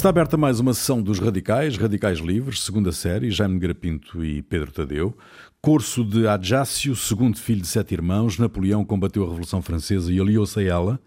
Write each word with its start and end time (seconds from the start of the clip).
Está 0.00 0.08
aberta 0.08 0.34
mais 0.34 0.58
uma 0.58 0.72
sessão 0.72 1.02
dos 1.02 1.18
Radicais, 1.18 1.76
Radicais 1.76 2.20
Livres, 2.20 2.62
segunda 2.62 2.90
série, 2.90 3.30
Jaime 3.30 3.58
Grapinto 3.58 4.24
e 4.24 4.40
Pedro 4.40 4.72
Tadeu. 4.72 5.14
Corso 5.60 6.02
de 6.02 6.26
Adjácio, 6.26 6.96
segundo 6.96 7.36
filho 7.36 7.60
de 7.60 7.66
sete 7.66 7.92
irmãos, 7.92 8.38
Napoleão 8.38 8.82
combateu 8.82 9.22
a 9.22 9.26
Revolução 9.26 9.60
Francesa 9.60 10.10
e 10.10 10.18
aliou-se 10.18 10.58
a 10.58 10.62
ela. 10.62 11.00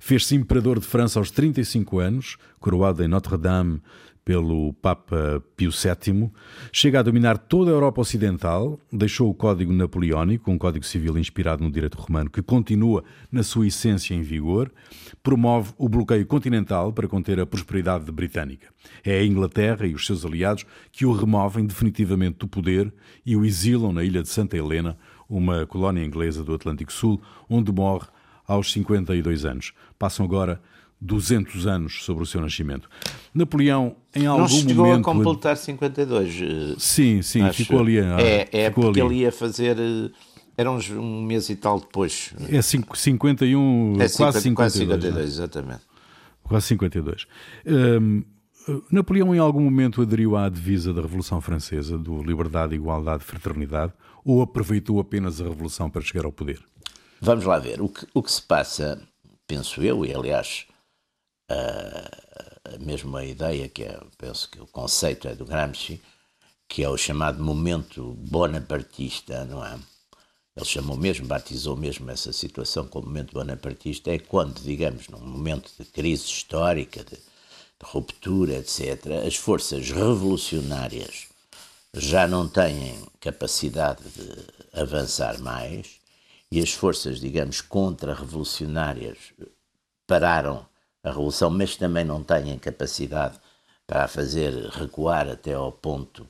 Fez-se 0.00 0.34
imperador 0.34 0.80
de 0.80 0.86
França 0.86 1.20
aos 1.20 1.30
35 1.30 2.00
anos, 2.00 2.36
coroado 2.58 3.04
em 3.04 3.06
Notre-Dame 3.06 3.80
pelo 4.24 4.72
Papa 4.74 5.42
Pio 5.56 5.70
VII, 5.70 6.30
chega 6.72 7.00
a 7.00 7.02
dominar 7.02 7.38
toda 7.38 7.70
a 7.70 7.74
Europa 7.74 8.00
Ocidental, 8.00 8.78
deixou 8.92 9.30
o 9.30 9.34
Código 9.34 9.72
Napoleónico, 9.72 10.50
um 10.50 10.58
código 10.58 10.84
civil 10.84 11.18
inspirado 11.18 11.64
no 11.64 11.70
direito 11.70 11.96
romano 11.96 12.30
que 12.30 12.42
continua 12.42 13.02
na 13.30 13.42
sua 13.42 13.66
essência 13.66 14.14
em 14.14 14.22
vigor, 14.22 14.70
promove 15.22 15.72
o 15.78 15.88
bloqueio 15.88 16.26
continental 16.26 16.92
para 16.92 17.08
conter 17.08 17.40
a 17.40 17.46
prosperidade 17.46 18.10
britânica. 18.12 18.68
É 19.04 19.18
a 19.18 19.24
Inglaterra 19.24 19.86
e 19.86 19.94
os 19.94 20.06
seus 20.06 20.24
aliados 20.24 20.64
que 20.92 21.06
o 21.06 21.12
removem 21.12 21.66
definitivamente 21.66 22.38
do 22.38 22.48
poder 22.48 22.92
e 23.24 23.36
o 23.36 23.44
exilam 23.44 23.92
na 23.92 24.04
ilha 24.04 24.22
de 24.22 24.28
Santa 24.28 24.56
Helena, 24.56 24.96
uma 25.28 25.66
colónia 25.66 26.04
inglesa 26.04 26.42
do 26.44 26.54
Atlântico 26.54 26.92
Sul, 26.92 27.20
onde 27.48 27.72
morre 27.72 28.06
aos 28.46 28.72
52 28.72 29.44
anos. 29.44 29.72
Passam 29.98 30.26
agora 30.26 30.60
200 31.00 31.66
anos 31.66 32.04
sobre 32.04 32.22
o 32.22 32.26
seu 32.26 32.40
nascimento. 32.40 32.88
Napoleão, 33.34 33.96
em 34.14 34.26
algum 34.26 34.42
não 34.42 34.48
chegou 34.48 34.86
momento. 34.86 35.00
a 35.08 35.14
completar 35.14 35.56
52. 35.56 36.40
eh, 36.42 36.74
Sim, 36.78 37.22
sim, 37.22 37.42
acho. 37.42 37.56
ficou 37.64 37.80
ali. 37.80 37.98
ah, 38.00 38.16
É, 38.20 38.48
é 38.52 38.68
ficou 38.68 38.84
porque 38.84 39.00
ali. 39.00 39.14
ele 39.14 39.20
ia 39.22 39.32
fazer. 39.32 39.78
eh, 39.78 40.10
Era 40.56 40.70
uns, 40.70 40.90
um 40.90 41.22
mês 41.22 41.48
e 41.48 41.56
tal 41.56 41.80
depois. 41.80 42.34
É 42.50 42.60
cinco- 42.60 42.98
51, 42.98 43.94
É 43.94 44.08
quase 44.10 44.40
50, 44.42 44.42
52. 44.42 44.54
quase 44.54 44.78
52, 44.78 45.14
né? 45.14 45.22
exatamente. 45.22 45.80
Quase 46.42 46.66
52. 46.66 47.26
Hum, 47.66 48.22
Napoleão, 48.90 49.34
em 49.34 49.38
algum 49.38 49.62
momento, 49.62 50.02
aderiu 50.02 50.36
à 50.36 50.48
divisa 50.50 50.92
da 50.92 51.00
Revolução 51.00 51.40
Francesa, 51.40 51.96
do 51.96 52.22
liberdade, 52.22 52.74
igualdade, 52.74 53.24
fraternidade, 53.24 53.92
ou 54.22 54.42
aproveitou 54.42 55.00
apenas 55.00 55.40
a 55.40 55.44
Revolução 55.44 55.88
para 55.88 56.02
chegar 56.02 56.26
ao 56.26 56.32
poder? 56.32 56.60
Vamos 57.22 57.44
lá 57.46 57.58
ver. 57.58 57.80
O 57.80 57.88
que, 57.88 58.06
o 58.12 58.22
que 58.22 58.30
se 58.30 58.42
passa, 58.42 59.00
penso 59.46 59.82
eu, 59.82 60.04
e 60.04 60.12
aliás, 60.14 60.66
a, 61.50 62.74
a 62.74 62.78
mesma 62.78 63.24
ideia 63.24 63.68
que 63.68 63.82
é, 63.82 64.00
penso 64.16 64.48
que 64.50 64.60
o 64.60 64.66
conceito 64.66 65.28
é 65.28 65.34
do 65.34 65.44
Gramsci, 65.44 66.00
que 66.68 66.84
é 66.84 66.88
o 66.88 66.96
chamado 66.96 67.42
momento 67.42 68.14
bonapartista, 68.18 69.44
não 69.44 69.64
é? 69.64 69.78
Ele 70.56 70.66
chamou 70.66 70.96
mesmo, 70.96 71.26
batizou 71.26 71.76
mesmo 71.76 72.10
essa 72.10 72.32
situação 72.32 72.86
como 72.86 73.06
momento 73.06 73.32
bonapartista, 73.32 74.10
é 74.10 74.18
quando, 74.18 74.60
digamos, 74.60 75.08
num 75.08 75.20
momento 75.20 75.72
de 75.78 75.84
crise 75.84 76.26
histórica, 76.26 77.02
de, 77.04 77.16
de 77.16 77.22
ruptura, 77.82 78.54
etc., 78.54 79.24
as 79.26 79.36
forças 79.36 79.90
revolucionárias 79.90 81.28
já 81.94 82.28
não 82.28 82.48
têm 82.48 82.94
capacidade 83.20 84.02
de 84.10 84.80
avançar 84.80 85.40
mais 85.40 85.98
e 86.52 86.60
as 86.60 86.72
forças, 86.72 87.20
digamos, 87.20 87.60
contra-revolucionárias 87.60 89.18
pararam 90.06 90.66
a 91.02 91.08
revolução, 91.10 91.50
mas 91.50 91.76
também 91.76 92.04
não 92.04 92.22
têm 92.22 92.58
capacidade 92.58 93.38
para 93.86 94.04
a 94.04 94.08
fazer 94.08 94.52
recuar 94.70 95.28
até 95.28 95.54
ao 95.54 95.72
ponto 95.72 96.26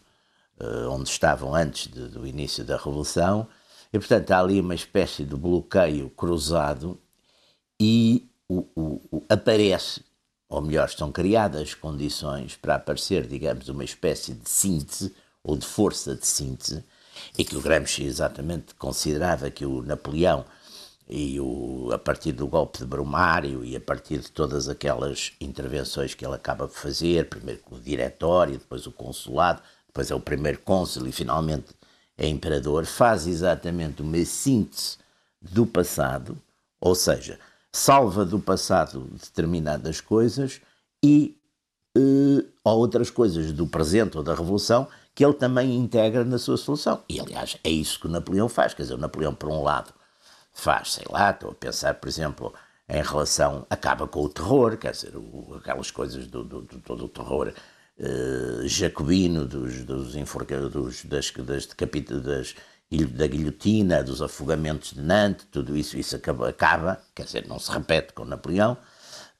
eh, 0.61 0.87
onde 0.89 1.09
estavam 1.09 1.55
antes 1.55 1.89
de- 1.91 2.09
do 2.09 2.27
início 2.27 2.63
da 2.65 2.77
revolução. 2.77 3.47
E, 3.93 3.99
portanto, 3.99 4.31
há 4.31 4.39
ali 4.41 4.61
uma 4.61 4.75
espécie 4.75 5.25
de 5.25 5.35
bloqueio 5.35 6.11
cruzado 6.11 7.01
e 7.81 8.29
o- 8.49 8.67
o- 8.77 9.01
o- 9.11 9.25
aparece, 9.29 10.03
ou 10.49 10.61
melhor, 10.61 10.87
estão 10.87 11.11
criadas 11.11 11.75
condições 11.75 12.57
para 12.57 12.75
aparecer, 12.77 13.27
digamos, 13.27 13.69
uma 13.69 13.85
espécie 13.85 14.35
de 14.35 14.49
síntese 14.51 15.15
ou 15.43 15.57
de 15.57 15.65
força 15.67 16.15
de 16.15 16.27
síntese, 16.27 16.85
e 17.39 17.45
que 17.45 17.57
o 17.57 17.61
Gramsci 17.63 18.05
exatamente 18.05 18.75
considerava 18.75 19.51
que 19.51 19.65
o 19.65 19.83
Napoleão 19.83 20.45
e 21.11 21.41
o, 21.41 21.91
a 21.93 21.99
partir 21.99 22.31
do 22.31 22.47
golpe 22.47 22.79
de 22.79 22.85
Brumário 22.85 23.65
e 23.65 23.75
a 23.75 23.81
partir 23.81 24.19
de 24.19 24.31
todas 24.31 24.69
aquelas 24.69 25.33
intervenções 25.41 26.15
que 26.15 26.25
ele 26.25 26.37
acaba 26.37 26.69
de 26.69 26.75
fazer, 26.75 27.29
primeiro 27.29 27.61
com 27.63 27.75
o 27.75 27.81
diretório, 27.81 28.59
depois 28.59 28.87
o 28.87 28.93
consulado, 28.93 29.61
depois 29.89 30.09
é 30.09 30.15
o 30.15 30.21
primeiro 30.21 30.61
cônsul 30.61 31.09
e 31.09 31.13
finalmente 31.13 31.75
é 32.17 32.29
imperador, 32.29 32.87
faz 32.87 33.27
exatamente 33.27 34.03
uma 34.03 34.25
síntese 34.25 34.99
do 35.43 35.67
passado, 35.67 36.39
ou 36.81 36.95
seja, 36.95 37.41
salva 37.73 38.25
do 38.25 38.39
passado 38.39 39.09
determinadas 39.13 40.01
coisas 40.01 40.61
e 41.03 41.37
eh, 41.97 42.45
ou 42.63 42.79
outras 42.79 43.11
coisas 43.11 43.53
do 43.53 43.67
presente 43.67 44.17
ou 44.17 44.23
da 44.23 44.35
revolução 44.35 44.87
que 45.13 45.25
ele 45.25 45.35
também 45.35 45.77
integra 45.77 46.25
na 46.25 46.39
sua 46.39 46.57
solução. 46.57 47.03
E 47.09 47.19
aliás, 47.19 47.57
é 47.65 47.71
isso 47.71 47.99
que 47.99 48.07
Napoleão 48.07 48.49
faz, 48.49 48.75
quer 48.75 48.83
dizer, 48.83 48.97
Napoleão 48.97 49.35
por 49.35 49.49
um 49.49 49.63
lado 49.63 49.93
faz, 50.61 50.93
sei 50.95 51.05
lá, 51.11 51.31
estou 51.31 51.51
a 51.51 51.55
pensar, 51.55 51.95
por 51.95 52.09
exemplo, 52.09 52.55
em 52.89 53.03
relação, 53.03 53.67
acaba 53.71 54.07
com 54.09 54.23
o 54.25 54.29
terror, 54.29 54.77
quer 54.77 54.93
dizer, 54.93 55.17
o- 55.17 55.55
aquelas 55.57 55.91
coisas 55.91 56.27
do, 56.27 56.45
do, 56.45 56.63
do- 56.63 56.81
todo 56.81 57.05
o 57.05 57.09
terror 57.09 57.53
eh, 57.99 58.63
jacobino, 58.67 59.47
dos, 59.47 59.85
dos, 59.85 60.17
enforca- 60.17 60.69
dos 60.69 61.05
das, 61.05 61.31
das, 61.33 62.55
da 63.13 63.27
guilhotina, 63.27 64.03
dos 64.03 64.21
afogamentos 64.23 64.93
de 64.93 65.01
Nantes, 65.03 65.47
tudo 65.51 65.77
isso, 65.77 65.97
isso 65.99 66.17
acaba, 66.17 66.49
acaba, 66.49 67.01
quer 67.15 67.25
dizer, 67.25 67.47
não 67.47 67.59
se 67.59 67.71
repete 67.71 68.13
com 68.13 68.25
Napoleão. 68.25 68.77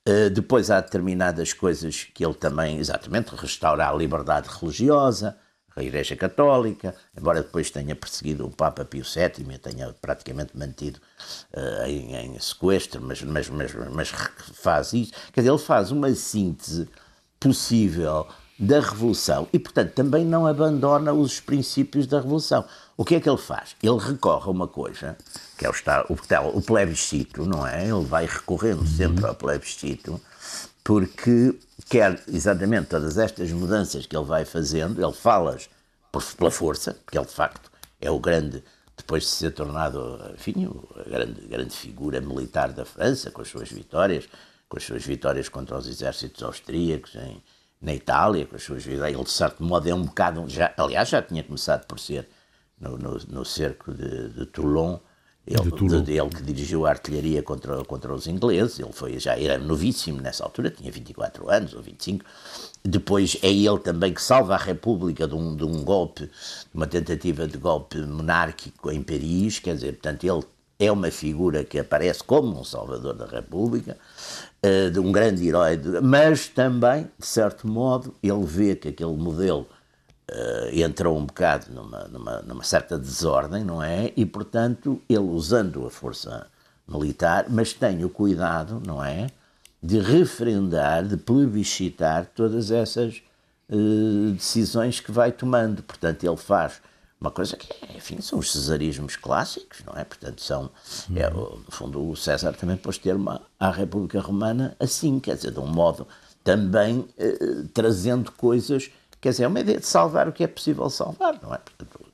Uh, 0.09 0.31
depois 0.31 0.71
há 0.71 0.81
determinadas 0.81 1.53
coisas 1.53 2.05
que 2.05 2.25
ele 2.25 2.35
também, 2.35 2.79
exatamente, 2.79 3.35
restaura 3.37 3.87
a 3.89 3.93
liberdade 3.93 4.49
religiosa, 4.49 5.37
a 5.77 5.83
Igreja 5.83 6.17
Católica, 6.17 6.95
embora 7.17 7.43
depois 7.43 7.71
tenha 7.71 7.95
perseguido 7.95 8.47
o 8.47 8.51
Papa 8.51 8.85
Pio 8.85 9.05
VII 9.05 9.47
e 9.55 9.59
tenha 9.59 9.93
praticamente 10.01 10.57
mantido 10.57 10.99
uh, 11.55 11.87
em, 11.87 12.15
em 12.15 12.39
sequestro, 12.39 13.01
mas, 13.03 13.23
mas, 13.23 13.49
mas, 13.49 13.73
mas 13.93 14.09
faz 14.55 14.93
isso. 14.93 15.13
Quer 15.33 15.41
dizer, 15.41 15.51
ele 15.51 15.59
faz 15.59 15.91
uma 15.91 16.13
síntese 16.15 16.89
possível 17.39 18.27
da 18.59 18.79
Revolução 18.81 19.49
e, 19.53 19.59
portanto, 19.59 19.93
também 19.95 20.25
não 20.25 20.47
abandona 20.47 21.13
os 21.15 21.41
princípios 21.41 22.07
da 22.07 22.19
Revolução. 22.21 22.65
O 22.95 23.05
que 23.05 23.15
é 23.15 23.21
que 23.21 23.29
ele 23.29 23.39
faz? 23.39 23.75
Ele 23.83 23.97
recorre 23.99 24.47
a 24.49 24.51
uma 24.51 24.69
coisa, 24.69 25.17
que 25.57 25.65
é 25.65 25.69
o, 25.69 25.73
está- 25.73 26.05
o, 26.11 26.59
o 26.59 26.63
plebiscito, 26.63 27.47
não 27.47 27.67
é? 27.67 27.85
Ele 27.89 28.05
vai 28.05 28.27
recorrendo 28.27 28.87
sempre 28.87 29.25
ao 29.25 29.35
plebiscito, 29.35 30.21
porque 30.85 31.55
quer 31.91 32.23
exatamente 32.29 32.87
todas 32.87 33.19
estas 33.19 33.51
mudanças 33.51 34.07
que 34.07 34.17
ele 34.17 34.25
vai 34.25 34.45
fazendo, 34.45 35.05
ele 35.05 35.13
fala-as 35.13 35.69
pela 36.37 36.51
força, 36.51 36.95
porque 37.05 37.19
ele 37.19 37.27
de 37.27 37.35
facto 37.35 37.69
é 38.01 38.09
o 38.09 38.21
grande, 38.21 38.63
depois 38.97 39.25
de 39.25 39.29
ser 39.31 39.51
tornado, 39.51 40.21
enfim, 40.33 40.71
a 40.95 41.03
grande, 41.03 41.41
grande 41.49 41.75
figura 41.75 42.21
militar 42.21 42.73
da 42.73 42.85
França, 42.85 43.33
com 43.33 43.43
as 43.43 43.49
suas 43.49 43.71
vitórias, 43.73 44.29
com 44.69 44.77
as 44.77 44.85
suas 44.85 45.05
vitórias 45.05 45.49
contra 45.49 45.77
os 45.77 45.89
exércitos 45.89 46.45
austríacos 46.45 47.17
em, 47.17 47.43
na 47.83 47.93
Itália, 47.93 48.47
com 48.47 48.55
as 48.55 48.63
suas 48.63 48.85
vitórias, 48.85 49.17
ele 49.17 49.25
de 49.25 49.33
certo 49.33 49.65
modo 49.65 49.89
é 49.89 49.95
um 49.95 50.05
bocado, 50.05 50.49
já, 50.49 50.73
aliás 50.77 51.09
já 51.09 51.21
tinha 51.21 51.43
começado 51.43 51.87
por 51.87 51.99
ser 51.99 52.29
no, 52.79 52.97
no, 52.97 53.19
no 53.29 53.45
cerco 53.45 53.93
de, 53.93 54.29
de 54.29 54.47
Toulon, 54.47 54.97
ele, 55.53 55.71
De 55.71 56.03
de- 56.03 56.13
ele 56.19 56.29
que 56.31 56.43
dirigiu 56.43 56.87
a 56.87 56.91
artilharia 56.91 57.43
contra, 57.43 57.85
contra 57.85 58.15
os 58.15 58.27
ingleses, 58.27 58.79
ele 58.79 58.93
foi, 58.93 59.19
já 59.19 59.39
era 59.39 59.59
novíssimo 59.59 60.21
nessa 60.21 60.45
altura, 60.45 60.71
tinha 60.71 60.91
24 60.93 61.51
anos 61.51 61.75
ou 61.75 61.83
25. 61.83 62.25
Depois 62.85 63.37
é 63.43 63.51
ele 63.53 63.79
também 63.81 64.15
que 64.15 64.23
salva 64.23 64.55
a 64.55 64.59
República 64.59 65.27
de 65.27 65.35
um, 65.35 65.57
de 65.57 65.65
um 65.65 65.83
golpe, 65.85 66.27
de 66.27 66.31
uma 66.75 66.87
tentativa 66.87 67.47
de 67.47 67.59
golpe 67.59 67.99
monárquico 67.99 68.91
em 68.91 69.03
Paris, 69.03 69.59
quer 69.59 69.75
dizer, 69.75 69.93
portanto, 69.95 70.25
ele 70.25 70.43
é 70.79 70.91
uma 70.91 71.11
figura 71.11 71.63
que 71.65 71.79
aparece 71.79 72.25
como 72.25 72.59
um 72.59 72.65
salvador 72.65 73.15
da 73.15 73.27
República, 73.27 73.99
eh, 74.63 74.91
de 74.91 74.99
um 74.99 75.13
grande 75.13 75.47
herói, 75.47 75.79
mas 76.03 76.49
também, 76.49 77.09
de 77.19 77.27
certo 77.27 77.67
modo, 77.69 78.15
ele 78.23 78.45
vê 78.45 78.75
que 78.77 78.89
aquele 78.89 79.17
modelo 79.17 79.67
entrou 80.73 81.19
um 81.19 81.25
bocado 81.27 81.67
numa, 81.73 82.05
numa, 82.05 82.43
numa 82.43 82.63
certa 82.65 82.99
desordem, 82.99 83.65
não 83.65 83.83
é? 83.83 84.13
E, 84.17 84.25
portanto, 84.25 85.01
ele 85.09 85.19
usando 85.21 85.87
a 85.87 85.91
força 85.91 86.47
militar, 86.87 87.47
mas 87.49 87.73
tem 87.73 88.05
o 88.05 88.11
cuidado, 88.11 88.81
não 88.87 89.05
é? 89.05 89.29
De 89.83 89.99
referendar, 89.99 91.07
de 91.07 91.17
plebiscitar 91.17 92.27
todas 92.35 92.71
essas 92.71 93.23
eh, 93.69 94.33
decisões 94.33 95.01
que 95.01 95.11
vai 95.13 95.33
tomando. 95.33 95.83
Portanto, 95.83 96.25
ele 96.25 96.37
faz 96.37 96.81
uma 97.21 97.31
coisa 97.31 97.57
que, 97.57 97.69
enfim, 97.97 98.21
são 98.21 98.39
os 98.39 98.51
cesarismos 98.53 99.17
clássicos, 99.17 99.79
não 99.87 99.95
é? 99.99 100.05
Portanto, 100.05 100.41
são, 100.43 100.71
é, 101.15 101.29
o- 101.29 101.61
no 101.65 101.71
fundo, 101.71 102.09
o 102.11 102.17
César 102.17 102.53
também 102.55 102.77
pôs 102.77 102.99
termo 102.99 103.31
à- 103.31 103.41
à 103.59 103.71
República 103.71 104.21
Romana 104.21 104.75
assim, 104.81 105.19
quer 105.21 105.37
dizer, 105.37 105.51
de 105.53 105.61
um 105.61 105.67
modo 105.67 106.07
também 106.43 107.07
eh, 107.19 107.65
trazendo 107.75 108.33
coisas, 108.33 108.91
quer 109.21 109.31
dizer, 109.31 109.45
é 109.45 109.49
uma 109.49 109.61
ideia 109.61 109.79
de 109.79 109.87
salvar 109.87 110.29
o 110.29 110.33
que 110.33 110.45
é 110.45 110.47
possível 110.47 110.89
salvar, 110.91 111.41
não 111.43 111.55
é? 111.55 111.61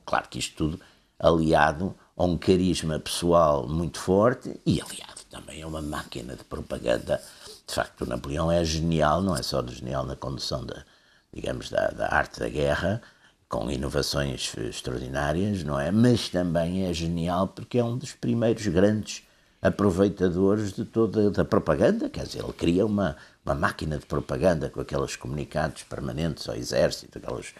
Claro 0.05 0.27
que 0.29 0.39
isto 0.39 0.55
tudo 0.55 0.79
aliado 1.19 1.95
a 2.15 2.23
um 2.23 2.37
carisma 2.37 2.99
pessoal 2.99 3.67
muito 3.67 3.99
forte 3.99 4.59
e 4.65 4.81
aliado 4.81 5.21
também 5.29 5.61
a 5.61 5.67
uma 5.67 5.81
máquina 5.81 6.35
de 6.35 6.43
propaganda 6.43 7.21
de 7.67 7.73
facto, 7.73 8.05
o 8.05 8.07
Napoleão 8.07 8.49
é 8.49 8.63
genial, 8.63 9.21
não 9.21 9.35
é 9.35 9.43
só 9.43 9.65
genial 9.67 10.05
na 10.05 10.15
condução 10.15 10.65
da, 10.65 10.85
digamos, 11.33 11.69
da, 11.69 11.87
da 11.89 12.07
arte 12.13 12.39
da 12.39 12.47
guerra, 12.47 13.01
com 13.49 13.69
inovações 13.69 14.55
extraordinárias, 14.57 15.63
não 15.63 15.77
é? 15.77 15.91
Mas 15.91 16.29
também 16.29 16.85
é 16.87 16.93
genial 16.93 17.49
porque 17.49 17.77
é 17.77 17.83
um 17.83 17.97
dos 17.97 18.13
primeiros 18.13 18.65
grandes 18.67 19.23
aproveitadores 19.61 20.73
de 20.73 20.85
toda 20.85 21.41
a 21.41 21.45
propaganda, 21.45 22.09
quer 22.09 22.25
dizer, 22.25 22.43
ele 22.43 22.53
cria 22.53 22.85
uma, 22.85 23.15
uma 23.45 23.55
máquina 23.55 23.97
de 23.97 24.05
propaganda 24.05 24.69
com 24.69 24.81
aqueles 24.81 25.15
comunicados 25.15 25.83
permanentes 25.83 26.47
ao 26.47 26.55
exército, 26.55 27.17
aquelas 27.17 27.53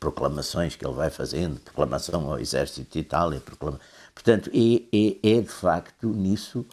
proclamações 0.00 0.74
que 0.76 0.86
ele 0.86 0.94
vai 0.94 1.10
fazendo, 1.10 1.60
proclamação 1.60 2.30
ao 2.30 2.38
exército 2.38 2.90
de 2.92 3.00
Itália, 3.00 3.40
proclama... 3.40 3.78
portanto, 4.14 4.50
é, 4.54 4.82
é, 4.96 5.36
é, 5.36 5.40
de 5.40 5.48
facto 5.48 6.08
nisso 6.08 6.64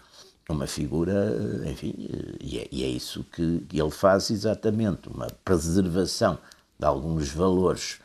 uma 0.47 0.67
figura, 0.67 1.35
enfim, 1.65 1.95
e 2.39 2.59
é, 2.59 2.67
e 2.71 2.83
é 2.83 2.87
isso 2.87 3.23
que 3.23 3.65
ele 3.73 3.91
faz 3.91 4.29
exatamente, 4.29 5.09
uma 5.09 5.27
preservação 5.43 6.37
de 6.77 6.85
alguns 6.85 7.29
valores, 7.29 7.99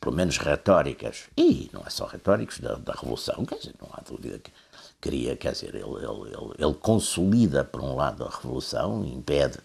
pelo 0.00 0.16
menos 0.16 0.38
retóricas, 0.38 1.24
e 1.36 1.70
não 1.72 1.82
é 1.86 1.90
só 1.90 2.06
retóricos, 2.06 2.58
da, 2.58 2.76
da 2.76 2.94
Revolução, 2.94 3.44
quer 3.44 3.58
dizer, 3.58 3.74
não 3.80 3.90
há 3.92 4.00
dúvida 4.00 4.38
que 4.38 4.50
queria, 5.04 5.36
quer 5.36 5.52
dizer, 5.52 5.74
ele, 5.74 5.84
ele, 5.84 6.28
ele, 6.28 6.54
ele 6.58 6.74
consolida, 6.80 7.62
por 7.62 7.82
um 7.82 7.94
lado, 7.94 8.24
a 8.24 8.30
Revolução, 8.30 9.04
impede 9.04 9.58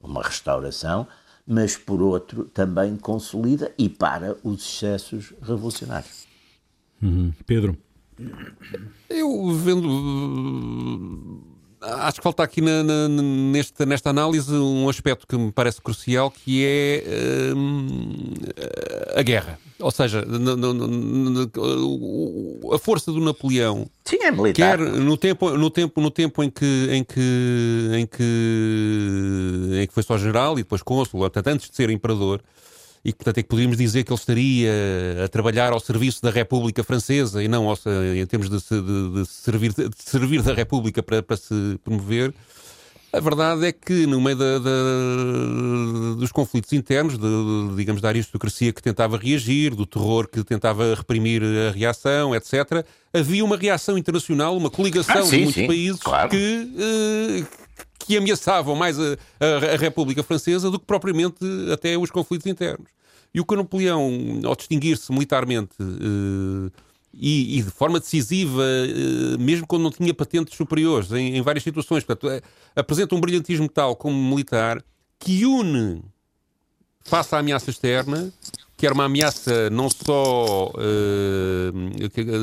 uma 0.00 0.22
restauração, 0.22 1.08
mas 1.44 1.76
por 1.76 2.00
outro 2.00 2.44
também 2.44 2.96
consolida 2.96 3.74
e 3.76 3.88
para 3.88 4.36
os 4.44 4.62
excessos 4.64 5.34
revolucionários. 5.42 6.28
Uhum. 7.02 7.32
Pedro? 7.44 7.76
Eu 9.10 9.52
vendo 9.52 9.88
acho 11.84 12.18
que 12.18 12.22
falta 12.22 12.42
aqui 12.42 12.60
na, 12.60 12.82
na, 12.82 13.08
nesta, 13.08 13.86
nesta 13.86 14.10
análise 14.10 14.52
um 14.54 14.88
aspecto 14.88 15.26
que 15.26 15.36
me 15.36 15.52
parece 15.52 15.80
crucial, 15.80 16.30
que 16.30 16.64
é 16.64 17.02
uh, 17.54 19.18
a 19.18 19.22
guerra. 19.22 19.58
Ou 19.80 19.90
seja, 19.90 20.24
a 22.72 22.78
força 22.78 23.12
do 23.12 23.20
Napoleão. 23.20 23.86
Sim, 24.04 24.18
é 24.22 24.30
militar. 24.30 24.78
Quer 24.78 24.86
no 24.86 25.16
tempo, 25.16 25.50
no 25.50 25.70
tempo, 25.70 26.00
no 26.00 26.10
tempo 26.10 26.42
em 26.42 26.50
que, 26.50 26.88
em 26.90 27.04
que, 27.04 27.90
em 27.94 28.06
que, 28.06 29.82
em 29.82 29.86
que 29.86 29.92
foi 29.92 30.02
só 30.02 30.16
general 30.16 30.54
e 30.58 30.62
depois 30.62 30.82
cônsul, 30.82 31.20
portanto, 31.20 31.48
antes 31.48 31.68
de 31.68 31.76
ser 31.76 31.90
imperador, 31.90 32.40
e 33.04 33.12
portanto, 33.12 33.38
é 33.38 33.42
que 33.42 33.48
poderíamos 33.48 33.76
dizer 33.76 34.02
que 34.02 34.10
ele 34.10 34.18
estaria 34.18 34.72
a 35.24 35.28
trabalhar 35.28 35.72
ao 35.72 35.80
serviço 35.80 36.22
da 36.22 36.30
República 36.30 36.82
Francesa 36.82 37.42
e 37.42 37.48
não 37.48 37.68
ao, 37.68 37.78
em 38.16 38.24
termos 38.26 38.48
de, 38.48 38.58
de, 38.58 39.10
de, 39.20 39.26
servir, 39.26 39.72
de 39.74 39.90
servir 39.98 40.40
da 40.40 40.54
República 40.54 41.02
para, 41.02 41.22
para 41.22 41.36
se 41.36 41.78
promover. 41.84 42.32
A 43.12 43.20
verdade 43.20 43.66
é 43.66 43.70
que, 43.70 44.06
no 44.06 44.20
meio 44.20 44.36
da, 44.36 44.58
da, 44.58 44.70
dos 46.18 46.32
conflitos 46.32 46.72
internos, 46.72 47.16
de, 47.16 47.76
digamos, 47.76 48.02
da 48.02 48.08
aristocracia 48.08 48.72
que 48.72 48.82
tentava 48.82 49.16
reagir, 49.16 49.72
do 49.72 49.86
terror 49.86 50.26
que 50.26 50.42
tentava 50.42 50.94
reprimir 50.96 51.40
a 51.44 51.70
reação, 51.70 52.34
etc., 52.34 52.84
havia 53.12 53.44
uma 53.44 53.56
reação 53.56 53.96
internacional, 53.96 54.56
uma 54.56 54.68
coligação 54.68 55.18
ah, 55.20 55.22
sim, 55.22 55.30
de 55.30 55.42
muitos 55.44 55.54
sim, 55.54 55.66
países 55.68 56.00
claro. 56.00 56.28
que, 56.30 56.68
eh, 56.76 57.44
que 58.04 58.18
ameaçavam 58.18 58.76
mais 58.76 58.98
a, 59.00 59.16
a, 59.40 59.74
a, 59.74 59.76
República 59.76 60.22
Francesa 60.22 60.70
do 60.70 60.78
que 60.78 60.84
propriamente 60.84 61.38
até 61.72 61.96
os 61.96 62.10
conflitos 62.10 62.46
internos. 62.46 62.88
E 63.32 63.40
o 63.40 63.44
que 63.44 63.56
Napoleão, 63.56 64.40
ao 64.44 64.54
distinguir-se 64.54 65.10
militarmente 65.10 65.72
uh, 65.80 66.70
e, 67.12 67.58
e, 67.58 67.62
de 67.62 67.70
forma 67.70 67.98
decisiva, 67.98 68.62
uh, 68.62 69.38
mesmo 69.40 69.66
quando 69.66 69.82
não 69.82 69.90
tinha 69.90 70.12
patentes 70.12 70.54
superiores, 70.54 71.10
em, 71.12 71.36
em 71.36 71.42
várias 71.42 71.64
situações, 71.64 72.04
portanto, 72.04 72.42
apresenta 72.76 73.14
um 73.14 73.20
brilhantismo 73.20 73.68
tal 73.68 73.96
como 73.96 74.16
militar 74.16 74.84
que 75.18 75.46
une, 75.46 76.02
face 77.02 77.34
à 77.34 77.38
ameaça 77.38 77.70
externa, 77.70 78.30
que 78.76 78.84
era 78.84 78.94
uma 78.94 79.06
ameaça 79.06 79.70
não 79.70 79.88
só, 79.88 80.72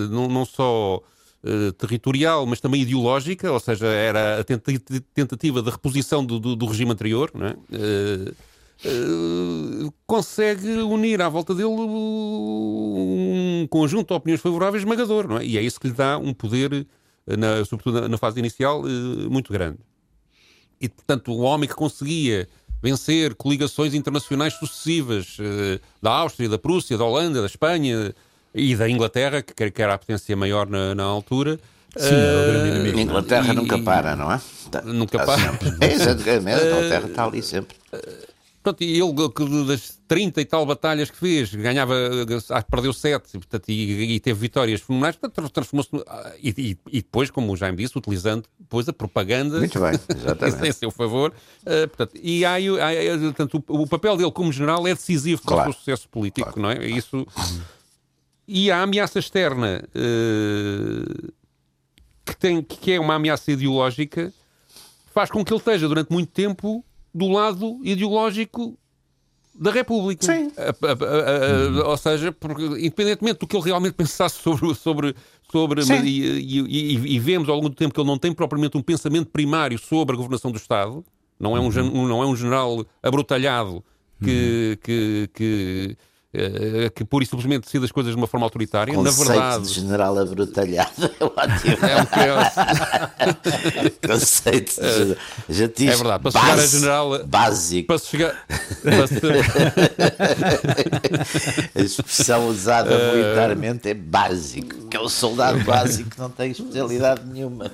não, 0.10 0.28
não 0.28 0.46
só 0.46 1.04
Uh, 1.44 1.72
territorial, 1.72 2.46
mas 2.46 2.62
também 2.62 2.84
ideológica, 2.84 3.52
ou 3.52 3.60
seja, 3.60 3.88
era 3.88 4.42
a 4.42 4.44
tentativa 4.44 5.60
de 5.60 5.72
reposição 5.72 6.24
do, 6.24 6.40
do, 6.40 6.56
do 6.56 6.68
regime 6.68 6.92
anterior, 6.92 7.32
não 7.34 7.48
é? 7.48 7.54
Uh, 7.54 8.32
uh, 8.86 9.94
consegue 10.06 10.68
unir 10.68 11.20
à 11.20 11.28
volta 11.28 11.56
dele 11.56 11.68
um 11.68 13.66
conjunto 13.72 14.10
de 14.10 14.14
opiniões 14.14 14.40
favoráveis 14.40 14.84
esmagador, 14.84 15.28
não 15.28 15.40
é? 15.40 15.46
E 15.46 15.58
é 15.58 15.64
isso 15.64 15.80
que 15.80 15.88
lhe 15.88 15.96
dá 15.96 16.16
um 16.20 16.32
poder, 16.32 16.86
na, 17.26 17.66
sobretudo 17.66 18.08
na, 18.08 18.18
fase 18.20 18.38
inicial, 18.38 18.84
muito 19.28 19.52
grande. 19.52 19.80
E, 20.80 20.88
portanto, 20.88 21.32
o 21.32 21.40
homem 21.40 21.68
que 21.68 21.74
conseguia 21.74 22.48
vencer 22.84 23.34
coligações 23.34 23.96
internacionais 23.96 24.54
sucessivas 24.54 25.38
da 26.00 26.12
Áustria, 26.12 26.48
da 26.48 26.60
Prússia, 26.60 27.00
da 27.00 27.04
Holanda, 27.04 27.40
da 27.40 27.48
Espanha, 27.48 28.14
e 28.54 28.76
da 28.76 28.90
Inglaterra, 28.90 29.42
que, 29.42 29.72
que 29.72 29.82
era 29.82 29.94
a 29.94 29.98
potência 29.98 30.36
maior 30.36 30.68
na, 30.68 30.96
na 30.96 31.04
altura. 31.04 31.60
Sim, 31.96 32.14
uh. 32.14 32.98
A 32.98 33.02
Inglaterra 33.02 33.54
e, 33.54 33.56
nunca 33.56 33.80
para, 33.80 34.16
não 34.16 34.32
é? 34.32 34.42
Tá, 34.70 34.82
nunca 34.82 35.18
tá 35.18 35.26
para. 35.26 35.60
É, 35.86 35.94
exatamente, 35.94 36.62
a 36.62 36.68
Inglaterra 36.68 37.08
está 37.08 37.26
ali 37.26 37.42
sempre. 37.42 37.76
Pronto, 38.64 38.84
e 38.84 39.02
ele, 39.02 39.66
das 39.66 40.00
30 40.08 40.40
e 40.40 40.46
tal 40.46 40.64
batalhas 40.68 41.10
que 41.10 41.18
fez, 41.18 41.54
ganhava, 41.56 41.96
perdeu 42.70 42.94
7 42.94 43.32
portanto, 43.32 43.70
e, 43.70 44.16
e 44.16 44.20
teve 44.20 44.40
vitórias 44.40 44.82
fenomenais, 44.82 45.18
transformou-se. 45.52 45.90
E, 46.40 46.50
e, 46.50 46.78
e, 46.92 47.02
depois, 47.02 47.32
como 47.32 47.52
o 47.52 47.58
Jaime 47.58 47.78
disse, 47.78 47.98
utilizando 47.98 48.46
depois 48.60 48.88
a 48.88 48.94
propaganda 48.94 49.58
Muito 49.58 49.80
bem, 49.80 50.00
exatamente. 50.16 50.68
em 50.68 50.72
seu 50.74 50.92
favor. 50.92 51.34
Uh, 51.62 51.88
portanto, 51.88 52.20
e 52.22 52.46
há, 52.46 52.58
há, 52.58 53.20
portanto, 53.20 53.64
o, 53.68 53.82
o, 53.82 53.88
papel 53.88 54.16
dele 54.16 54.32
como 54.32 54.54
general 54.54 54.88
é 54.88 54.94
decisivo 54.94 55.42
para 55.42 55.56
claro. 55.56 55.70
o 55.72 55.74
sucesso 55.74 56.08
político, 56.08 56.54
claro. 56.54 56.62
não 56.62 56.70
é? 56.70 56.88
Isso. 56.88 57.26
E 58.48 58.72
a 58.72 58.82
ameaça 58.82 59.20
externa, 59.20 59.84
uh, 59.96 61.32
que, 62.26 62.36
tem, 62.38 62.62
que 62.62 62.92
é 62.92 63.00
uma 63.00 63.16
ameaça 63.16 63.52
ideológica, 63.52 64.34
faz 65.14 65.30
com 65.30 65.44
que 65.44 65.54
ele 65.54 65.60
esteja 65.60 65.88
durante 65.88 66.12
muito 66.12 66.32
tempo 66.32 66.84
do 67.14 67.28
lado 67.28 67.80
ideológico 67.84 68.78
da 69.54 69.72
República. 69.72 70.26
Sim. 70.26 70.52
A, 70.58 70.70
a, 70.88 71.86
a, 71.86 71.90
ou 71.90 71.98
seja, 71.98 72.32
porque, 72.32 72.64
independentemente 72.64 73.40
do 73.40 73.48
que 73.48 73.56
ele 73.56 73.66
realmente 73.66 73.94
pensasse 73.94 74.42
sobre. 74.42 74.74
sobre, 74.76 75.16
sobre 75.52 75.84
e, 75.84 76.40
e, 76.40 76.60
e, 76.60 77.16
e, 77.16 77.20
vemos 77.20 77.50
ao 77.50 77.56
longo 77.56 77.70
do 77.70 77.76
tempo 77.76 77.94
que 77.94 78.00
ele 78.00 78.08
não 78.08 78.18
tem 78.18 78.34
propriamente 78.34 78.78
um 78.78 78.82
pensamento 78.82 79.30
primário 79.30 79.78
sobre 79.78 80.16
a 80.16 80.18
governação 80.18 80.52
do 80.52 80.58
Estado, 80.58 81.04
não 81.40 81.58
é 81.58 81.60
um, 81.60 81.68
uhum. 81.68 82.08
não 82.08 82.24
é 82.24 82.26
um 82.26 82.36
general 82.36 82.86
abrutalhado 83.04 83.84
que, 84.24 84.72
uhum. 84.72 84.78
que, 84.84 85.30
que 85.34 85.90
eh, 85.92 86.11
que 86.96 87.04
pura 87.04 87.24
e 87.24 87.28
simplesmente 87.28 87.66
decide 87.66 87.84
as 87.84 87.92
coisas 87.92 88.14
de 88.14 88.18
uma 88.18 88.28
forma 88.28 88.46
autoritária. 88.46 88.94
Conceito 88.94 89.28
Na 89.28 89.34
verdade. 89.34 89.68
de 89.68 89.74
general 89.74 90.18
abrutalhado 90.18 90.92
é 91.20 91.24
ótimo. 91.26 91.78
É 91.86 92.02
um 92.02 92.08
Conceito 94.08 94.82
de 94.82 95.18
já 95.50 95.68
diz 95.68 95.90
É 95.90 95.96
verdade. 95.96 96.24
Para 96.24 96.32
base, 96.32 96.40
chegar 96.40 96.60
a 96.60 96.66
general. 96.68 97.26
Básico. 97.26 97.88
Para 97.88 98.00
chegar. 98.00 98.48
Para 98.82 99.04
a 101.76 101.82
expressão 101.82 102.48
usada 102.48 102.96
uh... 102.96 103.16
militarmente 103.16 103.90
é 103.90 103.94
básico, 103.94 104.88
que 104.88 104.96
é 104.96 105.00
o 105.00 105.10
soldado 105.10 105.62
básico 105.66 106.10
que 106.10 106.20
não 106.20 106.30
tem 106.30 106.52
especialidade 106.52 107.26
nenhuma. 107.26 107.70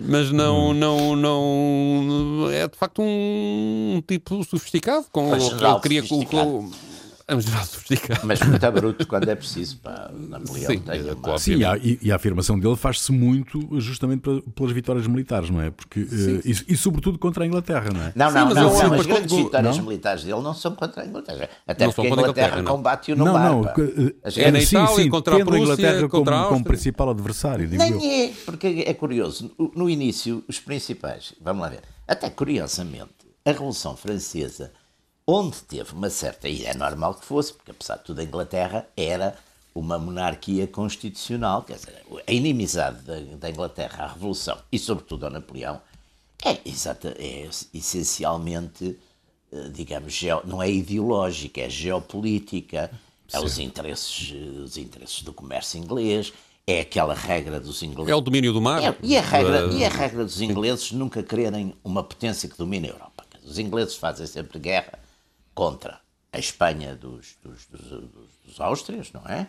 Mas 0.00 0.30
não, 0.30 0.72
não, 0.72 1.16
não. 1.16 2.48
É 2.52 2.68
de 2.68 2.76
facto 2.76 3.02
um 3.02 4.00
tipo 4.06 4.44
sofisticado. 4.44 5.06
Com, 5.10 5.34
ele 5.34 5.80
queria. 5.82 6.02
Com, 6.06 6.70
Vamos 7.28 7.44
lá 7.52 7.62
sofisticar. 7.62 8.24
Mas 8.24 8.40
muito 8.40 8.72
bruto 8.72 9.06
quando 9.06 9.28
é 9.28 9.34
preciso. 9.34 9.76
Pá. 9.78 10.10
Napoleão 10.14 10.70
Sim, 10.72 10.78
tem 10.78 11.12
uma... 11.12 11.38
Sim, 11.38 11.58
e, 11.82 11.98
e, 12.02 12.10
a 12.10 12.16
afirmação 12.16 12.58
dele 12.58 12.74
faz-se 12.74 13.12
muito 13.12 13.78
justamente 13.78 14.22
pelas 14.54 14.72
vitórias 14.72 15.06
militares, 15.06 15.50
não 15.50 15.60
é? 15.60 15.70
Porque, 15.70 16.00
uh, 16.00 16.40
e, 16.42 16.72
e, 16.72 16.76
sobretudo 16.76 17.18
contra 17.18 17.44
a 17.44 17.46
Inglaterra, 17.46 17.90
não 17.92 18.00
é? 18.00 18.12
Não, 18.16 18.30
não, 18.30 18.48
Sim, 18.48 18.54
não, 18.54 18.62
não, 18.62 18.88
não, 18.88 18.94
as 18.94 19.06
grandes 19.06 19.36
vitórias 19.36 19.76
não? 19.76 19.84
militares 19.84 20.24
dele 20.24 20.40
não 20.40 20.54
são 20.54 20.74
contra 20.74 21.02
a 21.02 21.06
Inglaterra. 21.06 21.50
Até 21.66 21.84
não 21.84 21.92
porque 21.92 22.08
a 22.08 22.10
Inglaterra, 22.10 22.62
combate-o 22.62 23.16
no 23.16 23.24
não, 23.26 23.32
mar. 23.34 23.50
Não, 23.50 23.62
não. 23.62 23.70
É 24.36 24.50
na 24.50 24.60
Itália, 24.60 24.94
sim, 24.96 25.10
contra 25.10 25.36
a 25.36 25.44
Prússia, 25.44 25.58
a 25.58 25.64
Inglaterra 25.64 26.08
contra 26.08 26.36
como, 26.36 26.48
como 26.48 26.64
principal 26.64 27.10
adversário, 27.10 27.68
digo 27.68 27.82
Nem 27.82 27.92
eu. 27.92 28.24
é, 28.24 28.32
porque 28.46 28.84
é 28.86 28.94
curioso. 28.94 29.50
No 29.76 29.90
início, 29.90 30.42
os 30.48 30.58
principais, 30.58 31.34
vamos 31.42 31.60
lá 31.60 31.68
ver, 31.68 31.82
até 32.06 32.30
curiosamente, 32.30 33.28
a 33.44 33.50
Revolução 33.50 33.96
Francesa 33.96 34.72
onde 35.30 35.58
teve 35.58 35.92
uma 35.92 36.08
certa, 36.08 36.48
e 36.48 36.64
é 36.64 36.72
normal 36.72 37.12
que 37.12 37.26
fosse, 37.26 37.52
porque 37.52 37.70
apesar 37.70 37.96
de 37.98 38.04
tudo 38.04 38.20
a 38.22 38.24
Inglaterra 38.24 38.88
era 38.96 39.36
uma 39.74 39.98
monarquia 39.98 40.66
constitucional, 40.66 41.62
quer 41.62 41.74
dizer, 41.74 42.02
a 42.26 42.32
inimizade 42.32 43.02
da, 43.36 43.50
Inglaterra 43.50 44.04
à 44.04 44.06
Revolução 44.14 44.56
e 44.72 44.78
sobretudo 44.78 45.26
ao 45.26 45.30
Napoleão 45.30 45.82
é, 46.42 46.58
exata, 46.64 47.14
é 47.18 47.46
essencialmente, 47.74 48.98
eh, 49.52 49.68
digamos, 49.68 50.14
geo, 50.14 50.40
não 50.46 50.62
é 50.62 50.70
ideológica, 50.70 51.60
é 51.60 51.68
geopolítica, 51.68 52.90
é 53.30 53.38
os 53.38 53.58
interesses, 53.58 54.34
os 54.64 54.78
interesses 54.78 55.20
do 55.20 55.34
comércio 55.34 55.78
inglês, 55.78 56.32
é 56.66 56.80
aquela 56.80 57.12
regra 57.12 57.60
dos 57.60 57.82
ingleses. 57.82 58.10
É 58.10 58.16
o 58.16 58.20
domínio 58.22 58.52
do 58.52 58.62
mar. 58.62 58.82
É, 58.82 58.96
e, 59.02 59.16
a 59.16 59.20
regra, 59.20 59.68
uh... 59.68 59.76
e 59.76 59.84
a 59.84 59.90
regra 59.90 60.24
dos 60.24 60.40
ingleses 60.40 60.90
nunca 60.92 61.22
quererem 61.22 61.74
uma 61.84 62.02
potência 62.02 62.48
que 62.48 62.56
domine 62.56 62.88
a 62.88 62.92
Europa. 62.92 63.26
Os 63.44 63.58
ingleses 63.58 63.94
fazem 63.94 64.26
sempre 64.26 64.58
guerra 64.58 64.98
contra 65.58 66.00
a 66.32 66.38
Espanha 66.38 66.94
dos, 66.94 67.36
dos, 67.42 67.66
dos, 67.66 68.08
dos 68.44 68.60
Áustrias, 68.60 69.10
não 69.10 69.22
é? 69.22 69.48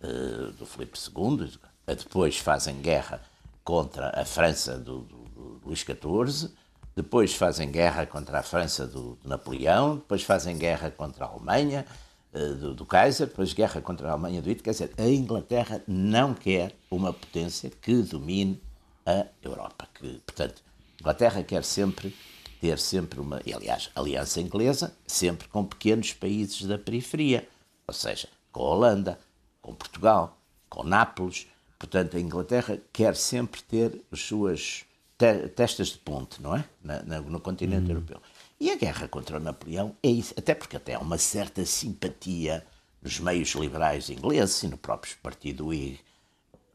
Uh, 0.00 0.52
do 0.52 0.64
Filipe 0.64 0.96
II. 0.96 1.58
Depois 1.84 2.38
fazem 2.38 2.80
guerra 2.80 3.20
contra 3.64 4.10
a 4.10 4.24
França 4.24 4.78
do, 4.78 5.00
do, 5.00 5.16
do 5.24 5.60
Luís 5.66 5.80
XIV. 5.80 6.54
Depois 6.94 7.34
fazem 7.34 7.68
guerra 7.68 8.06
contra 8.06 8.38
a 8.38 8.44
França 8.44 8.86
do, 8.86 9.16
do 9.16 9.28
Napoleão. 9.28 9.96
Depois 9.96 10.22
fazem 10.22 10.56
guerra 10.56 10.88
contra 10.88 11.24
a 11.24 11.28
Alemanha 11.28 11.84
uh, 12.32 12.54
do, 12.54 12.72
do 12.72 12.86
Kaiser. 12.86 13.26
Depois 13.26 13.52
guerra 13.52 13.80
contra 13.80 14.06
a 14.06 14.12
Alemanha 14.12 14.40
do 14.40 14.48
Hitler. 14.48 14.62
Quer 14.62 14.70
dizer, 14.70 14.92
a 14.96 15.08
Inglaterra 15.08 15.82
não 15.88 16.32
quer 16.32 16.76
uma 16.88 17.12
potência 17.12 17.68
que 17.68 18.02
domine 18.02 18.62
a 19.04 19.26
Europa. 19.42 19.88
Que, 19.94 20.22
portanto, 20.24 20.62
a 20.96 21.00
Inglaterra 21.00 21.42
quer 21.42 21.64
sempre 21.64 22.14
ter 22.60 22.78
sempre 22.78 23.18
uma, 23.18 23.40
e 23.46 23.54
aliás, 23.54 23.90
aliança 23.94 24.40
inglesa, 24.40 24.94
sempre 25.06 25.48
com 25.48 25.64
pequenos 25.64 26.12
países 26.12 26.62
da 26.66 26.78
periferia, 26.78 27.48
ou 27.86 27.94
seja, 27.94 28.28
com 28.52 28.62
a 28.62 28.70
Holanda, 28.70 29.18
com 29.62 29.74
Portugal, 29.74 30.38
com 30.68 30.84
Nápoles. 30.84 31.46
Portanto, 31.78 32.16
a 32.16 32.20
Inglaterra 32.20 32.78
quer 32.92 33.16
sempre 33.16 33.62
ter 33.62 34.02
as 34.12 34.20
suas 34.20 34.84
te 35.16 35.48
testas 35.48 35.88
de 35.88 35.98
ponte, 35.98 36.40
não 36.42 36.56
é? 36.56 36.64
Na, 36.82 37.02
na, 37.02 37.20
no 37.20 37.40
continente 37.40 37.86
hum. 37.86 37.90
europeu. 37.90 38.20
E 38.58 38.70
a 38.70 38.76
guerra 38.76 39.08
contra 39.08 39.38
o 39.38 39.40
Napoleão 39.40 39.96
é 40.02 40.08
isso, 40.08 40.34
até 40.36 40.54
porque 40.54 40.76
até 40.76 40.94
há 40.94 40.98
uma 40.98 41.16
certa 41.16 41.64
simpatia 41.64 42.66
nos 43.02 43.18
meios 43.18 43.50
liberais 43.54 44.10
ingleses 44.10 44.62
e 44.62 44.68
no 44.68 44.76
próprio 44.76 45.16
partido 45.22 45.68
Whig 45.68 45.98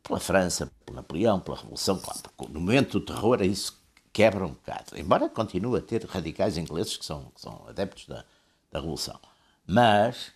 pela 0.01 0.20
França, 0.20 0.72
pelo 0.86 0.96
Napoleão, 0.96 1.39
pela 1.39 1.58
Revolução. 1.58 2.00
Claro, 2.00 2.22
no 2.50 2.60
momento 2.60 3.00
do 3.00 3.06
terror 3.06 3.42
é 3.42 3.46
isso 3.46 3.80
quebra 4.15 4.45
um 4.45 4.53
bocado. 4.53 4.98
Embora 4.98 5.27
continue 5.27 5.77
a 5.77 5.81
ter 5.81 6.05
radicais 6.05 6.57
ingleses 6.57 6.95
que 6.95 7.03
são, 7.03 7.25
que 7.36 7.41
são 7.41 7.65
adeptos 7.67 8.07
da, 8.07 8.24
da 8.72 8.79
Revolução. 8.79 9.19
Mas 9.67 10.27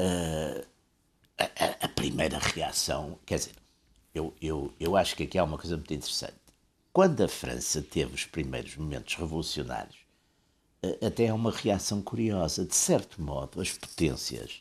uh, 0.00 0.66
a, 1.38 1.84
a, 1.84 1.88
primeira 1.88 2.38
reação, 2.38 3.20
quer 3.24 3.38
dizer, 3.38 3.54
eu, 4.12 4.34
eu, 4.42 4.74
eu 4.80 4.96
acho 4.96 5.14
que 5.14 5.22
aqui 5.22 5.38
há 5.38 5.44
uma 5.44 5.56
coisa 5.56 5.76
muito 5.76 5.94
interessante. 5.94 6.34
Quando 6.92 7.22
a 7.22 7.28
França 7.28 7.80
teve 7.80 8.12
os 8.12 8.24
primeiros 8.24 8.76
momentos 8.76 9.14
revolucionários, 9.14 9.98
uh, 10.84 11.06
até 11.06 11.26
é 11.26 11.32
uma 11.32 11.52
reação 11.52 12.02
curiosa. 12.02 12.64
De 12.64 12.74
certo 12.74 13.22
modo, 13.22 13.60
as 13.60 13.70
potências 13.70 14.60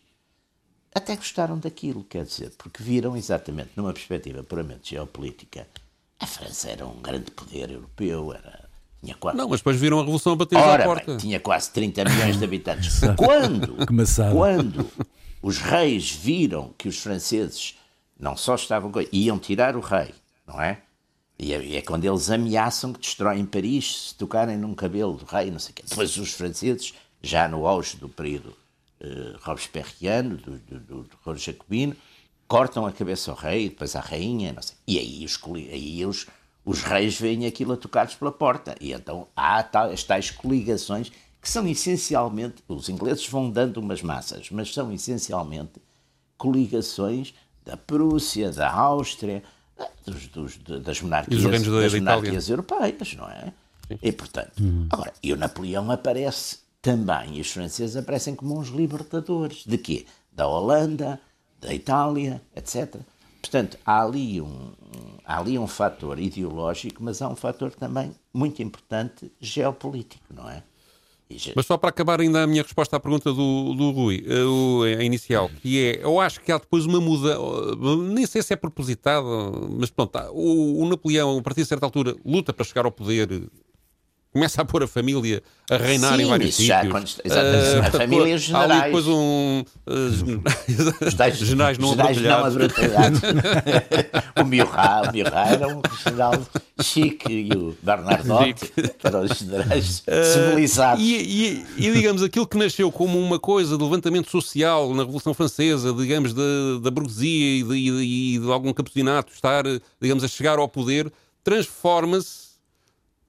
até 0.94 1.16
gostaram 1.16 1.58
daquilo, 1.58 2.04
quer 2.04 2.24
dizer, 2.24 2.52
porque 2.52 2.84
viram 2.84 3.18
exatamente 3.18 3.72
numa 3.76 3.94
perspectiva 3.94 4.44
puramente 4.44 4.92
geopolítica 4.92 5.68
a 6.20 6.28
França 6.28 6.70
era 6.70 6.86
um 6.86 7.02
grande 7.02 7.32
poder 7.32 7.72
europeu, 7.72 8.34
era, 8.34 8.70
tinha 9.02 9.16
quase... 9.16 9.38
Não, 9.38 9.48
mas 9.48 9.60
depois 9.62 9.80
viram 9.80 9.98
a 9.98 10.02
Revolução 10.02 10.34
a 10.34 10.36
bater 10.36 10.58
Ora, 10.58 10.84
à 10.84 10.86
porta. 10.86 11.06
Bem, 11.06 11.18
tinha 11.18 11.40
quase 11.40 11.72
30 11.72 12.04
milhões 12.04 12.38
de 12.38 12.44
habitantes. 12.44 13.00
quando, 13.16 13.86
quando 14.34 14.92
os 15.42 15.58
reis 15.58 16.12
viram 16.12 16.74
que 16.78 16.90
os 16.90 17.00
franceses 17.00 17.78
não 18.20 18.36
só 18.36 18.56
estavam... 18.56 18.92
iam 19.12 19.40
tirar 19.40 19.78
o 19.78 19.80
rei, 19.80 20.14
não 20.46 20.62
é? 20.62 20.82
E 21.40 21.54
é, 21.54 21.78
é, 21.78 21.82
quando 21.82 22.04
eles 22.04 22.30
ameaçam 22.30 22.92
que 22.92 23.00
destroem 23.00 23.46
Paris 23.46 24.10
se 24.10 24.16
tocarem 24.16 24.58
num 24.58 24.76
cabelo 24.76 25.14
do 25.14 25.24
rei, 25.24 25.50
não 25.50 25.60
sei 25.60 25.72
o 25.72 25.76
quê. 25.76 25.84
Depois 25.88 26.18
os 26.18 26.34
franceses, 26.34 26.94
já 27.22 27.48
no 27.48 27.66
auge 27.66 27.96
do 27.96 28.10
período 28.10 28.50
uh, 29.00 29.38
robespierriano, 29.40 30.36
do, 30.36 30.58
do, 30.58 30.80
do, 30.80 31.10
do 31.26 31.38
jacobino, 31.38 31.96
cortam 32.50 32.88
a 32.88 32.92
cabeça 32.92 33.30
ao 33.30 33.38
rei, 33.38 33.70
depois 33.70 33.96
à 33.96 34.02
rainha, 34.02 34.52
não 34.52 34.62
sei. 34.62 34.76
E 34.88 34.98
aí 34.98 35.24
os, 35.24 35.40
aí 35.72 36.06
os, 36.06 36.26
os 36.66 36.82
reis 36.82 37.18
veem 37.18 37.46
aquilo 37.46 37.74
a 37.74 37.78
tocar-lhes 37.78 38.16
pela 38.16 38.32
porta. 38.32 38.76
E 38.82 38.92
então 38.92 39.28
há 39.36 39.62
tal, 39.62 39.92
as 39.92 40.04
tais 40.04 40.32
coligações 40.32 41.12
que 41.40 41.50
são 41.50 41.66
essencialmente, 41.68 42.64
os 42.68 42.90
ingleses 42.90 43.26
vão 43.30 43.50
dando 43.50 43.78
umas 43.78 44.02
massas, 44.02 44.50
mas 44.50 44.74
são 44.74 44.92
essencialmente 44.92 45.80
coligações 46.38 47.34
da 47.64 47.78
Prússia, 47.78 48.52
da 48.52 48.70
Áustria, 48.70 49.44
dos, 50.06 50.28
dos, 50.28 50.58
das 50.58 51.02
monarquias, 51.02 51.44
das 51.44 51.94
monarquias 51.94 52.50
europeias, 52.50 53.14
não 53.14 53.30
é? 53.30 53.54
Sim. 53.88 54.00
E 54.02 54.12
portanto, 54.12 54.60
uhum. 54.60 54.88
agora, 54.90 55.14
e 55.22 55.32
o 55.32 55.38
Napoleão 55.38 55.90
aparece 55.92 56.58
também, 56.82 57.38
e 57.38 57.42
os 57.42 57.52
franceses 57.52 57.96
aparecem 57.96 58.36
como 58.36 58.60
uns 58.60 58.70
libertadores. 58.70 59.64
De 59.66 59.78
quê? 59.78 60.06
Da 60.32 60.48
Holanda, 60.48 61.22
da 61.60 61.74
Itália, 61.74 62.42
etc. 62.56 62.96
Portanto, 63.42 63.78
há 63.86 64.04
ali 64.04 64.42
um, 64.42 64.72
há 65.24 65.40
ali 65.40 65.58
um 65.58 65.68
fator 65.68 66.20
ideológico, 66.20 67.04
mas 67.04 67.22
há 67.22 67.30
um 67.30 67.36
fator 67.36 67.72
também 67.72 68.12
muito 68.34 68.62
importante 68.62 69.32
geopolítico, 69.40 70.34
não 70.34 70.50
é? 70.50 70.64
Mas 71.56 71.68
só 71.68 71.78
para 71.78 71.90
acabar 71.90 72.20
ainda 72.20 72.42
a 72.42 72.48
minha 72.48 72.64
resposta 72.64 72.98
à 72.98 73.00
pergunta 73.00 73.32
do, 73.32 73.76
do 73.76 73.92
Rui, 73.92 74.26
eh, 74.26 74.98
a, 75.00 75.04
inicial, 75.04 75.48
que 75.62 75.80
é, 75.80 76.04
eu 76.04 76.20
acho 76.20 76.42
que 76.42 76.52
há 76.52 76.58
depois 76.58 76.88
uma 76.88 77.00
muda, 77.00 77.38
nem 78.12 78.26
sei 78.26 78.42
se 78.42 78.52
é 78.52 78.56
propositado, 78.56 79.70
mas 79.78 79.92
pronto, 79.92 80.18
o, 80.34 80.82
o 80.82 80.90
Napoleão, 80.90 81.38
a 81.38 81.42
partir 81.44 81.62
de 81.62 81.68
certa 81.68 81.86
altura, 81.86 82.16
luta 82.26 82.52
para 82.52 82.66
chegar 82.66 82.84
ao 82.86 82.92
poder 82.92 83.48
começa 84.32 84.62
a 84.62 84.66
pôr 84.66 84.84
a 84.84 84.88
família 84.88 85.42
a 85.70 85.78
reinar 85.78 86.16
Sim, 86.16 86.24
em 86.24 86.26
vários 86.28 86.56
sítios. 86.56 86.68
Já, 86.68 86.86
quando, 86.88 87.08
exatamente, 87.24 87.76
uh, 87.76 87.80
a 87.80 87.92
família 87.92 88.28
e 88.30 88.36
os 88.36 88.42
generais. 88.42 88.72
Ali 88.72 88.84
depois 88.84 89.08
um... 89.08 89.64
Uh, 89.88 91.06
os 91.06 91.14
tais, 91.14 91.38
generais 91.40 91.78
não 91.78 91.92
abrotelhados. 91.92 93.20
o 94.40 94.46
Murat, 94.46 95.10
o 95.10 95.18
Murat 95.18 95.52
era 95.52 95.68
um 95.68 95.82
general 96.04 96.34
chique 96.82 97.32
e 97.32 97.54
o 97.56 97.78
Bernardotte 97.82 98.72
para 99.02 99.22
os 99.22 99.38
generais 99.38 100.04
civilizados. 100.34 101.04
E, 101.04 101.16
e, 101.16 101.88
e, 101.88 101.94
digamos, 101.94 102.24
aquilo 102.24 102.48
que 102.48 102.58
nasceu 102.58 102.92
como 102.92 103.20
uma 103.20 103.40
coisa 103.40 103.78
de 103.78 103.84
levantamento 103.84 104.30
social 104.30 104.94
na 104.94 105.04
Revolução 105.04 105.34
Francesa, 105.34 105.92
digamos, 105.94 106.34
da, 106.34 106.44
da 106.82 106.92
burguesia 106.92 107.60
e 107.60 107.64
de, 107.64 107.76
e 107.76 108.40
de 108.40 108.52
algum 108.52 108.74
campesinato 108.74 109.34
estar, 109.34 109.64
digamos, 110.00 110.24
a 110.24 110.28
chegar 110.28 110.60
ao 110.60 110.68
poder, 110.68 111.12
transforma-se 111.44 112.49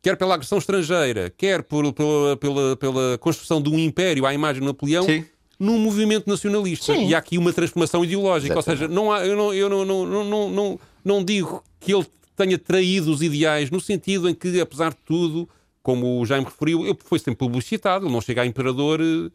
quer 0.03 0.17
pela 0.17 0.35
agressão 0.35 0.59
estrangeira, 0.59 1.33
quer 1.37 1.63
por, 1.63 1.93
pela, 1.93 2.37
pela, 2.37 2.77
pela 2.77 3.19
construção 3.19 3.61
de 3.61 3.69
um 3.69 3.79
império 3.79 4.27
à 4.27 4.33
imagem 4.33 4.61
de 4.61 4.67
Napoleão, 4.67 5.05
Sim. 5.05 5.25
num 5.59 5.79
movimento 5.79 6.29
nacionalista. 6.29 6.95
Sim. 6.95 7.09
E 7.09 7.15
há 7.15 7.19
aqui 7.19 7.39
uma 7.39 7.53
transformação 7.53 8.05
ideológica. 8.05 8.55
Exatamente. 8.55 8.83
Ou 8.83 8.89
seja, 8.89 8.95
não 8.95 9.13
há, 9.13 9.27
eu, 9.27 9.37
não, 9.37 9.55
eu 9.55 9.69
não, 9.69 9.85
não, 9.85 10.25
não, 10.25 10.51
não, 10.51 10.81
não 11.05 11.25
digo 11.25 11.63
que 11.79 11.95
ele 11.95 12.07
tenha 12.37 12.59
traído 12.59 13.13
os 13.13 13.23
ideais, 13.23 13.71
no 13.71 13.81
sentido 13.81 14.29
em 14.29 14.35
que, 14.35 14.61
apesar 14.61 14.91
de 14.91 14.99
tudo, 15.05 15.49
como 15.83 16.21
o 16.21 16.27
Jaime 16.27 16.47
referiu, 16.47 16.87
ele 16.87 16.99
foi 17.05 17.19
sempre 17.19 17.37
publicitado, 17.37 18.07
ele 18.07 18.13
não 18.13 18.21
chega 18.21 18.43
a 18.43 18.47
imperador 18.47 19.01
eh, 19.01 19.31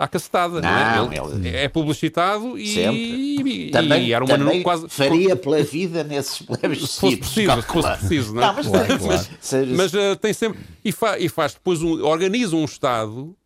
à 0.00 0.08
cacetada. 0.08 0.62
Não, 0.62 1.06
não 1.06 1.12
é? 1.12 1.16
Ele, 1.16 1.48
ele, 1.48 1.56
é 1.56 1.68
publicitado 1.68 2.58
e, 2.58 3.68
e, 3.68 3.70
também, 3.70 4.06
e 4.06 4.12
era 4.14 4.24
uma 4.24 4.38
também 4.38 4.62
quase 4.62 4.88
faria 4.88 5.36
pela 5.36 5.62
vida 5.62 6.02
nesses 6.02 6.40
plebiscitos. 6.40 6.90
Se 6.92 7.00
fosse 7.00 7.16
preciso, 7.18 7.62
se 7.62 7.68
fosse 7.68 7.98
preciso, 7.98 8.34
não, 8.34 8.42
é? 8.42 8.46
não 8.46 8.54
mas, 8.54 8.66
claro, 8.66 8.86
claro. 8.98 9.06
mas, 9.08 9.30
mas 9.76 9.94
uh, 9.94 10.16
tem 10.16 10.32
sempre 10.32 10.60
e, 10.82 10.90
fa, 10.90 11.18
e 11.18 11.28
faz 11.28 11.52
depois 11.52 11.82
um, 11.82 12.02
organiza 12.02 12.56
um 12.56 12.64
Estado 12.64 13.36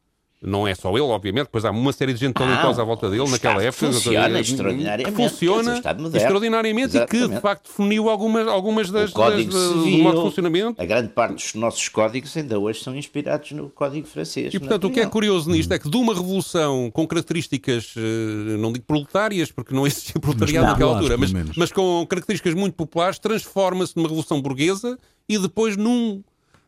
não 0.44 0.68
é 0.68 0.74
só 0.74 0.90
ele, 0.90 1.00
obviamente, 1.00 1.44
depois 1.44 1.64
há 1.64 1.70
uma 1.70 1.92
série 1.92 2.12
de 2.12 2.20
gente 2.20 2.34
talentosa 2.34 2.82
à 2.82 2.84
volta 2.84 3.08
dele 3.08 3.28
naquela 3.30 3.62
época. 3.62 3.92
Funciona 3.92 4.40
extraordinariamente. 4.40 5.10
Que 5.10 5.16
funciona 5.16 5.74
moderno, 5.74 6.16
extraordinariamente 6.16 6.96
Exatamente. 6.96 7.24
e 7.24 7.28
que, 7.28 7.34
de 7.34 7.40
facto, 7.40 7.68
definiu 7.68 8.10
algumas, 8.10 8.46
algumas 8.46 8.90
das, 8.90 9.10
o 9.10 9.14
código 9.14 9.52
das, 9.52 9.62
civil, 9.62 9.98
do 9.98 10.02
modo 10.02 10.16
de 10.18 10.22
funcionamento. 10.22 10.82
A 10.82 10.84
grande 10.84 11.08
parte 11.08 11.34
dos 11.34 11.54
nossos 11.54 11.88
códigos 11.88 12.36
ainda 12.36 12.58
hoje 12.58 12.82
são 12.82 12.94
inspirados 12.94 13.52
no 13.52 13.70
código 13.70 14.06
francês. 14.06 14.52
E, 14.52 14.58
portanto, 14.58 14.86
o 14.86 14.90
que 14.90 15.00
é 15.00 15.06
curioso 15.06 15.50
nisto 15.50 15.72
é 15.72 15.78
que 15.78 15.88
de 15.88 15.96
uma 15.96 16.14
revolução 16.14 16.90
com 16.90 17.06
características, 17.06 17.94
eh, 17.96 18.56
não 18.58 18.72
digo 18.72 18.84
proletárias, 18.84 19.50
porque 19.50 19.74
não 19.74 19.86
existia 19.86 20.20
proletariado 20.20 20.66
naquela 20.66 20.94
altura, 20.96 21.16
mas, 21.16 21.32
mas 21.56 21.72
com 21.72 22.06
características 22.06 22.54
muito 22.54 22.74
populares, 22.74 23.18
transforma-se 23.18 23.96
numa 23.96 24.08
revolução 24.08 24.40
burguesa 24.40 24.98
e 25.28 25.38
depois 25.38 25.76
num 25.76 26.22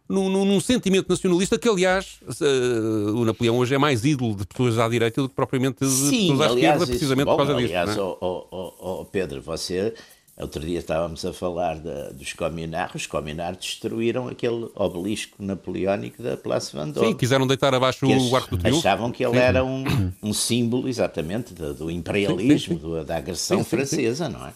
num, 0.08 0.28
num, 0.28 0.60
sentimento 0.60 1.08
nacionalista 1.08 1.58
que, 1.58 1.68
aliás, 1.68 2.18
uh, 2.40 3.16
o 3.16 3.24
Napoleão 3.24 3.58
hoje 3.58 3.74
é 3.74 3.78
mais 3.78 4.04
ídolo 4.04 4.36
de 4.36 4.46
pessoas 4.46 4.78
à 4.78 4.88
direita 4.88 5.20
do 5.20 5.28
que 5.28 5.34
propriamente 5.34 5.84
de 5.84 5.90
Sim, 5.90 6.28
pessoas 6.28 6.40
à 6.40 6.44
aliás, 6.44 6.74
esquerda, 6.74 6.86
precisamente 6.86 7.24
bom, 7.26 7.32
por 7.32 7.36
causa 7.38 7.52
aliás, 7.52 7.88
disso. 7.88 8.00
Aliás, 8.00 8.18
oh, 8.20 8.46
oh, 8.50 8.74
oh, 8.78 9.04
Pedro, 9.06 9.42
você, 9.42 9.92
outro 10.38 10.60
dia 10.60 10.78
estávamos 10.78 11.24
a 11.24 11.32
falar 11.32 11.76
de, 11.76 12.14
dos 12.14 12.32
Cominares, 12.32 12.94
os 12.94 13.06
Cominares 13.06 13.58
destruíram 13.58 14.28
aquele 14.28 14.68
obelisco 14.74 15.42
napoleónico 15.42 16.22
da 16.22 16.36
Place 16.36 16.76
Vendôme. 16.76 17.08
Sim, 17.08 17.14
quiseram 17.14 17.46
deitar 17.46 17.74
abaixo 17.74 18.06
o 18.06 18.36
arco 18.36 18.56
do 18.56 18.58
triunfo. 18.58 18.78
Achavam 18.80 19.10
que 19.10 19.24
ele 19.24 19.34
sim. 19.34 19.40
era 19.40 19.64
um, 19.64 19.84
um 20.22 20.32
símbolo, 20.32 20.88
exatamente, 20.88 21.52
do, 21.52 21.74
do 21.74 21.90
imperialismo, 21.90 22.78
sim, 22.78 22.98
sim, 22.98 23.04
da 23.04 23.16
agressão 23.16 23.64
francesa, 23.64 24.28
não 24.28 24.46
é? 24.46 24.52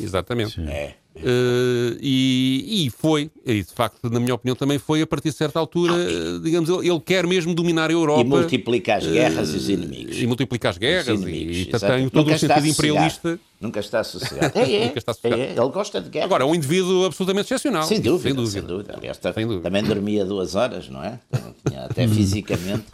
Exatamente. 0.00 0.60
É. 0.62 0.94
Uh, 1.16 1.96
e, 2.00 2.86
e, 2.86 2.90
foi, 2.90 3.30
e 3.46 3.62
de 3.62 3.72
facto, 3.72 4.10
na 4.10 4.18
minha 4.18 4.34
opinião, 4.34 4.56
também 4.56 4.78
foi 4.78 5.00
a 5.00 5.06
partir 5.06 5.30
de 5.30 5.36
certa 5.36 5.60
altura, 5.60 5.92
ah, 5.94 6.40
digamos, 6.42 6.68
ele, 6.68 6.90
ele, 6.90 7.00
quer 7.00 7.24
mesmo 7.24 7.54
dominar 7.54 7.88
a 7.88 7.92
Europa. 7.92 8.20
E 8.20 8.24
multiplicar 8.24 8.98
as 8.98 9.06
guerras 9.06 9.50
uh, 9.50 9.54
e 9.54 9.56
os 9.56 9.68
inimigos. 9.68 10.18
E 10.18 10.26
multiplicar 10.26 10.70
as 10.70 10.78
guerras, 10.78 11.20
inimigos, 11.20 11.56
e, 11.56 11.62
e 11.62 11.66
tem 11.66 12.08
todo 12.08 12.32
o 12.32 12.38
sentido 12.38 12.66
imperialista. 12.66 13.38
Nunca 13.60 13.80
está 13.80 14.00
associado. 14.00 14.52
É, 14.54 14.74
é, 14.74 14.84
Nunca 14.86 14.98
está 14.98 15.12
associado. 15.12 15.40
É, 15.40 15.46
é, 15.46 15.50
ele 15.52 15.70
gosta 15.70 16.00
de 16.00 16.10
guerra. 16.10 16.26
Agora, 16.26 16.44
é 16.44 16.46
um 16.46 16.54
indivíduo 16.54 17.06
absolutamente 17.06 17.46
excepcional. 17.46 17.84
Sem 17.84 18.00
dúvida, 18.00 18.28
sem 18.28 18.34
dúvida. 18.34 18.60
Sem 18.60 18.62
dúvida. 18.62 18.94
Aliás, 18.96 19.18
sem 19.18 19.46
dúvida. 19.46 19.62
também 19.62 19.82
dormia 19.82 20.24
duas 20.24 20.54
horas, 20.54 20.88
não 20.88 21.02
é? 21.02 21.18
Tinha, 21.66 21.84
até 21.86 22.06
fisicamente 22.06 22.84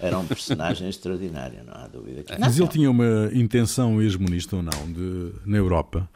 era 0.00 0.18
um 0.18 0.26
personagem 0.26 0.88
extraordinário, 0.88 1.58
não 1.64 1.74
há 1.74 1.88
dúvida. 1.88 2.22
Que... 2.22 2.38
Mas 2.38 2.58
ele 2.58 2.68
tinha 2.68 2.90
uma 2.90 3.30
intenção 3.32 4.00
hegemonista 4.00 4.56
ou 4.56 4.62
não 4.62 4.92
de, 4.92 5.32
na 5.44 5.56
Europa 5.56 6.08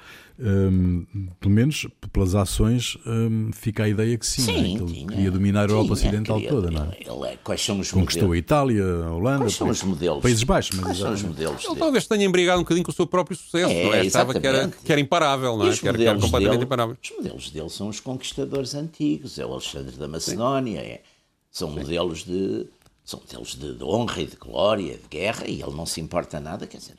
um, 0.42 1.06
pelo 1.38 1.54
menos 1.54 1.86
pelas 2.12 2.34
ações, 2.34 2.98
um, 3.06 3.52
fica 3.52 3.84
a 3.84 3.88
ideia 3.88 4.18
que 4.18 4.26
sim, 4.26 4.42
sim 4.42 4.52
né? 4.52 4.62
que 4.62 4.82
ele 4.82 4.92
tinha, 4.92 5.06
queria 5.06 5.30
dominar 5.30 5.60
a 5.60 5.72
Europa 5.72 5.92
Ocidental 5.92 6.36
queria, 6.36 6.50
toda, 6.50 6.70
não 6.70 6.84
é? 6.84 6.96
Ele, 7.00 7.32
é, 7.32 7.38
quais 7.44 7.64
são 7.64 7.78
os 7.78 7.92
Conquistou 7.92 8.28
modelos? 8.28 8.36
a 8.36 8.38
Itália, 8.38 8.84
a 8.84 9.12
Holanda, 9.12 9.38
quais 9.38 9.54
são 9.54 9.68
os 9.68 9.82
modelos? 9.84 10.22
Países 10.22 10.42
Baixos. 10.42 10.76
Mas 10.76 10.84
quais 10.84 10.98
são 10.98 11.12
os 11.12 11.22
modelos? 11.22 11.64
Ele 11.64 11.76
talvez 11.76 12.06
tenha 12.06 12.24
embrigado 12.24 12.58
um 12.58 12.62
bocadinho 12.62 12.84
com 12.84 12.90
o 12.90 12.94
seu 12.94 13.06
próprio 13.06 13.36
sucesso, 13.36 13.72
é, 13.72 13.84
não 13.84 13.94
é? 13.94 14.04
Estava 14.04 14.38
que 14.38 14.46
era, 14.46 14.68
que 14.68 14.90
era 14.90 15.00
imparável, 15.00 15.56
não 15.56 15.66
é? 15.66 15.76
Que 15.76 15.88
era, 15.88 15.96
que 15.96 16.04
era 16.04 16.18
completamente 16.18 16.50
dele, 16.50 16.64
imparável. 16.64 16.96
Os 17.00 17.10
modelos 17.16 17.50
dele 17.50 17.70
são 17.70 17.88
os 17.88 18.00
conquistadores 18.00 18.74
antigos, 18.74 19.38
é 19.38 19.46
o 19.46 19.52
Alexandre 19.52 19.96
da 19.96 20.08
Macedónia, 20.08 20.80
é, 20.80 21.02
são 21.50 21.68
sim. 21.68 21.78
modelos 21.78 22.24
de 22.24 22.66
são 23.04 23.20
modelos 23.20 23.56
de, 23.56 23.74
de, 23.74 23.84
honra 23.84 24.22
e 24.22 24.26
de 24.26 24.36
glória, 24.36 24.96
de 24.96 25.08
guerra, 25.08 25.46
e 25.46 25.60
ele 25.60 25.72
não 25.72 25.84
se 25.84 26.00
importa 26.00 26.38
nada, 26.38 26.68
quer 26.68 26.78
dizer, 26.78 26.94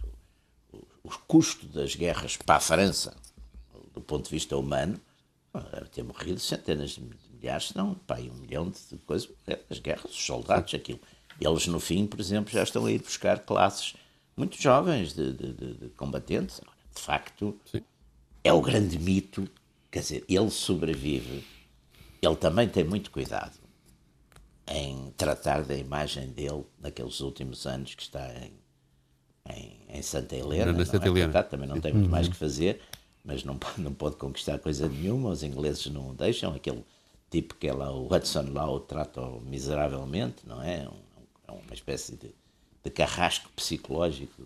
o, 0.73 0.79
o 1.03 1.09
custo 1.27 1.65
das 1.67 1.95
guerras 1.95 2.35
para 2.35 2.57
a 2.57 2.59
França 2.59 3.13
do 3.93 4.01
ponto 4.01 4.25
de 4.25 4.31
vista 4.31 4.57
humano, 4.57 4.99
deve 5.71 5.89
ter 5.89 6.03
morrido 6.03 6.39
centenas 6.39 6.91
de 6.91 7.03
milhares, 7.33 7.69
se 7.69 7.77
não, 7.77 7.93
pá, 7.93 8.17
um 8.19 8.33
milhão 8.33 8.69
de 8.69 8.97
coisas, 9.05 9.29
as 9.69 9.79
guerras, 9.79 10.11
os 10.11 10.25
soldados, 10.25 10.73
aquilo. 10.73 10.99
Eles, 11.39 11.67
no 11.67 11.79
fim, 11.79 12.05
por 12.05 12.19
exemplo, 12.19 12.51
já 12.51 12.63
estão 12.63 12.85
a 12.85 12.91
ir 12.91 12.99
buscar 12.99 13.39
classes 13.39 13.95
muito 14.35 14.59
jovens 14.59 15.13
de, 15.13 15.31
de, 15.33 15.53
de, 15.53 15.73
de 15.75 15.89
combatentes. 15.89 16.61
De 16.95 17.01
facto, 17.01 17.57
Sim. 17.71 17.81
é 18.43 18.53
o 18.53 18.61
grande 18.61 18.97
mito, 18.99 19.47
quer 19.91 19.99
dizer, 19.99 20.25
ele 20.27 20.49
sobrevive, 20.49 21.43
ele 22.21 22.35
também 22.35 22.67
tem 22.67 22.83
muito 22.83 23.11
cuidado 23.11 23.57
em 24.67 25.11
tratar 25.17 25.63
da 25.63 25.75
imagem 25.75 26.27
dele 26.29 26.63
naqueles 26.79 27.19
últimos 27.19 27.65
anos 27.65 27.95
que 27.95 28.03
está 28.03 28.31
em, 28.35 28.53
em, 29.49 29.79
em 29.89 30.01
Santa 30.01 30.35
Helena. 30.35 30.71
Na 30.71 30.85
Santa 30.85 31.05
é? 31.05 31.09
Helena. 31.09 31.43
também 31.43 31.67
não 31.67 31.81
tem 31.81 31.93
muito 31.93 32.09
mais 32.09 32.27
que 32.27 32.35
fazer 32.35 32.79
mas 33.23 33.43
não 33.43 33.57
pode, 33.57 33.81
não 33.81 33.93
pode 33.93 34.15
conquistar 34.17 34.59
coisa 34.59 34.87
nenhuma, 34.87 35.29
os 35.29 35.43
ingleses 35.43 35.85
não 35.87 36.13
deixam, 36.13 36.53
aquele 36.53 36.83
tipo 37.29 37.55
que 37.55 37.67
é 37.67 37.73
lá, 37.73 37.91
o 37.91 38.13
Hudson 38.13 38.51
lá 38.51 38.69
o 38.69 38.79
trata 38.79 39.21
miseravelmente, 39.41 40.45
não 40.45 40.61
é? 40.61 40.87
É 41.47 41.51
uma 41.51 41.73
espécie 41.73 42.15
de, 42.15 42.29
de 42.83 42.89
carrasco 42.91 43.49
psicológico 43.55 44.43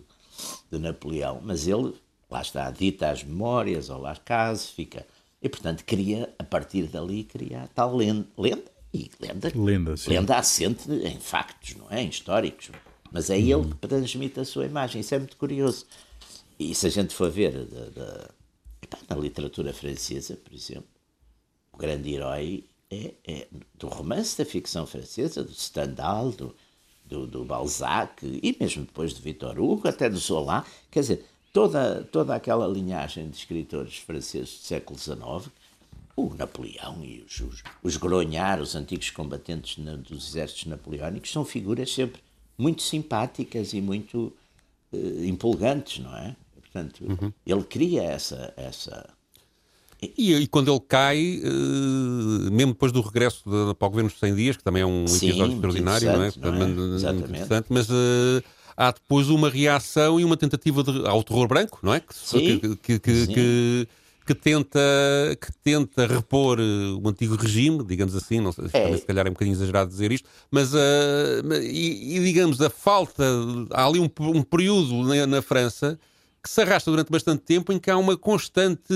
de 0.70 0.78
Napoleão, 0.78 1.40
mas 1.42 1.66
ele, 1.66 1.94
lá 2.30 2.40
está, 2.40 2.70
dita 2.70 3.10
as 3.10 3.24
memórias, 3.24 3.90
ou 3.90 4.00
lá 4.00 4.16
caso, 4.16 4.68
fica... 4.72 5.06
E, 5.40 5.48
portanto, 5.48 5.84
cria, 5.84 6.34
a 6.36 6.42
partir 6.42 6.88
dali, 6.88 7.22
cria 7.22 7.62
a 7.62 7.68
tal 7.68 7.94
lenda, 7.94 8.26
lenda 8.36 8.64
e 8.92 9.10
lenda, 9.20 9.52
lenda, 9.54 9.96
sim. 9.96 10.10
lenda 10.10 10.36
assente 10.36 10.90
em 10.90 11.20
factos, 11.20 11.76
não 11.76 11.86
é? 11.90 12.02
Em 12.02 12.08
históricos. 12.08 12.70
Mas 13.12 13.30
é 13.30 13.38
ele 13.38 13.68
que 13.68 13.86
transmite 13.86 14.40
a 14.40 14.44
sua 14.44 14.66
imagem, 14.66 15.00
isso 15.00 15.14
é 15.14 15.18
muito 15.18 15.36
curioso. 15.36 15.86
E 16.58 16.74
se 16.74 16.86
a 16.86 16.90
gente 16.90 17.14
for 17.14 17.30
ver 17.30 17.52
da, 17.66 18.30
na 19.08 19.16
literatura 19.16 19.72
francesa, 19.72 20.36
por 20.36 20.52
exemplo, 20.52 20.88
o 21.72 21.76
grande 21.76 22.12
herói 22.12 22.64
é, 22.90 23.14
é 23.26 23.48
do 23.74 23.88
romance 23.88 24.36
da 24.38 24.44
ficção 24.44 24.86
francesa, 24.86 25.44
do 25.44 25.52
Stendhal, 25.52 26.30
do, 26.30 26.54
do, 27.04 27.26
do, 27.26 27.44
Balzac 27.44 28.24
e 28.24 28.56
mesmo 28.58 28.84
depois 28.84 29.14
de 29.14 29.20
Victor 29.20 29.58
Hugo, 29.58 29.88
até 29.88 30.08
do 30.08 30.18
Zola, 30.18 30.64
quer 30.90 31.00
dizer, 31.00 31.24
toda, 31.52 32.04
toda 32.04 32.34
aquela 32.34 32.66
linhagem 32.66 33.28
de 33.28 33.36
escritores 33.36 33.98
franceses 33.98 34.58
do 34.58 34.64
século 34.64 34.98
XIX, 34.98 35.52
o 36.16 36.34
Napoleão 36.34 37.04
e 37.04 37.24
os, 37.26 37.40
os, 37.40 37.62
os 37.82 37.98
os 38.60 38.74
antigos 38.74 39.10
combatentes 39.10 39.82
na, 39.82 39.94
dos 39.94 40.28
exércitos 40.28 40.66
napoleónicos, 40.66 41.30
são 41.30 41.44
figuras 41.44 41.92
sempre 41.92 42.20
muito 42.56 42.82
simpáticas 42.82 43.72
e 43.72 43.80
muito 43.80 44.32
uh, 44.92 45.24
empolgantes, 45.24 46.02
não 46.02 46.16
é? 46.16 46.34
Portanto, 46.72 47.04
uhum. 47.04 47.32
ele 47.46 47.64
cria 47.64 48.02
essa. 48.02 48.52
essa... 48.56 49.08
E, 50.00 50.34
e, 50.34 50.46
quando 50.46 50.70
ele 50.70 50.80
cai, 50.86 51.40
uh, 51.42 52.52
mesmo 52.52 52.72
depois 52.72 52.92
do 52.92 53.00
regresso 53.00 53.42
de, 53.44 53.74
para 53.74 53.86
o 53.86 53.90
governo 53.90 54.08
dos 54.08 54.18
100 54.20 54.34
dias, 54.36 54.56
que 54.56 54.62
também 54.62 54.82
é 54.82 54.86
um 54.86 55.08
Sim, 55.08 55.30
episódio 55.30 55.54
extraordinário, 55.54 56.06
não 56.06 56.22
é? 56.22 56.32
Não 56.36 56.92
é? 56.92 56.94
Exatamente. 56.94 57.66
Mas 57.68 57.90
uh, 57.90 58.42
há 58.76 58.92
depois 58.92 59.28
uma 59.28 59.50
reação 59.50 60.20
e 60.20 60.24
uma 60.24 60.36
tentativa 60.36 60.84
de, 60.84 61.04
ao 61.04 61.24
terror 61.24 61.48
branco, 61.48 61.80
não 61.82 61.92
é? 61.92 61.98
Que, 61.98 62.14
Sim. 62.14 62.60
que, 62.60 62.76
que, 62.76 62.98
que, 63.00 63.26
que 63.26 63.88
que 64.28 64.34
tenta, 64.34 64.78
que 65.40 65.50
tenta 65.64 66.06
repor 66.06 66.60
uh, 66.60 67.00
o 67.02 67.08
antigo 67.08 67.34
regime, 67.34 67.82
digamos 67.82 68.14
assim, 68.14 68.40
não 68.40 68.52
sei, 68.52 68.66
é. 68.74 68.94
se 68.98 69.06
calhar 69.06 69.26
é 69.26 69.30
um 69.30 69.32
bocadinho 69.32 69.54
exagerado 69.54 69.88
dizer 69.88 70.12
isto, 70.12 70.28
mas 70.50 70.74
uh, 70.74 70.78
e, 71.62 72.18
e, 72.18 72.20
digamos 72.22 72.60
a 72.60 72.68
falta, 72.68 73.24
há 73.70 73.86
ali 73.86 73.98
um, 73.98 74.10
um 74.20 74.42
período 74.42 75.02
na, 75.02 75.26
na 75.26 75.40
França 75.40 75.98
que 76.42 76.48
se 76.48 76.62
arrasta 76.62 76.90
durante 76.90 77.10
bastante 77.10 77.42
tempo, 77.42 77.72
em 77.72 77.78
que 77.78 77.90
há 77.90 77.96
uma 77.96 78.16
constante 78.16 78.92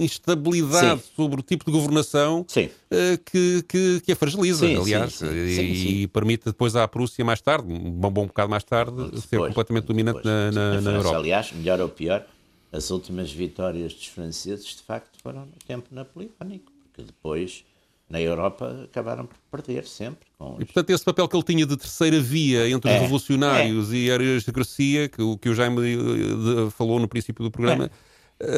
instabilidade 0.00 1.02
sim. 1.02 1.10
sobre 1.14 1.40
o 1.40 1.42
tipo 1.42 1.64
de 1.64 1.70
governação 1.70 2.40
uh, 2.40 3.18
que, 3.24 3.62
que, 3.68 4.00
que, 4.00 4.12
a 4.12 4.16
fragiliza, 4.16 4.66
sim, 4.66 4.76
aliás, 4.76 5.14
sim, 5.14 5.26
e, 5.26 6.02
e, 6.02 6.06
permite 6.08 6.46
depois 6.46 6.74
à 6.76 6.86
Prússia, 6.88 7.24
mais 7.24 7.40
tarde, 7.40 7.72
um 7.72 7.90
bom, 7.90 8.10
bom 8.10 8.26
bocado 8.26 8.48
mais 8.50 8.64
tarde, 8.64 8.96
depois, 8.96 9.24
ser 9.24 9.38
completamente 9.38 9.84
dominante 9.84 10.22
depois, 10.22 10.54
na, 10.54 10.72
na, 10.72 10.80
na 10.80 10.90
Europa. 10.92 11.18
Aliás, 11.18 11.52
melhor 11.52 11.80
ou 11.80 11.88
pior, 11.88 12.24
as 12.72 12.90
últimas 12.90 13.30
vitórias 13.30 13.92
dos 13.94 14.06
franceses, 14.06 14.66
de 14.66 14.82
facto, 14.82 15.18
foram 15.22 15.46
no 15.46 15.54
tempo 15.66 15.88
napoleónico, 15.90 16.72
porque 16.82 17.02
depois 17.02 17.64
na 18.08 18.20
Europa 18.20 18.84
acabaram 18.84 19.26
por 19.26 19.36
perder 19.50 19.86
sempre. 19.86 20.26
Os... 20.38 20.60
E 20.60 20.64
portanto, 20.64 20.90
esse 20.90 21.04
papel 21.04 21.28
que 21.28 21.36
ele 21.36 21.42
tinha 21.42 21.66
de 21.66 21.76
terceira 21.76 22.18
via 22.20 22.68
entre 22.68 22.90
os 22.90 22.96
é, 22.96 23.00
revolucionários 23.00 23.92
é. 23.92 23.96
e 23.96 24.10
a 24.10 24.14
aristocracia, 24.14 25.08
que, 25.08 25.36
que 25.36 25.48
o 25.48 25.54
Jaime 25.54 25.94
eh, 25.94 26.70
falou 26.70 26.98
no 26.98 27.08
princípio 27.08 27.44
do 27.44 27.50
programa. 27.50 27.86
É. 27.86 28.08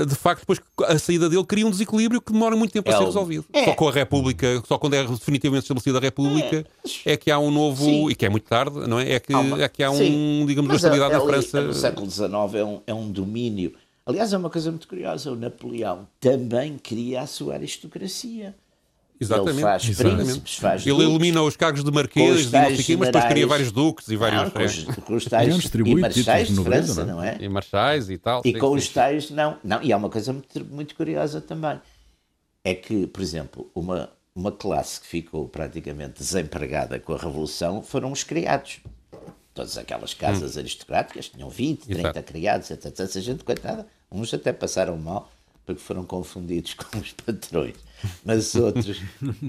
De 0.04 0.14
facto, 0.14 0.40
depois 0.40 0.60
a 0.86 0.98
saída 0.98 1.26
dele 1.26 1.44
cria 1.44 1.66
um 1.66 1.70
desequilíbrio 1.70 2.20
que 2.20 2.32
demora 2.32 2.54
muito 2.54 2.70
tempo 2.70 2.90
a 2.90 2.92
é 2.92 2.98
ser 2.98 3.04
resolvido. 3.04 3.46
É. 3.50 3.64
Só 3.64 3.74
com 3.74 3.88
a 3.88 3.92
República, 3.92 4.62
só 4.68 4.76
quando 4.76 4.92
é 4.92 5.04
definitivamente 5.04 5.64
estabelecida 5.64 5.96
a 5.96 6.00
República, 6.02 6.66
é, 7.06 7.16
que 7.16 7.30
há 7.30 7.38
um 7.38 7.50
novo. 7.50 7.84
Sim. 7.84 8.10
E 8.10 8.14
que 8.14 8.26
é 8.26 8.28
muito 8.28 8.44
tarde, 8.44 8.86
não 8.86 9.00
é? 9.00 9.12
É 9.12 9.18
que, 9.20 9.32
é 9.32 9.68
que 9.68 9.82
há 9.82 9.90
um, 9.90 9.96
Sim. 9.96 10.44
digamos, 10.46 10.70
uma 10.70 10.76
estabilidade 10.76 11.14
na 11.14 11.20
França. 11.20 11.62
No 11.62 11.72
século 11.72 12.10
XIX 12.10 12.30
é 12.54 12.64
um, 12.64 12.80
é 12.88 12.94
um 12.94 13.10
domínio. 13.10 13.72
Aliás, 14.04 14.32
é 14.34 14.36
uma 14.36 14.50
coisa 14.50 14.70
muito 14.70 14.86
curiosa. 14.86 15.32
O 15.32 15.36
Napoleão 15.36 16.06
também 16.20 16.76
cria 16.76 17.22
a 17.22 17.26
sua 17.26 17.54
aristocracia. 17.54 18.54
Exatamente. 19.20 19.56
Ele 19.56 19.62
faz 19.62 19.88
Exatamente. 19.88 20.22
príncipes, 20.22 20.54
faz 20.56 20.86
Ele 20.86 20.96
duques, 20.96 21.08
elimina 21.08 21.42
os 21.42 21.56
cargos 21.56 21.84
de 21.84 21.90
marquês 21.90 22.46
e 22.46 22.52
não 22.52 22.66
sei 22.68 22.82
quê, 22.82 22.96
mas 22.96 23.08
depois 23.08 23.24
cria 23.26 23.46
vários 23.46 23.70
duques 23.70 24.08
e 24.08 24.16
vários... 24.16 24.42
Não, 24.42 24.50
com 24.50 24.64
os, 24.64 24.84
com 24.84 25.14
os 25.14 25.24
tais, 25.26 25.74
e 25.74 25.94
marchais 25.94 26.48
de 26.48 26.64
França, 26.64 27.04
não 27.04 27.22
é? 27.22 27.36
E 27.38 27.48
marchais 27.48 28.08
e 28.08 28.16
tal. 28.16 28.40
E 28.44 28.52
sim, 28.52 28.58
com 28.58 28.70
sim. 28.70 28.76
os 28.76 28.88
tais, 28.88 29.30
não. 29.30 29.58
não. 29.62 29.82
E 29.82 29.92
há 29.92 29.96
uma 29.96 30.08
coisa 30.08 30.32
muito, 30.32 30.64
muito 30.64 30.94
curiosa 30.94 31.40
também. 31.40 31.78
É 32.64 32.74
que, 32.74 33.06
por 33.06 33.20
exemplo, 33.20 33.70
uma, 33.74 34.10
uma 34.34 34.50
classe 34.50 35.00
que 35.00 35.06
ficou 35.06 35.46
praticamente 35.48 36.18
desempregada 36.18 36.98
com 36.98 37.12
a 37.12 37.18
Revolução 37.18 37.82
foram 37.82 38.10
os 38.10 38.24
criados. 38.24 38.80
Todas 39.52 39.76
aquelas 39.76 40.14
casas 40.14 40.56
hum. 40.56 40.60
aristocráticas 40.60 41.28
tinham 41.28 41.50
20, 41.50 41.86
30 41.86 42.00
Exato. 42.00 42.22
criados, 42.22 42.70
etc. 42.70 43.00
Essa 43.00 43.20
gente, 43.20 43.44
coitada, 43.44 43.86
uns 44.10 44.32
até 44.32 44.50
passaram 44.52 44.96
mal 44.96 45.30
porque 45.74 45.86
foram 45.86 46.04
confundidos 46.04 46.74
com 46.74 46.98
os 46.98 47.12
patrões 47.12 47.76
mas 48.24 48.54
outros 48.54 49.00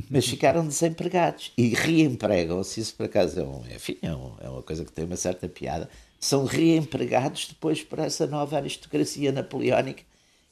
mas 0.09 0.25
ficaram 0.27 0.65
desempregados 0.67 1.51
e 1.57 1.69
reempregam-se. 1.69 2.79
Isso 2.79 2.95
por 2.95 3.05
acaso 3.05 3.39
é, 3.39 3.43
um, 3.43 3.63
enfim, 3.73 3.97
é, 4.01 4.13
um, 4.13 4.33
é 4.39 4.49
uma 4.49 4.61
coisa 4.61 4.83
que 4.83 4.91
tem 4.91 5.05
uma 5.05 5.15
certa 5.15 5.47
piada. 5.47 5.89
São 6.19 6.45
reempregados 6.45 7.47
depois 7.47 7.83
por 7.83 7.99
essa 7.99 8.27
nova 8.27 8.57
aristocracia 8.57 9.31
napoleónica 9.31 10.03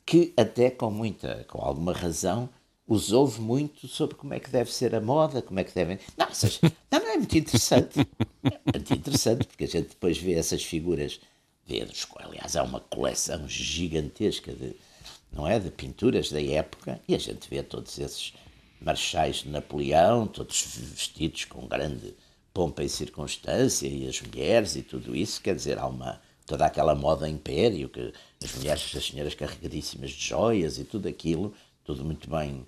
que 0.05 0.33
até 0.35 0.71
com 0.71 0.89
muita, 0.89 1.45
com 1.47 1.61
alguma 1.61 1.93
razão, 1.93 2.49
os 2.87 3.11
ouve 3.11 3.39
muito 3.39 3.87
sobre 3.87 4.15
como 4.15 4.33
é 4.33 4.39
que 4.39 4.49
deve 4.49 4.73
ser 4.73 4.95
a 4.95 5.01
moda, 5.01 5.41
como 5.43 5.59
é 5.59 5.63
que 5.63 5.75
devem. 5.75 5.99
Não, 6.17 6.27
não, 6.91 6.99
não 6.99 7.11
é 7.11 7.17
muito 7.17 7.37
interessante. 7.37 7.99
É 8.43 8.77
muito 8.77 8.93
interessante, 8.93 9.45
porque 9.45 9.65
a 9.65 9.67
gente 9.67 9.89
depois 9.89 10.17
vê 10.17 10.33
essas 10.33 10.63
figuras. 10.63 11.19
Vê, 11.67 11.87
aliás, 12.15 12.55
há 12.55 12.63
uma 12.63 12.79
coleção 12.79 13.47
gigantesca 13.47 14.51
de, 14.51 14.75
não 15.31 15.47
é? 15.47 15.59
De 15.59 15.69
pinturas 15.69 16.31
da 16.31 16.41
época, 16.41 16.99
e 17.07 17.15
a 17.15 17.19
gente 17.19 17.49
vê 17.49 17.61
todos 17.63 17.97
esses 17.99 18.33
marchais 18.81 19.37
de 19.37 19.49
Napoleão, 19.49 20.25
todos 20.25 20.77
vestidos 20.77 21.45
com 21.45 21.67
grande 21.67 22.15
pompa 22.53 22.83
e 22.83 22.89
circunstância, 22.89 23.87
e 23.87 24.07
as 24.07 24.21
mulheres 24.21 24.75
e 24.75 24.81
tudo 24.81 25.15
isso, 25.15 25.41
quer 25.41 25.55
dizer, 25.55 25.77
há 25.77 25.87
uma 25.87 26.21
toda 26.49 26.65
aquela 26.65 26.95
moda 26.95 27.29
império, 27.29 27.87
que 27.89 28.11
as 28.43 28.55
mulheres, 28.55 28.91
as 28.95 29.05
senhoras 29.05 29.35
carregadíssimas 29.35 30.09
de 30.09 30.25
joias 30.25 30.79
e 30.79 30.83
tudo 30.83 31.07
aquilo, 31.07 31.53
tudo 31.85 32.03
muito 32.03 32.27
bem, 32.27 32.65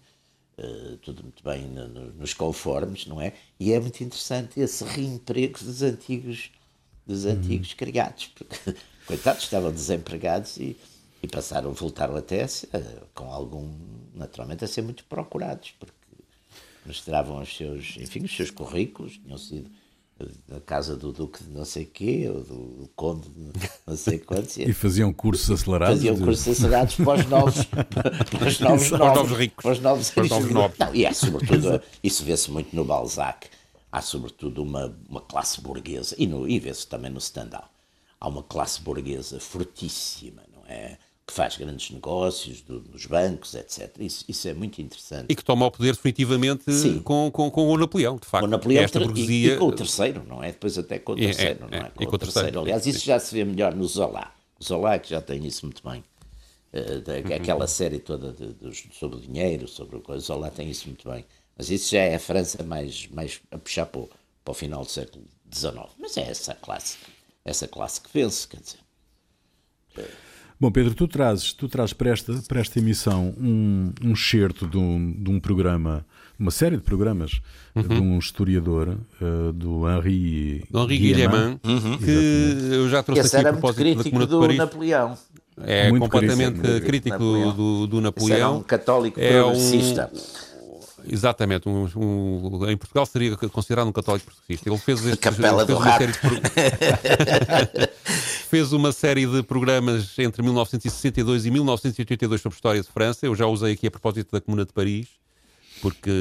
uh, 0.59 0.97
tudo 0.97 1.23
muito 1.23 1.43
bem 1.43 1.63
no, 1.63 1.87
no, 1.87 2.13
nos 2.13 2.31
conformes, 2.31 3.07
não 3.07 3.19
é? 3.19 3.33
E 3.59 3.73
é 3.73 3.79
muito 3.79 4.03
interessante 4.03 4.59
esse 4.59 4.83
reemprego 4.83 5.57
dos 5.63 5.81
antigos, 5.81 6.51
dos 7.07 7.25
uhum. 7.25 7.31
antigos 7.31 7.73
criados, 7.73 8.27
porque, 8.27 8.75
coitados, 9.07 9.43
estavam 9.43 9.71
desempregados 9.71 10.57
e, 10.57 10.77
e 11.21 11.27
passaram, 11.27 11.71
voltaram 11.73 12.15
até 12.15 12.45
uh, 12.45 13.07
com 13.13 13.31
algum, 13.31 13.69
naturalmente, 14.13 14.63
a 14.65 14.67
ser 14.67 14.81
muito 14.81 15.03
procurados, 15.05 15.73
porque 15.79 15.93
mostravam 16.85 17.41
os 17.41 17.55
seus, 17.55 17.97
enfim, 17.97 18.23
os 18.23 18.35
seus 18.35 18.49
currículos, 18.49 19.19
tinham 19.23 19.37
sido 19.37 19.69
da 20.47 20.59
casa 20.59 20.95
do 20.95 21.11
Duque 21.11 21.43
de 21.43 21.49
não 21.51 21.65
sei 21.65 21.85
quê, 21.85 22.29
ou 22.29 22.43
do 22.43 22.89
Conde 22.95 23.27
de 23.29 23.69
não 23.85 23.95
sei 23.95 24.19
quantos. 24.19 24.57
e 24.57 24.73
faziam 24.73 25.11
cursos 25.13 25.49
acelerados? 25.49 25.95
Faziam 25.97 26.15
de... 26.15 26.23
cursos 26.23 26.47
acelerados 26.47 26.95
para 26.95 27.19
os 27.19 27.25
novos, 27.27 27.65
para 27.65 28.47
os 28.47 28.59
novos, 28.59 28.89
para 28.89 29.09
os 29.09 29.15
novos 29.15 29.37
ricos. 29.37 29.63
Para 29.63 29.71
os 29.71 29.79
novos, 29.79 30.09
para 30.11 30.23
os 30.23 30.29
novos 30.29 30.51
nobres. 30.51 30.79
Não, 30.79 30.95
e 30.95 31.05
é 31.05 31.13
sobretudo, 31.13 31.81
isso 32.03 32.23
vê-se 32.23 32.51
muito 32.51 32.75
no 32.75 32.83
Balzac, 32.83 33.47
há 33.91 34.01
sobretudo 34.01 34.61
uma, 34.61 34.95
uma 35.09 35.21
classe 35.21 35.61
burguesa, 35.61 36.15
e, 36.17 36.27
no, 36.27 36.47
e 36.47 36.59
vê-se 36.59 36.87
também 36.87 37.11
no 37.11 37.19
Stendhal, 37.19 37.69
há 38.19 38.27
uma 38.27 38.43
classe 38.43 38.81
burguesa 38.81 39.39
fortíssima, 39.39 40.43
não 40.53 40.63
é? 40.67 40.97
Que 41.25 41.33
faz 41.33 41.57
grandes 41.57 41.91
negócios 41.91 42.61
do, 42.61 42.79
dos 42.79 43.05
bancos, 43.05 43.55
etc. 43.55 43.95
Isso, 43.99 44.25
isso 44.27 44.47
é 44.47 44.53
muito 44.53 44.81
interessante. 44.81 45.27
E 45.29 45.35
que 45.35 45.43
toma 45.43 45.65
o 45.65 45.71
poder 45.71 45.95
definitivamente 45.95 46.65
com, 47.03 47.31
com, 47.31 47.49
com 47.49 47.67
o 47.67 47.77
Napoleão, 47.77 48.17
de 48.17 48.25
facto. 48.25 48.43
Com 48.43 48.47
o 48.47 48.49
Napoleão 48.49 48.83
Esta 48.83 48.99
burguesia... 48.99 49.51
e, 49.51 49.55
e, 49.55 49.57
com 49.57 49.65
o 49.65 49.71
terceiro, 49.71 50.23
não 50.27 50.43
é? 50.43 50.47
Depois 50.47 50.77
até 50.77 50.99
com 50.99 51.13
o 51.13 51.15
terceiro, 51.15 51.67
é, 51.71 51.75
é, 51.75 51.79
não 51.79 51.85
é? 51.85 51.89
Com, 51.89 52.03
e 52.03 52.05
com 52.05 52.15
o 52.15 52.17
terceiro. 52.17 52.47
terceiro. 52.47 52.59
Aliás, 52.59 52.85
isso 52.85 53.05
já 53.05 53.19
se 53.19 53.33
vê 53.33 53.45
melhor 53.45 53.73
no 53.75 53.85
Zola. 53.87 54.31
O 54.59 54.63
Zola 54.63 54.95
é 54.95 54.99
que 54.99 55.09
já 55.09 55.21
tem 55.21 55.45
isso 55.45 55.65
muito 55.65 55.81
bem. 55.87 56.03
Uh, 56.73 57.33
aquela 57.35 57.61
uhum. 57.61 57.67
série 57.67 57.99
toda 57.99 58.31
de, 58.31 58.53
de, 58.53 58.93
sobre 58.93 59.17
o 59.17 59.21
dinheiro, 59.21 59.67
sobre 59.67 59.97
o 59.97 60.01
coisa, 60.01 60.25
Zola 60.25 60.49
tem 60.49 60.69
isso 60.69 60.87
muito 60.87 61.09
bem. 61.09 61.25
Mas 61.57 61.69
isso 61.69 61.91
já 61.91 61.99
é 61.99 62.15
a 62.15 62.19
França 62.19 62.63
mais, 62.63 63.07
mais 63.07 63.41
a 63.51 63.57
puxar 63.57 63.85
para 63.85 64.01
o, 64.01 64.09
para 64.43 64.51
o 64.51 64.53
final 64.53 64.83
do 64.83 64.89
século 64.89 65.23
XIX. 65.53 65.75
Mas 65.99 66.17
é 66.17 66.29
essa 66.29 66.55
classe, 66.55 66.97
essa 67.45 67.67
classe 67.67 68.01
que 68.01 68.09
vence, 68.13 68.47
quer 68.47 68.59
dizer. 68.59 68.79
Uh, 69.97 70.30
Bom, 70.61 70.71
Pedro, 70.71 70.93
tu 70.93 71.07
trazes, 71.07 71.53
tu 71.53 71.67
trazes 71.67 71.91
para, 71.91 72.11
esta, 72.11 72.33
para 72.47 72.61
esta 72.61 72.77
emissão 72.77 73.33
um, 73.35 73.91
um 74.03 74.13
excerto 74.13 74.67
de 74.67 74.77
um, 74.77 75.11
de 75.11 75.31
um 75.31 75.39
programa, 75.39 76.05
uma 76.37 76.51
série 76.51 76.77
de 76.77 76.83
programas 76.83 77.41
uhum. 77.73 77.81
de 77.81 77.99
um 77.99 78.19
historiador, 78.19 78.95
uh, 79.19 79.51
do 79.53 79.89
Henri, 79.89 80.63
Henri 80.71 80.97
Guillemin, 80.99 81.59
uhum. 81.63 81.97
que 81.97 82.75
eu 82.75 82.87
já 82.87 83.01
trouxe 83.01 83.23
Esse 83.23 83.37
aqui 83.37 83.47
a 83.47 83.53
propósito 83.53 83.83
muito 83.83 84.03
crítico 84.03 84.25
do 84.27 84.39
Paris. 84.39 84.57
Napoleão. 84.59 85.17
É 85.63 85.89
muito 85.89 86.07
completamente 86.07 86.59
crítico, 86.59 86.85
crítico 86.85 87.17
do, 87.17 87.53
do, 87.53 87.87
do 87.87 88.01
Napoleão. 88.01 88.35
Esse 88.35 88.41
era 88.41 88.51
um 88.51 88.61
católico 88.61 89.19
é 89.19 89.41
progressista. 89.41 90.11
Um, 90.13 90.51
Exatamente, 91.09 91.67
um, 91.67 91.89
um, 91.95 92.69
em 92.69 92.77
Portugal 92.77 93.07
seria 93.07 93.35
considerado 93.35 93.87
um 93.87 93.91
católico 93.91 94.27
progressista. 94.27 94.69
Ele 94.69 94.77
fez, 94.77 95.03
este, 95.05 95.17
Capela 95.17 95.65
fez, 95.65 95.77
uma 95.77 95.97
série 95.97 96.11
de 96.11 96.19
fez 98.51 98.73
uma 98.73 98.91
série 98.91 99.25
de 99.25 99.41
programas 99.43 100.19
entre 100.19 100.43
1962 100.43 101.45
e 101.45 101.51
1982 101.51 102.41
sobre 102.41 102.57
história 102.57 102.81
de 102.81 102.87
França. 102.89 103.25
Eu 103.25 103.33
já 103.33 103.45
usei 103.47 103.71
aqui 103.71 103.87
a 103.87 103.91
propósito 103.91 104.29
da 104.29 104.41
Comuna 104.41 104.65
de 104.65 104.73
Paris, 104.73 105.07
porque 105.81 106.11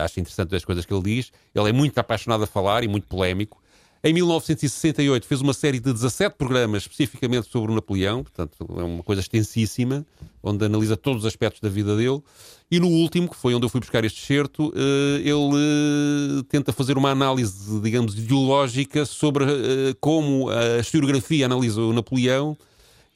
acho 0.00 0.20
interessante 0.20 0.54
as 0.54 0.64
coisas 0.64 0.86
que 0.86 0.94
ele 0.94 1.02
diz. 1.02 1.32
Ele 1.52 1.68
é 1.68 1.72
muito 1.72 1.98
apaixonado 1.98 2.44
a 2.44 2.46
falar 2.46 2.84
e 2.84 2.88
muito 2.88 3.08
polémico. 3.08 3.60
Em 4.04 4.12
1968 4.12 5.26
fez 5.26 5.40
uma 5.40 5.52
série 5.52 5.80
de 5.80 5.92
17 5.92 6.36
programas 6.36 6.82
especificamente 6.82 7.48
sobre 7.50 7.72
o 7.72 7.74
Napoleão, 7.74 8.22
portanto 8.22 8.56
é 8.78 8.82
uma 8.82 9.02
coisa 9.02 9.20
extensíssima, 9.20 10.06
onde 10.42 10.64
analisa 10.64 10.96
todos 10.96 11.22
os 11.22 11.26
aspectos 11.26 11.60
da 11.60 11.68
vida 11.68 11.96
dele. 11.96 12.22
E 12.70 12.78
no 12.78 12.88
último, 12.88 13.28
que 13.28 13.36
foi 13.36 13.54
onde 13.54 13.64
eu 13.64 13.68
fui 13.68 13.80
buscar 13.80 14.04
este 14.04 14.22
excerto, 14.22 14.72
eh, 14.76 15.20
ele 15.20 16.40
eh, 16.40 16.42
tenta 16.48 16.72
fazer 16.72 16.98
uma 16.98 17.10
análise, 17.10 17.80
digamos, 17.80 18.16
ideológica 18.16 19.04
sobre 19.06 19.44
eh, 19.44 19.94
como 20.00 20.50
a 20.50 20.78
historiografia 20.78 21.46
analisa 21.46 21.80
o 21.80 21.92
Napoleão 21.92 22.56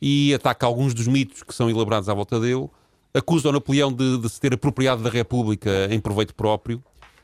e 0.00 0.32
ataca 0.34 0.66
alguns 0.66 0.94
dos 0.94 1.06
mitos 1.06 1.42
que 1.42 1.54
são 1.54 1.68
elaborados 1.68 2.08
à 2.08 2.14
volta 2.14 2.40
dele. 2.40 2.68
Acusa 3.12 3.48
o 3.48 3.52
Napoleão 3.52 3.92
de, 3.92 4.18
de 4.18 4.28
se 4.28 4.40
ter 4.40 4.54
apropriado 4.54 5.02
da 5.02 5.10
República 5.10 5.88
em 5.90 6.00
proveito 6.00 6.34
próprio 6.34 6.82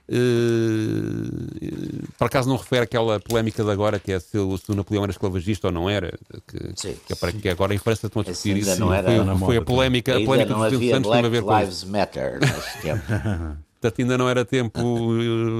Uh, 0.09 2.07
por 2.17 2.27
acaso 2.27 2.49
não 2.49 2.57
refere 2.57 2.85
aquela 2.85 3.19
polémica 3.19 3.65
de 3.65 3.71
agora 3.71 3.99
que 3.99 4.13
é 4.13 4.21
se, 4.21 4.39
o, 4.39 4.57
se 4.57 4.71
o 4.71 4.75
Napoleão 4.75 5.03
era 5.03 5.11
esclavagista 5.11 5.67
ou 5.67 5.73
não 5.73 5.91
era, 5.91 6.17
que, 6.47 6.59
sim, 6.77 6.95
que, 7.07 7.13
é 7.13 7.17
para, 7.17 7.33
que 7.33 7.49
agora 7.49 7.75
em 7.75 7.79
França 7.79 8.07
estão 8.07 8.23
a 8.23 8.25
discutir 8.25 8.57
isso. 8.57 8.79
Não 8.79 8.95
era, 8.95 9.11
foi, 9.11 9.39
foi 9.39 9.57
a 9.57 9.63
polémica, 9.63 10.17
a 10.17 10.25
polémica 10.25 10.55
dos 10.55 10.89
Santos 10.89 11.11
teve 11.11 11.27
a 11.27 11.31
ver 11.31 11.43
com 11.43 11.59
Lives 11.59 11.85
Matter 11.85 12.39
nesse 12.41 12.83
tempo. 12.83 13.03
Portanto, 13.81 14.01
ainda 14.01 14.19
não 14.19 14.29
era 14.29 14.45
tempo 14.45 15.11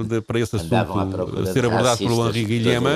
de, 0.07 0.21
para 0.21 0.39
esse 0.39 0.55
assunto 0.55 1.53
ser 1.53 1.65
abordado 1.65 1.97
pelo 1.97 2.27
Henri 2.27 2.45
Guilherme. 2.45 2.89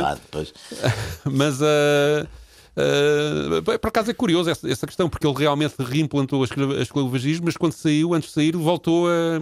Mas 1.25 1.61
uh, 1.61 2.27
Uh, 2.71 3.61
por 3.79 3.87
acaso 3.89 4.09
é 4.09 4.13
curioso 4.13 4.49
essa, 4.49 4.69
essa, 4.69 4.87
questão, 4.87 5.09
porque 5.09 5.27
ele 5.27 5.37
realmente 5.37 5.75
reimplantou 5.77 6.41
o 6.41 6.45
esclavagismo, 6.81 7.45
mas 7.45 7.57
quando 7.57 7.73
saiu, 7.73 8.13
antes 8.13 8.29
de 8.29 8.33
sair, 8.33 8.55
voltou 8.55 9.09
a. 9.09 9.41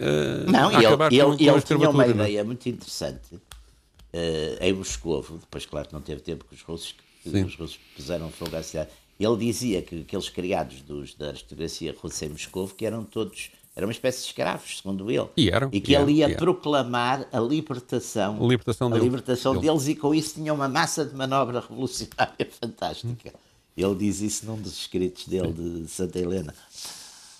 a 0.00 0.50
Não, 0.50 0.68
a 0.68 0.74
ele, 0.74 0.86
ele, 0.86 1.24
com, 1.24 1.32
ele, 1.34 1.50
com 1.52 1.60
tinha 1.60 1.90
uma 1.90 2.06
ideia 2.06 2.44
muito 2.44 2.68
interessante 2.68 3.34
uh, 3.34 4.58
em 4.60 4.72
Moscou, 4.72 5.24
depois, 5.40 5.66
claro, 5.66 5.88
não 5.92 6.00
teve 6.00 6.20
tempo 6.20 6.44
que 6.44 6.54
os 6.54 6.62
russos, 6.62 6.94
que 7.22 7.28
os 7.28 7.54
russos 7.54 7.78
puseram 7.96 8.30
fogo 8.30 8.56
à 8.56 8.62
cidade. 8.62 8.90
Ele 9.18 9.36
dizia 9.36 9.82
que 9.82 10.02
aqueles 10.02 10.28
criados 10.28 10.80
dos, 10.82 11.14
da 11.14 11.28
aristocracia 11.28 11.94
russa 12.00 12.26
em 12.26 12.28
Moscou 12.28 12.68
que 12.68 12.86
eram 12.86 13.04
todos 13.04 13.50
era 13.74 13.86
uma 13.86 13.92
espécie 13.92 14.22
de 14.22 14.26
escravos, 14.26 14.78
segundo 14.78 15.08
ele. 15.08 15.28
E, 15.36 15.50
eram, 15.50 15.68
e 15.72 15.80
que 15.80 15.92
e 15.92 15.94
ele 15.94 16.14
ia 16.14 16.34
proclamar 16.36 17.28
a 17.32 17.38
libertação, 17.38 18.36
a 18.44 18.48
libertação, 18.48 18.88
a 18.88 18.90
deles. 18.90 19.04
libertação 19.04 19.56
deles. 19.56 19.86
e 19.86 19.94
com 19.94 20.12
isso 20.12 20.34
tinha 20.34 20.52
uma 20.52 20.68
massa 20.68 21.04
de 21.04 21.14
manobra 21.14 21.60
revolucionária 21.60 22.48
fantástica. 22.60 23.30
Hum. 23.30 23.38
Ele 23.76 23.94
diz 23.94 24.20
isso 24.20 24.46
num 24.46 24.60
dos 24.60 24.72
escritos 24.72 25.28
dele 25.28 25.52
de 25.52 25.86
Santa 25.86 26.18
Helena. 26.18 26.52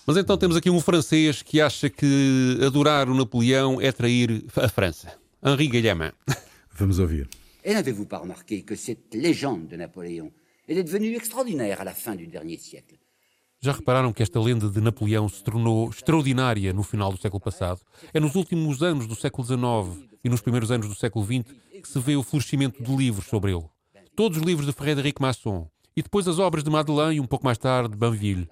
Mas 0.05 0.17
então 0.17 0.37
temos 0.37 0.55
aqui 0.55 0.69
um 0.69 0.79
francês 0.79 1.41
que 1.41 1.61
acha 1.61 1.89
que 1.89 2.57
adorar 2.65 3.09
o 3.09 3.15
Napoleão 3.15 3.79
é 3.79 3.91
trair 3.91 4.43
a 4.55 4.67
França. 4.67 5.13
Henri 5.43 5.67
Guillemin. 5.67 6.11
Vamos 6.73 6.99
ouvir. 6.99 7.27
Et 7.63 7.73
n'avez-vous 7.73 8.05
pas 8.05 8.19
remarqué 8.19 8.63
que 8.63 8.75
cette 8.75 9.13
légende 9.13 9.67
de 9.67 9.75
Napoléon 9.75 10.31
est 10.67 10.81
devenue 10.83 11.15
extraordinaire 11.15 11.81
à 11.81 11.83
la 11.83 11.93
fin 11.93 12.15
du 12.15 12.27
dernier 12.27 12.57
siècle 12.57 12.97
já 13.61 13.73
repararam 13.73 14.13
que 14.13 14.23
esta 14.23 14.39
lenda 14.39 14.69
de 14.69 14.79
Napoleão 14.79 15.27
se 15.27 15.43
tornou 15.43 15.89
extraordinária 15.89 16.71
no 16.71 16.81
final 16.81 17.11
do 17.11 17.19
século 17.19 17.41
passado? 17.41 17.81
É 18.13 18.19
nos 18.19 18.35
últimos 18.35 18.81
anos 18.81 19.05
do 19.05 19.15
século 19.15 19.45
XIX 19.45 20.07
e 20.23 20.29
nos 20.29 20.39
primeiros 20.39 20.71
anos 20.71 20.87
do 20.87 20.95
século 20.95 21.25
XX 21.25 21.53
que 21.81 21.87
se 21.87 21.99
vê 21.99 22.15
o 22.15 22.23
florescimento 22.23 22.81
de 22.81 22.95
livros 22.95 23.27
sobre 23.27 23.51
ele. 23.51 23.65
Todos 24.15 24.37
os 24.37 24.43
livros 24.43 24.65
de 24.65 24.71
Frédéric 24.71 25.21
Masson 25.21 25.69
e 25.95 26.01
depois 26.01 26.27
as 26.27 26.39
obras 26.39 26.63
de 26.63 26.69
Madeleine 26.69 27.17
e 27.17 27.19
um 27.19 27.27
pouco 27.27 27.43
mais 27.43 27.57
tarde 27.57 27.89
de 27.89 27.97
Banville. 27.97 28.47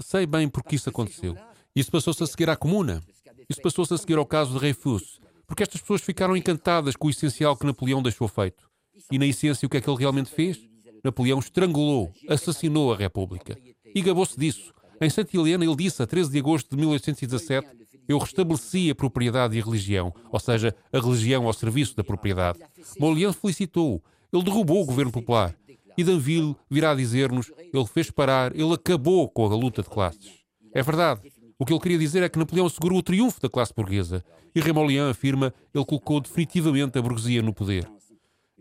Sei 0.00 0.26
bem 0.26 0.48
porque 0.48 0.76
isso 0.76 0.88
aconteceu. 0.88 1.36
Isso 1.74 1.90
passou-se 1.90 2.22
a 2.22 2.26
seguir 2.26 2.48
à 2.50 2.56
Comuna. 2.56 3.02
Isso 3.48 3.60
passou-se 3.60 3.92
a 3.94 3.98
seguir 3.98 4.18
ao 4.18 4.26
caso 4.26 4.52
de 4.52 4.58
Reifus. 4.58 5.20
Porque 5.46 5.62
estas 5.62 5.80
pessoas 5.80 6.00
ficaram 6.00 6.36
encantadas 6.36 6.96
com 6.96 7.06
o 7.06 7.10
essencial 7.10 7.56
que 7.56 7.66
Napoleão 7.66 8.02
deixou 8.02 8.28
feito. 8.28 8.68
E 9.10 9.18
na 9.18 9.26
essência, 9.26 9.66
o 9.66 9.68
que 9.68 9.76
é 9.76 9.80
que 9.80 9.88
ele 9.88 9.98
realmente 9.98 10.30
fez? 10.30 10.58
Napoleão 11.02 11.38
estrangulou, 11.38 12.12
assassinou 12.28 12.92
a 12.92 12.96
República 12.96 13.56
e 13.94 14.02
gabou-se 14.02 14.38
disso. 14.38 14.72
Em 15.00 15.08
Santa 15.08 15.36
Helena, 15.36 15.64
ele 15.64 15.76
disse, 15.76 16.02
a 16.02 16.06
13 16.06 16.30
de 16.30 16.38
agosto 16.38 16.70
de 16.70 16.76
1817, 16.76 17.68
eu 18.08 18.18
restabeleci 18.18 18.90
a 18.90 18.94
propriedade 18.94 19.56
e 19.56 19.60
a 19.60 19.64
religião, 19.64 20.12
ou 20.30 20.40
seja, 20.40 20.74
a 20.92 20.98
religião 20.98 21.46
ao 21.46 21.52
serviço 21.52 21.94
da 21.96 22.02
propriedade. 22.02 22.58
Molian 22.98 23.32
felicitou 23.32 24.02
ele 24.32 24.42
derrubou 24.42 24.82
o 24.82 24.86
governo 24.86 25.10
popular. 25.10 25.54
E 25.98 26.04
Danville 26.04 26.54
virá 26.70 26.94
dizer-nos, 26.94 27.50
ele 27.58 27.86
fez 27.86 28.08
parar, 28.08 28.54
ele 28.54 28.72
acabou 28.72 29.28
com 29.28 29.44
a 29.46 29.56
luta 29.56 29.82
de 29.82 29.90
classes. 29.90 30.30
É 30.72 30.80
verdade. 30.80 31.22
O 31.58 31.66
que 31.66 31.72
ele 31.72 31.80
queria 31.80 31.98
dizer 31.98 32.22
é 32.22 32.28
que 32.28 32.38
Napoleão 32.38 32.66
assegurou 32.66 33.00
o 33.00 33.02
triunfo 33.02 33.40
da 33.40 33.48
classe 33.48 33.74
burguesa. 33.74 34.24
E 34.54 34.60
Remolian 34.60 35.10
afirma, 35.10 35.52
ele 35.74 35.84
colocou 35.84 36.20
definitivamente 36.20 36.96
a 36.96 37.02
burguesia 37.02 37.42
no 37.42 37.52
poder. 37.52 37.90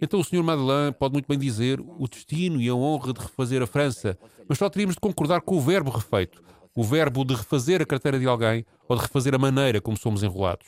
Então 0.02 0.20
o 0.20 0.24
Sr. 0.24 0.42
Madeleine 0.42 0.94
pode 0.94 1.14
muito 1.14 1.28
bem 1.28 1.38
dizer 1.38 1.80
o 1.80 2.08
destino 2.08 2.60
e 2.60 2.68
a 2.70 2.74
honra 2.74 3.14
de 3.14 3.20
refazer 3.20 3.62
a 3.62 3.68
França, 3.68 4.18
mas 4.50 4.58
só 4.58 4.68
teríamos 4.68 4.96
de 4.96 5.00
concordar 5.00 5.42
com 5.42 5.58
o 5.58 5.62
verbo 5.62 5.92
refeito, 5.92 6.42
o 6.76 6.84
verbo 6.84 7.24
de 7.24 7.36
refazer 7.36 7.84
a 7.84 7.86
carteira 7.86 8.20
de 8.20 8.26
alguém 8.26 8.66
ou 8.90 8.96
de 8.96 9.04
refazer 9.04 9.36
a 9.36 9.38
maneira 9.38 9.80
como 9.80 9.96
somos 9.96 10.24
enrolados. 10.24 10.66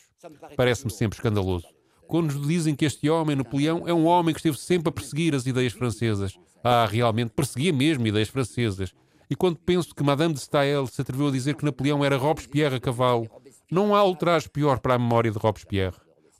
Parece-me 0.55 0.91
sempre 0.91 1.17
escandaloso. 1.17 1.65
Quando 2.09 2.33
nos 2.33 2.45
dizem 2.45 2.75
que 2.75 2.83
este 2.83 3.09
homem, 3.09 3.37
Napoleão, 3.37 3.87
é 3.87 3.93
um 3.93 4.05
homem 4.05 4.33
que 4.33 4.39
esteve 4.39 4.57
sempre 4.57 4.89
a 4.89 4.91
perseguir 4.91 5.33
as 5.33 5.45
ideias 5.45 5.71
francesas. 5.71 6.37
Ah, 6.61 6.85
realmente 6.85 7.29
perseguia 7.29 7.71
mesmo 7.71 8.05
ideias 8.05 8.27
francesas. 8.27 8.93
E 9.29 9.35
quando 9.35 9.57
penso 9.57 9.95
que 9.95 10.03
Madame 10.03 10.33
de 10.33 10.41
Staël 10.41 10.87
se 10.87 11.01
atreveu 11.01 11.27
a 11.27 11.31
dizer 11.31 11.55
que 11.55 11.63
Napoleão 11.63 12.03
era 12.03 12.17
Robespierre 12.17 12.75
a 12.75 12.79
cavalo, 12.81 13.29
não 13.71 13.95
há 13.95 14.03
ultraje 14.03 14.49
pior 14.49 14.79
para 14.79 14.95
a 14.95 14.99
memória 14.99 15.31
de 15.31 15.37
Robespierre 15.37 15.95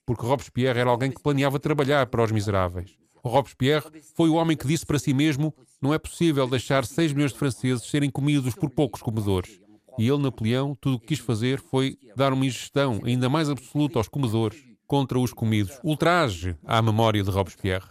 porque 0.10 0.26
Robespierre 0.26 0.80
era 0.80 0.90
alguém 0.90 1.12
que 1.12 1.22
planeava 1.22 1.60
trabalhar 1.60 2.08
para 2.08 2.24
os 2.24 2.32
miseráveis. 2.32 2.96
Robespierre 3.24 3.86
foi 4.16 4.28
o 4.28 4.34
homem 4.34 4.58
que 4.58 4.66
disse 4.66 4.84
para 4.84 4.98
si 4.98 5.14
mesmo: 5.14 5.54
não 5.80 5.94
é 5.94 6.00
possível 6.00 6.48
deixar 6.48 6.84
6 6.84 7.14
milhões 7.14 7.32
de 7.32 7.38
franceses 7.38 7.88
serem 7.88 8.10
comidos 8.10 8.56
por 8.56 8.72
poucos 8.72 9.04
comedores. 9.04 9.62
E 10.00 10.08
ele, 10.08 10.18
Napoleão, 10.18 10.76
tudo 10.82 10.96
o 10.96 11.00
que 11.00 11.10
quis 11.10 11.20
fazer 11.20 11.60
foi 11.60 11.96
dar 12.16 12.34
uma 12.34 12.44
ingestão 12.44 13.00
ainda 13.04 13.30
mais 13.30 13.52
absoluta 13.52 14.00
aos 14.00 14.08
comedores 14.08 14.69
contra 14.89 15.19
os 15.19 15.32
comidos. 15.32 15.80
Ultraje 15.84 16.58
à 16.65 16.82
memória 16.82 17.23
de 17.23 17.30
Robespierre. 17.30 17.86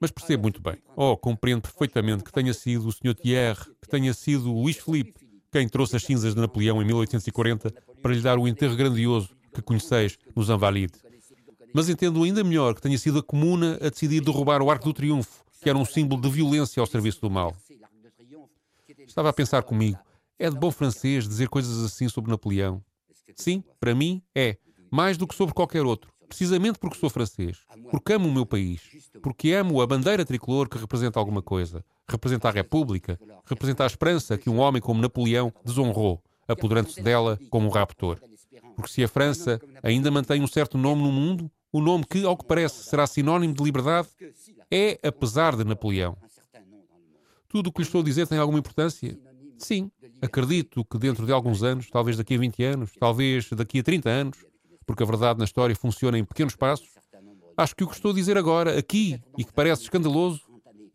Mas 0.00 0.12
percebo 0.12 0.44
muito 0.44 0.62
bem. 0.62 0.76
Oh, 0.94 1.16
compreendo 1.16 1.62
perfeitamente 1.62 2.22
que 2.22 2.32
tenha 2.32 2.54
sido 2.54 2.86
o 2.86 2.92
Sr. 2.92 3.16
Thierry, 3.16 3.64
que 3.82 3.88
tenha 3.88 4.14
sido 4.14 4.52
Luís 4.52 4.76
Felipe, 4.76 5.12
quem 5.50 5.68
trouxe 5.68 5.96
as 5.96 6.04
cinzas 6.04 6.32
de 6.32 6.40
Napoleão 6.40 6.80
em 6.80 6.84
1840 6.84 7.74
para 8.00 8.14
lhe 8.14 8.20
dar 8.20 8.38
o 8.38 8.46
enterro 8.46 8.76
grandioso 8.76 9.36
que 9.52 9.60
conheceis 9.60 10.16
nos 10.36 10.48
Invalides. 10.48 11.02
Mas 11.74 11.88
entendo 11.88 12.22
ainda 12.22 12.44
melhor 12.44 12.76
que 12.76 12.82
tenha 12.82 12.96
sido 12.96 13.18
a 13.18 13.22
Comuna 13.22 13.76
a 13.82 13.90
decidir 13.90 14.20
derrubar 14.20 14.62
o 14.62 14.70
Arco 14.70 14.84
do 14.84 14.94
Triunfo, 14.94 15.44
que 15.60 15.68
era 15.68 15.76
um 15.76 15.84
símbolo 15.84 16.22
de 16.22 16.30
violência 16.30 16.80
ao 16.80 16.86
serviço 16.86 17.20
do 17.20 17.30
mal. 17.30 17.56
Estava 19.04 19.30
a 19.30 19.32
pensar 19.32 19.64
comigo, 19.64 19.98
é 20.38 20.48
de 20.48 20.56
bom 20.56 20.70
francês 20.70 21.26
dizer 21.26 21.48
coisas 21.48 21.84
assim 21.84 22.08
sobre 22.08 22.30
Napoleão. 22.30 22.80
Sim, 23.34 23.64
para 23.80 23.96
mim 23.96 24.22
é, 24.32 24.56
mais 24.90 25.16
do 25.16 25.26
que 25.26 25.34
sobre 25.34 25.54
qualquer 25.54 25.84
outro. 25.84 26.12
Precisamente 26.28 26.78
porque 26.78 26.98
sou 26.98 27.10
francês, 27.10 27.58
porque 27.90 28.12
amo 28.12 28.28
o 28.28 28.32
meu 28.32 28.46
país, 28.46 28.80
porque 29.22 29.52
amo 29.52 29.80
a 29.80 29.86
bandeira 29.86 30.24
tricolor 30.24 30.68
que 30.68 30.78
representa 30.78 31.18
alguma 31.18 31.42
coisa, 31.42 31.84
representa 32.08 32.48
a 32.48 32.50
República, 32.50 33.18
representa 33.44 33.84
a 33.84 33.86
esperança 33.86 34.38
que 34.38 34.50
um 34.50 34.58
homem 34.58 34.80
como 34.80 35.00
Napoleão 35.00 35.52
desonrou, 35.64 36.22
apoderando-se 36.48 37.02
dela 37.02 37.38
como 37.50 37.68
um 37.68 37.70
raptor. 37.70 38.18
Porque 38.74 38.90
se 38.90 39.04
a 39.04 39.08
França 39.08 39.60
ainda 39.82 40.10
mantém 40.10 40.42
um 40.42 40.46
certo 40.46 40.76
nome 40.76 41.02
no 41.02 41.12
mundo, 41.12 41.50
o 41.72 41.80
nome 41.80 42.04
que, 42.08 42.24
ao 42.24 42.36
que 42.36 42.44
parece, 42.44 42.84
será 42.84 43.06
sinónimo 43.06 43.54
de 43.54 43.62
liberdade, 43.62 44.08
é 44.70 44.98
apesar 45.06 45.56
de 45.56 45.64
Napoleão. 45.64 46.16
Tudo 47.48 47.68
o 47.68 47.72
que 47.72 47.82
lhe 47.82 47.86
estou 47.86 48.00
a 48.00 48.04
dizer 48.04 48.26
tem 48.26 48.38
alguma 48.38 48.58
importância? 48.58 49.16
Sim, 49.58 49.90
acredito 50.20 50.84
que 50.84 50.98
dentro 50.98 51.24
de 51.24 51.32
alguns 51.32 51.62
anos, 51.62 51.88
talvez 51.88 52.16
daqui 52.16 52.34
a 52.34 52.38
20 52.38 52.62
anos, 52.64 52.90
talvez 52.98 53.48
daqui 53.50 53.78
a 53.78 53.82
30 53.82 54.10
anos, 54.10 54.44
porque 54.84 55.02
a 55.02 55.06
verdade 55.06 55.38
na 55.38 55.44
história 55.44 55.74
funciona 55.74 56.18
em 56.18 56.24
pequenos 56.24 56.56
passos, 56.56 56.88
acho 57.56 57.74
que 57.74 57.84
o 57.84 57.88
que 57.88 57.94
estou 57.94 58.10
a 58.10 58.14
dizer 58.14 58.36
agora, 58.36 58.78
aqui, 58.78 59.20
e 59.38 59.44
que 59.44 59.52
parece 59.52 59.82
escandaloso, 59.82 60.40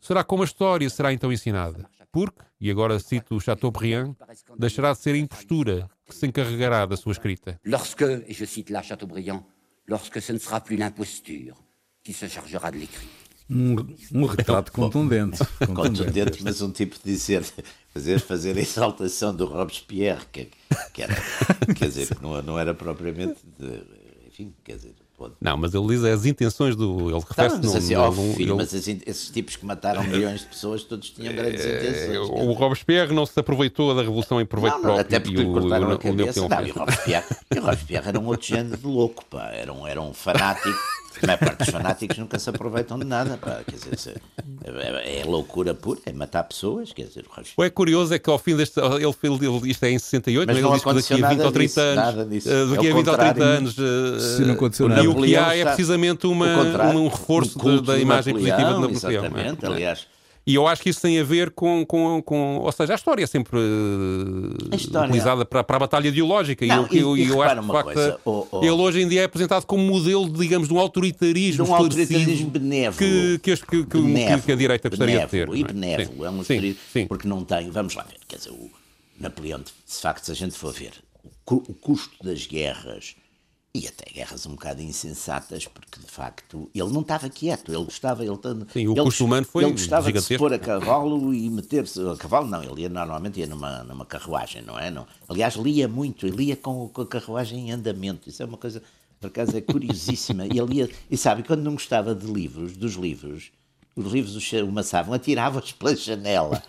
será 0.00 0.24
como 0.24 0.42
a 0.42 0.46
história 0.46 0.88
será 0.88 1.12
então 1.12 1.32
ensinada. 1.32 1.88
Porque, 2.12 2.42
e 2.60 2.70
agora 2.70 2.98
cito 2.98 3.36
o 3.36 3.40
Chateaubriand, 3.40 4.16
deixará 4.58 4.92
de 4.92 4.98
ser 4.98 5.14
a 5.14 5.18
impostura 5.18 5.88
que 6.06 6.14
se 6.14 6.26
encarregará 6.26 6.84
da 6.84 6.96
sua 6.96 7.12
escrita. 7.12 7.60
Lorsque, 7.64 8.24
et 8.26 8.34
je 8.34 8.46
cite 8.46 8.72
là 8.72 8.82
Chateaubriand, 8.82 9.44
lorsque 9.86 10.20
ce 10.20 10.32
ne 10.32 10.38
sera 10.38 10.60
plus 10.60 10.76
l'imposture 10.76 11.54
qui 12.02 12.12
se 12.12 12.28
chargera 12.28 12.70
de 12.70 12.78
l'écrit. 12.78 13.08
Um, 13.48 13.76
um 14.12 14.26
retrato 14.26 14.70
contundente. 14.72 15.38
contundente, 15.66 16.42
mas 16.42 16.62
um 16.62 16.70
tipo 16.70 16.96
de 16.96 17.02
dizer, 17.04 17.44
fazer, 17.92 18.20
fazer 18.20 18.56
a 18.56 18.60
exaltação 18.60 19.34
do 19.34 19.44
Robespierre, 19.44 20.24
que, 20.32 20.48
que 20.92 21.02
era, 21.02 21.14
quer 21.76 21.88
dizer, 21.88 22.14
que 22.14 22.22
não, 22.22 22.40
não 22.42 22.58
era 22.58 22.74
propriamente, 22.74 23.38
de, 23.58 23.82
enfim, 24.28 24.54
quer 24.64 24.76
dizer, 24.76 24.94
pode. 25.16 25.34
Não, 25.40 25.56
mas 25.56 25.74
ele 25.74 25.86
diz 25.88 26.02
as 26.04 26.24
intenções 26.24 26.74
do. 26.74 27.10
Ele 27.10 27.20
refere-se 27.20 27.60
não, 27.60 27.76
assim, 27.76 27.94
no, 27.94 28.10
no, 28.10 28.34
filho, 28.34 28.52
ele... 28.52 28.54
mas 28.54 28.72
esses 28.72 29.28
tipos 29.28 29.56
que 29.56 29.66
mataram 29.66 30.02
milhões 30.04 30.40
de 30.40 30.46
pessoas, 30.46 30.82
todos 30.82 31.10
tinham 31.10 31.34
grandes 31.34 31.64
é, 31.64 32.06
intenções. 32.08 32.30
O 32.30 32.52
Robespierre 32.52 33.12
não 33.12 33.26
se 33.26 33.38
aproveitou 33.38 33.94
da 33.94 34.02
revolução 34.02 34.40
em 34.40 34.46
proveito 34.46 34.74
não, 34.74 34.82
próprio. 34.82 35.00
Até 35.02 35.20
porque 35.20 35.36
lhe 35.36 35.52
cortaram 35.52 35.90
a 35.90 35.98
cabeça. 35.98 36.40
Não, 36.48 36.66
e 36.66 36.70
o 36.70 36.74
Robespierre, 36.74 37.26
e 37.54 37.58
o 37.58 37.62
Robespierre 37.62 38.08
era 38.08 38.18
um 38.18 38.26
outro 38.26 38.46
género 38.46 38.76
de 38.76 38.86
louco, 38.86 39.24
pá. 39.26 39.50
Era 39.50 39.72
um, 39.72 39.86
era 39.86 40.00
um 40.00 40.14
fanático. 40.14 40.78
A 41.22 41.26
maior 41.26 41.38
parte 41.38 41.58
dos 41.58 41.68
fanáticos 41.68 42.18
nunca 42.18 42.38
se 42.38 42.48
aproveitam 42.48 42.98
de 42.98 43.04
nada. 43.04 43.36
Pá. 43.36 43.60
Quer 43.66 43.94
dizer, 43.94 44.22
é, 44.64 45.20
é, 45.20 45.24
loucura 45.24 45.74
pura, 45.74 46.00
é 46.06 46.12
matar 46.12 46.44
pessoas. 46.44 46.92
Quer 46.92 47.04
dizer, 47.04 47.24
o 47.56 47.64
é 47.64 47.70
curioso 47.70 48.14
é 48.14 48.18
que 48.18 48.30
ao 48.30 48.38
fim 48.38 48.56
deste. 48.56 48.80
Ele, 48.80 49.04
ele, 49.04 49.70
isto 49.70 49.84
é 49.84 49.90
em 49.90 49.98
68, 49.98 50.46
mas, 50.46 50.56
mas 50.56 50.64
ele 50.64 50.94
diz 50.94 51.08
que 51.08 51.14
daqui 51.14 51.24
a 51.24 51.28
20 51.28 51.40
ou 51.40 51.52
30 51.52 51.62
disso, 51.62 51.80
anos. 51.80 52.46
Eh, 52.46 52.76
daqui 52.76 52.90
a 52.90 52.94
20 52.94 53.08
ou 53.08 53.18
30 53.18 53.44
anos. 53.44 53.74
Se 53.74 54.42
não 54.42 54.54
aconteceu 54.54 54.88
nada. 54.88 55.02
E 55.02 55.08
o 55.08 55.14
que 55.14 55.36
há 55.36 55.56
é 55.56 55.64
precisamente 55.64 56.26
uma, 56.26 56.46
um 56.94 57.08
reforço 57.08 57.82
da 57.82 57.98
imagem 57.98 58.34
positiva 58.34 58.74
de 58.74 58.80
Napoleão. 58.80 59.24
Exatamente, 59.24 59.66
aliás 59.66 60.06
e 60.50 60.54
eu 60.56 60.66
acho 60.66 60.82
que 60.82 60.90
isso 60.90 61.00
tem 61.00 61.20
a 61.20 61.22
ver 61.22 61.52
com. 61.52 61.86
com, 61.86 62.20
com 62.20 62.58
ou 62.58 62.72
seja, 62.72 62.92
a 62.92 62.96
história 62.96 63.22
é 63.22 63.26
sempre 63.26 63.56
uh, 63.56 64.74
história... 64.74 65.06
utilizada 65.06 65.44
para, 65.44 65.62
para 65.62 65.76
a 65.76 65.78
batalha 65.78 66.08
ideológica. 66.08 66.66
Não, 66.66 66.88
e 66.90 66.98
eu, 66.98 67.16
e, 67.16 67.22
e 67.22 67.28
eu 67.28 67.40
acho 67.40 67.54
que, 67.54 67.60
de 67.60 67.72
facto, 67.72 68.20
oh, 68.24 68.46
oh. 68.50 68.58
ele 68.58 68.70
hoje 68.72 69.00
em 69.00 69.08
dia 69.08 69.20
é 69.20 69.24
apresentado 69.24 69.64
como 69.64 69.84
modelo, 69.84 70.28
digamos, 70.28 70.66
de 70.66 70.74
um 70.74 70.80
autoritarismo, 70.80 71.64
de 71.64 71.70
um 71.70 71.74
autoritarismo 71.74 72.50
benévolo. 72.50 72.98
Que, 72.98 73.38
que, 73.38 73.56
que, 73.56 74.00
benévolo, 74.00 74.42
que, 74.42 74.52
a 74.52 74.56
direita 74.56 74.88
gostaria 74.88 75.20
de 75.20 75.26
ter. 75.28 75.48
E 75.54 75.60
é? 75.60 75.64
benévolo. 75.64 76.16
Sim. 76.16 76.24
É 76.24 76.30
um 76.30 76.44
sim, 76.44 76.76
sim. 76.92 77.06
Porque 77.06 77.28
não 77.28 77.44
tem. 77.44 77.70
Vamos 77.70 77.94
lá 77.94 78.02
ver. 78.02 78.18
Quer 78.26 78.38
dizer, 78.38 78.50
o 78.50 78.68
Napoleão, 79.20 79.60
de 79.60 79.72
facto, 79.86 80.24
se 80.24 80.32
a 80.32 80.34
gente 80.34 80.56
for 80.56 80.72
ver 80.72 80.94
o 81.46 81.74
custo 81.74 82.24
das 82.24 82.44
guerras 82.46 83.14
e 83.72 83.86
até 83.86 84.10
guerras 84.12 84.46
um 84.46 84.50
bocado 84.50 84.82
insensatas, 84.82 85.66
porque 85.68 86.00
de 86.00 86.10
facto 86.10 86.68
ele 86.74 86.90
não 86.90 87.02
estava 87.02 87.28
quieto, 87.28 87.72
ele 87.72 87.84
gostava, 87.84 88.24
ele, 88.24 88.36
Sim, 88.72 88.88
o 88.88 88.92
ele, 88.92 89.02
custo 89.02 89.24
humano 89.24 89.46
foi 89.46 89.62
ele 89.62 89.72
gostava 89.72 90.06
gigantesco. 90.06 90.28
de 90.28 90.34
se 90.34 90.38
pôr 90.38 90.52
a 90.52 90.58
cavalo 90.58 91.32
e 91.32 91.48
meter-se 91.48 92.00
a 92.08 92.16
cavalo, 92.16 92.48
não, 92.48 92.62
ele 92.64 92.82
ia 92.82 92.88
normalmente 92.88 93.38
ia 93.38 93.46
numa, 93.46 93.84
numa 93.84 94.04
carruagem, 94.04 94.62
não 94.62 94.76
é? 94.76 94.90
Não. 94.90 95.06
Aliás, 95.28 95.54
lia 95.54 95.86
muito, 95.86 96.26
ele 96.26 96.36
lia 96.36 96.56
com, 96.56 96.88
com 96.88 97.02
a 97.02 97.06
carruagem 97.06 97.68
em 97.68 97.72
andamento, 97.72 98.28
isso 98.28 98.42
é 98.42 98.46
uma 98.46 98.58
coisa, 98.58 98.82
por 99.20 99.28
acaso 99.28 99.56
é 99.56 99.60
curiosíssima. 99.60 100.46
e 100.46 100.58
ele 100.58 100.74
ia, 100.78 100.90
e 101.08 101.16
sabe, 101.16 101.44
quando 101.44 101.62
não 101.62 101.72
gostava 101.72 102.12
de 102.12 102.26
livros, 102.26 102.76
dos 102.76 102.94
livros, 102.94 103.52
os 103.96 104.12
livros 104.12 104.52
o 104.52 104.72
maçavam, 104.72 105.12
atirava-os 105.12 105.72
pela 105.72 105.94
janela. 105.94 106.62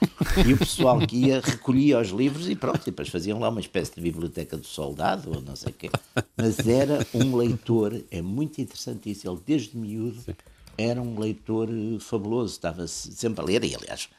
E 0.46 0.54
o 0.54 0.58
pessoal 0.58 1.00
que 1.00 1.16
ia 1.16 1.40
recolhia 1.40 2.00
os 2.00 2.10
livros 2.10 2.50
e 2.50 2.56
pronto, 2.56 2.82
e 2.82 2.86
depois 2.86 3.10
faziam 3.10 3.40
lá 3.40 3.50
uma 3.50 3.60
espécie 3.60 3.96
de 3.96 4.02
biblioteca 4.02 4.58
do 4.58 4.66
soldado 4.66 5.34
ou 5.34 5.42
não 5.42 5.56
sei 5.56 5.72
o 5.72 5.76
quê. 5.76 5.90
Mas 6.36 6.60
era 6.68 7.06
um 7.14 7.36
leitor, 7.36 8.02
é 8.10 8.22
muito 8.22 8.60
interessante 8.60 9.10
isso, 9.10 9.30
ele 9.30 9.40
desde 9.46 9.78
miúdo 9.78 10.36
era 10.78 11.02
um 11.02 11.20
leitor 11.20 11.70
eh, 11.70 12.00
fabuloso, 12.00 12.54
estava 12.54 12.88
sempre 12.88 13.42
a 13.42 13.46
ler, 13.46 13.64
e 13.64 13.76
aliás, 13.76 14.10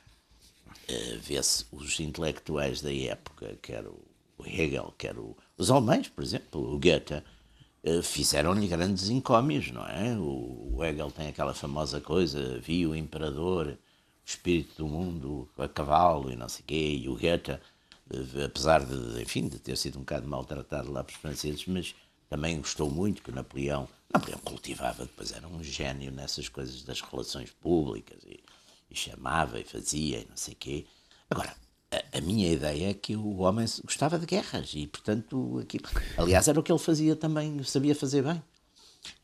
uh, 0.89 1.19
vê-se 1.21 1.65
os 1.73 1.99
intelectuais 1.99 2.81
da 2.81 2.95
época, 2.95 3.59
quer 3.61 3.85
o 3.87 4.47
Hegel, 4.47 4.95
quer 4.99 5.17
o, 5.19 5.37
os 5.57 5.71
alemães, 5.71 6.09
por 6.09 6.23
exemplo, 6.23 6.75
o 6.75 6.79
Goethe, 6.79 7.15
eh, 7.15 7.23
fizeram-lhe 8.03 8.69
grandes 8.69 9.09
encómios, 9.11 9.71
não 9.73 9.85
é? 9.87 10.17
O 10.17 10.83
Hegel 10.85 11.11
tem 11.11 11.29
aquela 11.29 11.53
famosa 11.55 12.01
coisa, 12.01 12.59
viu 12.61 12.91
o 12.91 12.97
imperador, 12.97 13.69
o 13.69 13.79
espírito 14.25 14.77
do 14.79 14.89
mundo 14.89 15.49
a 15.59 15.69
cavalo 15.69 16.31
e 16.31 16.37
não 16.37 16.49
sei 16.49 16.63
o 16.63 16.67
quê, 16.67 17.01
e 17.03 17.09
o 17.09 17.17
Goethe, 17.17 17.53
eh, 17.53 18.45
apesar 18.45 18.85
de, 18.85 19.21
enfim, 19.21 19.49
de 19.49 19.59
ter 19.59 19.77
sido 19.77 19.97
um 19.97 20.03
bocado 20.03 20.29
maltratado 20.29 20.93
lá 20.93 21.03
pelos 21.03 21.21
franceses, 21.21 21.67
mas 21.67 21.95
também 22.31 22.59
gostou 22.59 22.91
muito 22.91 23.23
que 23.23 23.33
Napoleão, 23.33 23.89
Napoleão 24.13 24.39
cultivava, 24.45 25.05
depois 25.05 25.33
era 25.33 25.47
um 25.49 25.63
gênio 25.63 26.13
nessas 26.13 26.49
coisas 26.49 26.83
das 26.85 27.01
relações 27.01 27.51
públicas, 27.51 28.19
e, 28.25 28.41
e 28.91 28.97
chamava 28.97 29.59
e 29.59 29.65
fazia 29.65 30.21
e 30.21 30.27
não 30.29 30.37
sei 30.37 30.55
o 30.55 30.57
quê. 30.57 30.87
Agora, 31.29 31.55
a, 32.13 32.21
minha 32.21 32.51
ideia 32.51 32.91
é 32.91 32.95
que 32.95 33.15
o 33.17 33.39
homem 33.39 33.67
gostava 33.85 34.19
de 34.19 34.27
guerras 34.27 34.73
e, 34.75 34.87
portanto, 34.87 35.59
aquilo. 35.61 35.85
Aliás, 36.17 36.49
era 36.49 36.59
o 36.59 36.63
que 36.63 36.73
ele 36.73 36.79
fazia 36.79 37.15
também, 37.15 37.63
sabia 37.65 37.95
fazer 37.95 38.23
bem. 38.23 38.43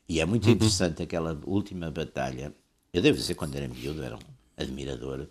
E 0.09 0.21
é 0.21 0.25
muito 0.25 0.47
uhum. 0.47 0.53
interessante 0.53 1.03
aquela 1.03 1.39
última 1.45 1.91
batalha. 1.91 2.53
Eu 2.93 3.03
devo 3.03 3.19
dizer, 3.19 3.35
quando 3.35 3.57
era 3.57 3.69
miúdo, 3.69 4.03
era 4.03 4.17
um 4.17 4.21
admirador 4.57 5.19
de 5.19 5.29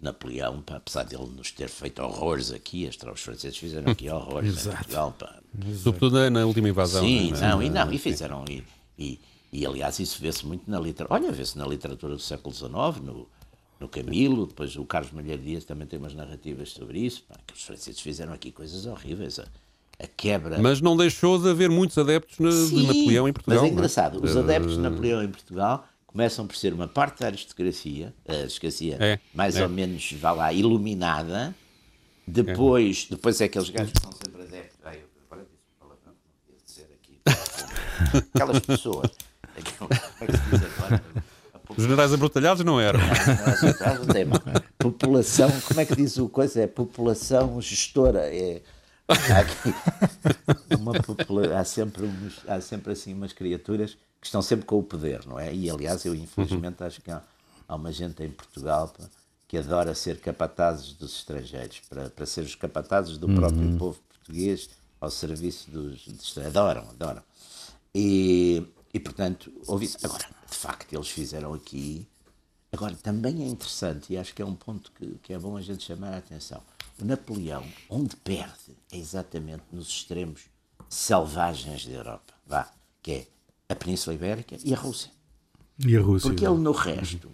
Napoleão, 0.00 0.62
pá, 0.62 0.76
apesar 0.76 1.04
dele 1.04 1.26
nos 1.26 1.50
ter 1.50 1.68
feito 1.68 2.02
horrores 2.02 2.50
aqui, 2.50 2.86
as 2.86 2.96
tropas 2.96 3.20
franceses 3.20 3.56
fizeram 3.56 3.92
aqui 3.92 4.08
horrores 4.10 4.66
em 4.66 4.70
Portugal. 4.70 5.12
Pá. 5.18 5.40
Sobretudo 5.82 6.30
na 6.30 6.44
última 6.46 6.68
invasão. 6.68 7.04
Sim, 7.04 7.32
não, 7.32 7.38
é? 7.38 7.40
não, 7.40 7.62
e 7.62 7.70
não, 7.70 7.92
e 7.92 7.98
fizeram. 7.98 8.44
E, 8.48 8.64
e, 8.98 9.20
e 9.52 9.66
aliás, 9.66 9.98
isso 9.98 10.20
vê-se 10.20 10.46
muito 10.46 10.70
na 10.70 10.80
literatura. 10.80 11.20
Olha, 11.20 11.32
vê-se 11.32 11.56
na 11.56 11.66
literatura 11.66 12.14
do 12.14 12.20
século 12.20 12.54
XIX, 12.54 12.72
no, 13.02 13.28
no 13.78 13.88
Camilo, 13.88 14.46
depois 14.46 14.76
o 14.76 14.84
Carlos 14.84 15.12
Malheiro 15.12 15.42
Dias 15.42 15.64
também 15.64 15.86
tem 15.86 15.98
umas 15.98 16.14
narrativas 16.14 16.70
sobre 16.70 16.98
isso, 17.00 17.24
pá, 17.28 17.36
que 17.46 17.54
os 17.54 17.62
franceses 17.62 18.00
fizeram 18.00 18.32
aqui 18.32 18.50
coisas 18.50 18.86
horríveis. 18.86 19.38
A, 19.38 19.46
a, 19.98 20.06
quebra. 20.06 20.58
Mas 20.58 20.80
não 20.80 20.96
deixou 20.96 21.38
de 21.38 21.48
haver 21.48 21.70
muitos 21.70 21.96
adeptos 21.98 22.38
na, 22.38 22.50
Sim, 22.50 22.76
de 22.76 22.86
Napoleão 22.86 23.28
em 23.28 23.32
Portugal. 23.32 23.60
Mas 23.60 23.70
é 23.70 23.72
engraçado, 23.72 24.18
é? 24.18 24.24
os 24.24 24.36
adeptos 24.36 24.74
de 24.74 24.80
Napoleão 24.80 25.22
em 25.22 25.28
Portugal 25.28 25.86
começam 26.06 26.46
por 26.46 26.56
ser 26.56 26.72
uma 26.72 26.88
parte 26.88 27.20
da 27.20 27.26
aristocracia, 27.26 28.14
a 28.26 28.32
aristocracia 28.32 28.96
é, 28.98 29.18
mais 29.34 29.56
é. 29.56 29.62
ou 29.62 29.68
menos, 29.68 30.12
vá 30.12 30.32
lá, 30.32 30.52
iluminada. 30.52 31.54
Depois, 32.26 33.06
é. 33.08 33.14
depois 33.14 33.40
é 33.40 33.44
aqueles 33.44 33.68
gajos 33.68 33.92
que 33.92 34.00
são 34.00 34.10
sempre 34.12 34.42
adeptos. 34.42 34.78
Ai, 34.84 35.00
agora 35.26 35.44
disse 35.44 35.62
palavrão, 35.78 36.14
não 36.48 36.56
dizer 36.66 36.88
aqui. 36.94 37.20
Aquelas 38.34 38.60
pessoas. 38.60 39.10
Como 39.78 39.90
é 39.92 40.26
que 40.26 40.32
se 40.32 40.44
diz 40.50 40.62
agora? 40.64 41.04
Os 41.76 41.82
generais 41.82 42.12
abrutalhados 42.12 42.64
não 42.64 42.80
eram. 42.80 42.98
Não, 43.00 43.98
não 43.98 44.06
tem 44.06 44.26
População, 44.78 45.50
como 45.66 45.80
é 45.80 45.84
que 45.84 45.96
diz 45.96 46.16
o 46.16 46.28
coisa? 46.28 46.62
É 46.62 46.66
população 46.66 47.60
gestora. 47.60 48.20
É, 48.34 48.62
há, 49.08 49.38
aqui, 49.40 49.74
uma 50.78 50.92
popula, 50.94 51.58
há, 51.58 51.64
sempre 51.64 52.04
uns, 52.04 52.40
há 52.48 52.60
sempre 52.60 52.92
assim 52.92 53.14
umas 53.14 53.32
criaturas 53.32 53.96
que 54.20 54.26
estão 54.26 54.42
sempre 54.42 54.64
com 54.64 54.78
o 54.78 54.82
poder, 54.82 55.26
não 55.26 55.38
é? 55.38 55.54
E 55.54 55.70
aliás, 55.70 56.04
eu 56.04 56.14
infelizmente 56.14 56.82
acho 56.82 57.00
que 57.00 57.10
há, 57.10 57.22
há 57.68 57.74
uma 57.74 57.92
gente 57.92 58.22
em 58.22 58.30
Portugal 58.30 58.92
que 59.46 59.56
adora 59.56 59.94
ser 59.94 60.18
capatazes 60.18 60.92
dos 60.92 61.16
estrangeiros, 61.16 61.80
para, 61.88 62.10
para 62.10 62.26
ser 62.26 62.42
os 62.42 62.54
capatazes 62.54 63.16
do 63.16 63.28
próprio 63.28 63.62
uhum. 63.62 63.78
povo 63.78 63.98
português 64.08 64.68
ao 65.00 65.10
serviço 65.10 65.70
dos, 65.70 66.06
dos 66.06 66.38
adoram, 66.38 66.88
adoram. 66.90 67.22
E, 67.94 68.66
e 68.92 68.98
portanto, 68.98 69.52
ouvi 69.66 69.88
Agora, 70.02 70.26
de 70.50 70.56
facto, 70.56 70.92
eles 70.92 71.08
fizeram 71.08 71.52
aqui. 71.54 72.06
Agora, 72.72 72.94
também 72.96 73.42
é 73.42 73.46
interessante, 73.46 74.12
e 74.12 74.18
acho 74.18 74.34
que 74.34 74.42
é 74.42 74.44
um 74.44 74.54
ponto 74.54 74.92
que, 74.92 75.18
que 75.22 75.32
é 75.32 75.38
bom 75.38 75.56
a 75.56 75.62
gente 75.62 75.84
chamar 75.84 76.14
a 76.14 76.18
atenção. 76.18 76.62
O 77.00 77.04
Napoleão, 77.04 77.64
onde 77.88 78.16
perde, 78.16 78.76
é 78.90 78.96
exatamente 78.96 79.62
nos 79.72 79.88
extremos 79.88 80.42
selvagens 80.88 81.86
da 81.86 81.92
Europa, 81.92 82.34
vá, 82.46 82.70
que 83.02 83.12
é 83.12 83.26
a 83.68 83.74
Península 83.74 84.14
Ibérica 84.14 84.56
e 84.64 84.72
a 84.72 84.76
Rússia. 84.76 85.10
E 85.78 85.96
a 85.96 86.00
Rússia? 86.00 86.30
Porque 86.30 86.46
ele, 86.46 86.58
no 86.58 86.72
resto, 86.72 87.30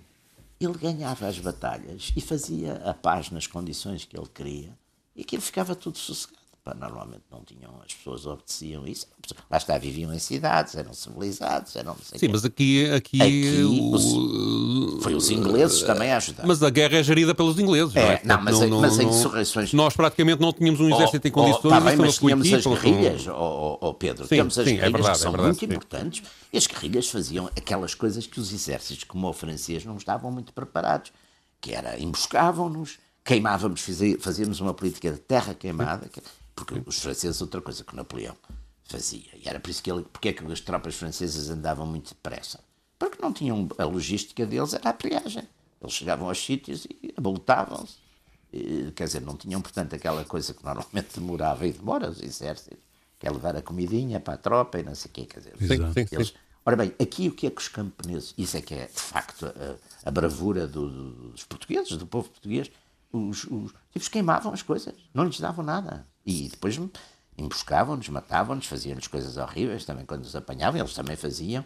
ele 0.61 0.75
ganhava 0.75 1.27
as 1.27 1.39
batalhas 1.39 2.13
e 2.17 2.21
fazia 2.21 2.75
a 2.85 2.95
paz 2.95 3.31
nas 3.31 3.47
condições 3.47 4.05
que 4.05 4.17
ele 4.17 4.29
queria 4.29 4.77
e 5.15 5.23
aquilo 5.23 5.43
ficava 5.43 5.75
tudo 5.75 5.99
sossegado. 5.99 6.42
Pá, 6.65 6.75
normalmente 6.75 7.23
não 7.29 7.43
tinham, 7.43 7.75
as 7.85 7.93
pessoas 7.93 8.25
obedeciam 8.25 8.87
isso. 8.87 9.09
Lá 9.51 9.57
está, 9.57 9.77
viviam 9.79 10.15
em 10.15 10.19
cidades, 10.21 10.77
eram 10.77 10.95
civilizados, 10.95 11.75
eram 11.75 11.95
não 11.95 12.01
sei 12.05 12.21
Sim, 12.21 12.27
quê. 12.27 12.33
mas 12.33 12.45
aqui. 12.45 12.89
aqui, 12.91 13.21
Aqui, 13.21 13.63
o- 13.65 15.01
Foi 15.01 15.13
os 15.15 15.29
ingleses 15.29 15.83
também 15.83 16.13
a 16.13 16.19
ajudar. 16.19 16.47
Mas 16.47 16.63
a 16.63 16.71
guerra 16.71 16.99
é 16.99 17.03
gerida 17.03 17.35
pelos 17.35 17.59
ingleses, 17.59 17.93
não 17.93 18.03
é? 18.03 18.15
É, 18.15 18.21
não, 18.25 18.41
mas, 18.41 18.63
a- 18.63 18.67
mas 18.69 18.99
a 19.01 19.03
insurreições. 19.03 19.73
Nós 19.73 19.95
praticamente 19.97 20.41
não 20.41 20.53
tínhamos 20.53 20.79
um 20.81 20.89
exército 20.95 21.27
em 21.27 21.31
condições. 21.33 21.65
Oh, 21.65 21.69
tá 21.69 21.81
bem, 21.81 21.97
mas 21.97 21.99
não 21.99 22.13
tínhamos 22.29 22.53
as 22.53 22.65
guerrilhas, 22.65 23.27
oh, 23.27 23.33
oh, 23.81 23.89
oh, 23.89 23.95
Pedro. 23.95 24.23
Sim, 24.25 24.37
temos 24.37 24.57
as 24.57 24.65
sim, 24.65 24.75
é 24.75 24.77
guerrilhas 24.77 24.93
verdade, 24.93 25.17
que 25.19 25.23
são 25.23 25.29
é 25.29 25.33
verdade, 25.33 25.49
muito 25.49 25.59
sim. 25.61 25.67
importantes. 25.67 26.23
E 26.53 26.59
as 26.59 26.67
guerrilhas 26.69 27.09
faziam 27.09 27.47
aquelas 27.57 27.95
coisas 27.97 28.25
que 28.25 28.39
os 28.39 28.53
exércitos, 28.53 29.03
como 29.03 29.29
o 29.29 29.33
francês, 29.33 29.85
não 29.85 29.97
estavam 29.97 30.31
muito 30.31 30.53
preparados. 30.53 31.13
Que 31.61 31.73
era, 31.75 31.99
emboscavam-nos, 32.01 32.99
queimávamos, 33.25 33.85
fazíamos 34.21 34.61
uma 34.61 34.75
política 34.75 35.11
de 35.11 35.19
terra 35.19 35.55
queimada, 35.55 36.09
que- 36.09 36.21
porque 36.55 36.83
os 36.87 36.99
franceses, 37.01 37.41
outra 37.41 37.61
coisa 37.61 37.85
que 37.85 37.95
Napoleão 37.97 38.37
fazia. 38.85 39.31
E 39.35 39.49
era 39.49 39.59
por 39.61 39.71
isso 39.71 39.83
que 39.83 39.91
ele, 39.91 40.05
porque 40.13 40.29
é 40.29 40.33
que 40.33 40.45
as 40.53 40.61
tropas 40.61 40.95
francesas 40.95 41.49
andavam 41.51 41.87
muito 41.87 42.09
depressa? 42.11 42.61
Porque 42.99 43.21
não 43.21 43.33
tinham, 43.33 43.69
a 43.79 43.85
logística 43.85 44.45
deles 44.47 44.75
era 44.75 44.91
a 44.91 44.93
pilhagem. 44.93 45.49
Eles 45.81 45.95
chegavam 45.95 46.29
aos 46.29 46.39
sítios 46.45 46.85
e 46.87 47.13
aboltavam-se. 47.17 47.97
Eh, 48.53 48.93
Quer 48.95 49.07
dizer, 49.07 49.21
não 49.23 49.37
tinham, 49.37 49.61
portanto, 49.61 49.95
aquela 49.95 50.25
coisa 50.25 50.55
que 50.55 50.65
normalmente 50.65 51.19
demorava 51.19 51.67
e 51.67 51.73
demora 51.73 52.11
os 52.11 52.21
exércitos, 52.23 52.79
que 53.19 53.27
é 53.27 53.31
levar 53.31 53.57
a 53.57 53.63
comidinha 53.63 54.21
para 54.21 54.35
a 54.35 54.37
tropa 54.37 54.79
e 54.79 54.83
não 54.83 54.95
sei 54.95 55.11
o 55.11 55.13
quê. 55.15 55.25
Quer 55.27 55.39
dizer, 55.41 55.57
Sim, 55.59 55.73
Exato. 55.75 55.93
sim, 55.95 56.07
sim. 56.07 56.15
eles- 56.17 56.35
Ora 56.65 56.77
bem, 56.77 56.95
aqui 57.01 57.27
o 57.27 57.33
que 57.35 57.49
é 57.49 57.51
que 57.51 57.61
os 57.61 57.67
camponeses, 57.67 58.33
isso 58.39 58.57
é 58.57 58.63
que 58.63 58.73
é 58.73 58.87
de 58.87 58.93
facto 59.01 59.47
a, 59.47 60.09
a 60.09 60.11
bravura 60.13 60.65
do- 60.69 60.89
do- 60.89 61.31
dos 61.31 61.43
portugueses, 61.43 61.97
do 61.97 62.07
povo 62.07 62.29
português, 62.29 62.71
os, 63.13 63.43
os 63.51 63.73
tipos 63.93 64.07
queimavam 64.09 64.53
as 64.53 64.63
coisas, 64.63 64.95
não 65.13 65.25
lhes 65.25 65.41
davam 65.41 65.65
nada. 65.65 66.07
E 66.25 66.49
depois 66.49 66.79
emboscavam-nos, 67.37 68.09
matavam-nos, 68.09 68.67
faziam-nos 68.67 69.07
coisas 69.09 69.37
horríveis, 69.37 69.85
também 69.85 70.05
quando 70.05 70.23
nos 70.25 70.37
apanhavam, 70.37 70.81
eles 70.81 70.95
também 70.95 71.17
faziam. 71.17 71.65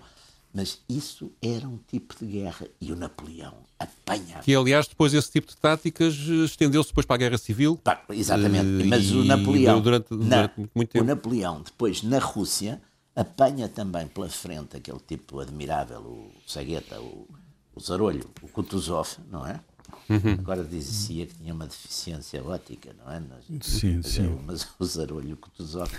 Mas 0.54 0.80
isso 0.88 1.30
era 1.42 1.68
um 1.68 1.76
tipo 1.86 2.14
de 2.18 2.24
guerra. 2.32 2.66
E 2.80 2.90
o 2.90 2.96
Napoleão 2.96 3.52
apanha. 3.78 4.38
Que, 4.42 4.54
aliás, 4.54 4.86
depois 4.88 5.12
esse 5.12 5.30
tipo 5.30 5.48
de 5.48 5.56
táticas 5.56 6.14
eh, 6.14 6.44
estendeu-se 6.44 6.88
depois 6.88 7.04
para 7.04 7.16
a 7.16 7.18
Guerra 7.18 7.36
Civil. 7.36 7.76
Pá, 7.76 8.02
exatamente. 8.10 8.82
Eh, 8.82 8.86
Mas 8.86 9.10
o 9.10 9.22
Napoleão, 9.22 9.82
durante- 9.82 10.14
na- 10.14 10.36
durante 10.46 10.56
muito- 10.56 10.70
muito 10.74 10.88
o 10.90 10.92
tempo. 10.92 11.04
Napoleão 11.04 11.60
depois 11.60 12.02
na 12.02 12.18
Rússia 12.18 12.80
apanha 13.14 13.68
também 13.68 14.06
pela 14.06 14.30
frente 14.30 14.76
aquele 14.78 15.00
tipo 15.00 15.40
admirável, 15.40 16.00
o 16.00 16.32
Sagueta, 16.46 16.98
o, 17.00 17.28
o 17.74 17.80
Zarolho, 17.80 18.30
o 18.40 18.48
Kutuzov, 18.48 19.18
não 19.30 19.46
é? 19.46 19.60
Uhum. 20.08 20.32
Agora 20.38 20.64
dizia 20.64 21.26
que 21.26 21.34
tinha 21.34 21.52
uma 21.54 21.66
deficiência 21.66 22.42
ótica, 22.44 22.94
não 23.04 23.12
é? 23.12 23.20
Mas, 23.20 23.66
Sim, 23.66 23.96
mas, 23.96 24.06
sim. 24.06 24.24
é- 24.26 24.38
mas 24.46 24.68
o 24.78 24.84
Zarolho, 24.84 25.34
o 25.34 25.36
Kutuzov, 25.36 25.90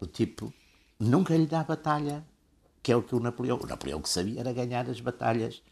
o 0.00 0.06
tipo 0.06 0.52
nunca 0.98 1.36
lhe 1.36 1.46
dá 1.46 1.62
batalha, 1.64 2.24
que 2.82 2.92
é 2.92 2.96
o 2.96 3.02
que 3.02 3.14
o 3.14 3.20
Napoleão. 3.20 3.58
O 3.62 3.66
Napoleão 3.66 4.00
que 4.00 4.08
sabia 4.08 4.40
era 4.40 4.52
ganhar 4.52 4.88
as 4.88 5.00
batalhas, 5.00 5.62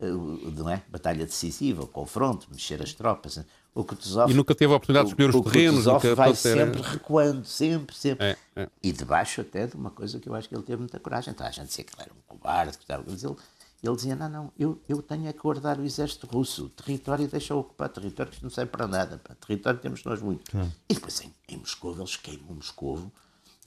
eh, 0.00 0.06
o- 0.10 0.50
não 0.56 0.68
é? 0.70 0.82
Batalha 0.88 1.24
decisiva, 1.26 1.82
o 1.82 1.86
confronto, 1.86 2.46
mexer 2.50 2.82
as 2.82 2.92
tropas. 2.92 3.44
O 3.74 3.84
Kutuzov 3.84 4.30
E 4.30 4.34
nunca 4.34 4.52
teve 4.54 4.72
a 4.72 4.76
oportunidade 4.76 5.06
de 5.06 5.12
escolher 5.12 5.28
os 5.30 5.34
o 5.36 5.42
terrenos. 5.44 5.70
Kutuzov 5.84 5.94
Nunca, 6.04 6.14
vai 6.16 6.28
era- 6.28 6.36
sempre 6.36 6.82
recuando, 6.82 7.44
sempre, 7.44 7.94
sempre. 7.96 8.26
É, 8.26 8.36
é. 8.56 8.68
E 8.82 8.90
debaixo 8.92 9.40
até 9.40 9.66
de 9.68 9.76
uma 9.76 9.90
coisa 9.90 10.18
que 10.18 10.28
eu 10.28 10.34
acho 10.34 10.48
que 10.48 10.54
ele 10.56 10.62
teve 10.64 10.78
muita 10.80 10.98
coragem. 10.98 11.32
Então 11.32 11.46
a 11.46 11.50
gente 11.50 11.66
dizia 11.68 11.84
que 11.84 11.92
ele 11.94 12.02
era 12.02 12.12
um 12.12 12.20
cobarde, 12.26 12.76
que 12.76 12.82
estava- 12.84 13.04
mas 13.06 13.22
ele, 13.22 13.36
ele 13.82 13.96
dizia: 13.96 14.16
não, 14.16 14.28
não, 14.28 14.52
eu, 14.58 14.80
eu 14.88 15.02
tenho 15.02 15.26
é 15.26 15.32
que 15.32 15.40
guardar 15.40 15.78
o 15.78 15.84
exército 15.84 16.26
russo, 16.26 16.66
o 16.66 16.68
território 16.68 17.26
deixa 17.28 17.54
ocupar. 17.54 17.88
Território 17.88 18.32
que 18.32 18.42
não 18.42 18.50
serve 18.50 18.70
para 18.70 18.86
nada, 18.86 19.18
pá. 19.18 19.34
território 19.34 19.80
temos 19.80 20.04
nós 20.04 20.20
muito. 20.20 20.50
E 20.88 20.94
depois 20.94 21.20
em, 21.20 21.32
em 21.48 21.56
Moscou, 21.56 21.96
eles 21.96 22.16
queimam 22.16 22.54
Moscou. 22.54 23.10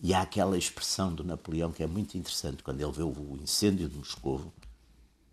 E 0.01 0.13
há 0.13 0.21
aquela 0.21 0.57
expressão 0.57 1.13
do 1.13 1.23
Napoleão 1.23 1.71
que 1.71 1.81
é 1.81 1.87
muito 1.87 2.17
interessante. 2.17 2.61
Quando 2.61 2.81
ele 2.81 2.91
vê 2.91 3.03
o, 3.03 3.39
incêndio 3.41 3.87
de 3.87 3.97
Moscou 3.97 4.51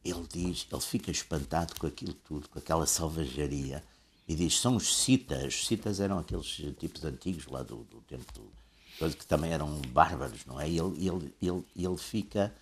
ele 0.04 0.26
diz, 0.28 0.66
ele 0.70 0.80
fica 0.80 1.10
espantado 1.10 1.74
com 1.78 1.86
aquilo 1.86 2.14
tudo, 2.14 2.48
com 2.48 2.58
aquela 2.58 2.86
selvageria, 2.86 3.82
e 4.26 4.34
diz, 4.34 4.58
são 4.58 4.76
os 4.76 4.96
citas, 5.02 5.54
os 5.54 5.66
citas 5.66 6.00
eram 6.00 6.18
aqueles 6.18 6.46
tipos 6.78 7.04
antigos 7.04 7.46
lá 7.46 7.62
do, 7.62 7.84
do 7.84 8.00
tempo 8.02 8.24
do, 8.32 9.16
que 9.16 9.26
também 9.26 9.52
eram 9.52 9.80
bárbaros, 9.88 10.44
não 10.46 10.60
é? 10.60 10.68
E 10.68 10.78
ele, 10.78 11.06
ele, 11.06 11.34
ele, 11.42 11.66
ele 11.74 11.96
fica, 11.96 12.54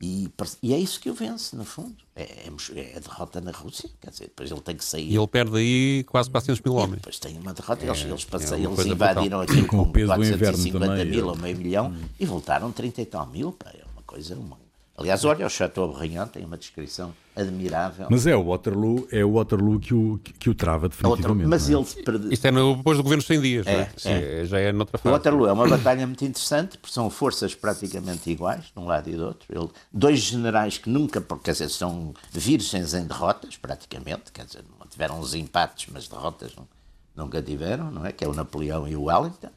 e, 0.00 0.28
e 0.62 0.74
é 0.74 0.78
isso 0.78 1.00
que 1.00 1.08
o 1.08 1.14
vence, 1.14 1.56
no 1.56 1.64
fundo, 1.64 1.96
é, 2.14 2.22
é, 2.22 2.50
é 2.74 2.96
a 2.96 3.00
derrota 3.00 3.40
na 3.40 3.50
Rússia, 3.50 3.88
quer 4.00 4.10
dizer, 4.10 4.24
depois 4.24 4.50
ele 4.50 4.60
tem 4.60 4.76
que 4.76 4.84
sair. 4.84 5.10
E 5.10 5.16
ele 5.16 5.26
perde 5.26 5.56
aí 5.56 6.04
quase 6.04 6.30
400 6.30 6.60
mil 6.60 6.74
E 6.74 6.76
homens. 6.76 6.96
depois 6.96 7.18
tem 7.18 7.38
uma 7.38 7.54
derrota, 7.54 7.84
eles, 7.84 8.04
eles, 8.04 8.24
passam, 8.24 8.58
é 8.58 8.60
eles 8.60 8.86
invadiram 8.86 9.40
aquilo 9.40 9.66
Com 9.66 9.78
com, 9.78 9.82
o 9.84 9.92
peso 9.92 10.14
do 10.14 10.24
inverno 10.24 10.58
450 10.58 10.86
também, 10.86 11.04
mil 11.06 11.26
é. 11.26 11.30
ou 11.30 11.36
meio 11.36 11.56
milhão 11.56 11.94
e 12.20 12.26
voltaram 12.26 12.70
30 12.70 13.00
e 13.00 13.06
tal 13.06 13.26
mil, 13.26 13.52
pá, 13.52 13.70
é 13.70 13.84
uma 13.94 14.02
coisa... 14.02 14.34
Uma... 14.34 14.65
Aliás, 14.98 15.24
olha, 15.26 15.46
o 15.46 15.50
Chateaubriand 15.50 16.28
tem 16.28 16.44
uma 16.44 16.56
descrição 16.56 17.12
admirável. 17.36 18.06
Mas 18.10 18.26
é 18.26 18.34
o 18.34 18.44
Waterloo, 18.44 19.06
é 19.12 19.22
o 19.22 19.32
Waterloo 19.34 19.78
que 19.78 19.92
o, 19.92 20.18
que, 20.38 20.48
o 20.48 20.54
trava 20.54 20.86
outra- 20.86 21.02
definitivamente. 21.02 21.46
mas 21.48 21.68
é? 21.68 21.74
ele 21.74 21.84
perde... 22.02 22.32
Isto 22.32 22.46
é 22.46 22.50
no- 22.50 22.76
depois 22.76 22.96
do 22.96 23.02
governo 23.02 23.22
100 23.22 23.40
dias, 23.42 23.66
É, 23.66 23.72
não 23.74 23.80
é? 23.82 23.90
Sim, 23.96 24.08
é. 24.10 24.44
já 24.46 24.58
é 24.58 24.72
noutra 24.72 24.96
O 24.96 24.98
fase. 24.98 25.12
Waterloo 25.12 25.46
é 25.48 25.52
uma 25.52 25.68
batalha 25.68 26.06
muito 26.06 26.24
interessante, 26.24 26.78
porque 26.78 26.94
são 26.94 27.10
forças 27.10 27.54
praticamente 27.54 28.30
iguais, 28.30 28.64
de 28.74 28.78
um 28.80 28.86
lado 28.86 29.10
e 29.10 29.16
do 29.16 29.26
outro. 29.26 29.46
Ele, 29.54 29.68
dois 29.92 30.18
generais 30.20 30.78
que 30.78 30.88
nunca, 30.88 31.20
porque, 31.20 31.44
quer 31.44 31.52
dizer, 31.52 31.68
são 31.68 32.14
virgens 32.32 32.94
em 32.94 33.04
derrotas, 33.06 33.56
praticamente, 33.58 34.32
quer 34.32 34.46
dizer, 34.46 34.64
não 34.80 34.86
tiveram 34.86 35.20
uns 35.20 35.34
empates, 35.34 35.88
mas 35.92 36.08
derrotas 36.08 36.52
não- 36.56 36.66
nunca 37.14 37.42
tiveram, 37.42 37.90
não 37.90 38.06
é? 38.06 38.12
Que 38.12 38.24
é 38.24 38.28
o 38.28 38.32
Napoleão 38.34 38.88
e 38.88 38.96
o 38.96 39.04
Wellington. 39.04 39.50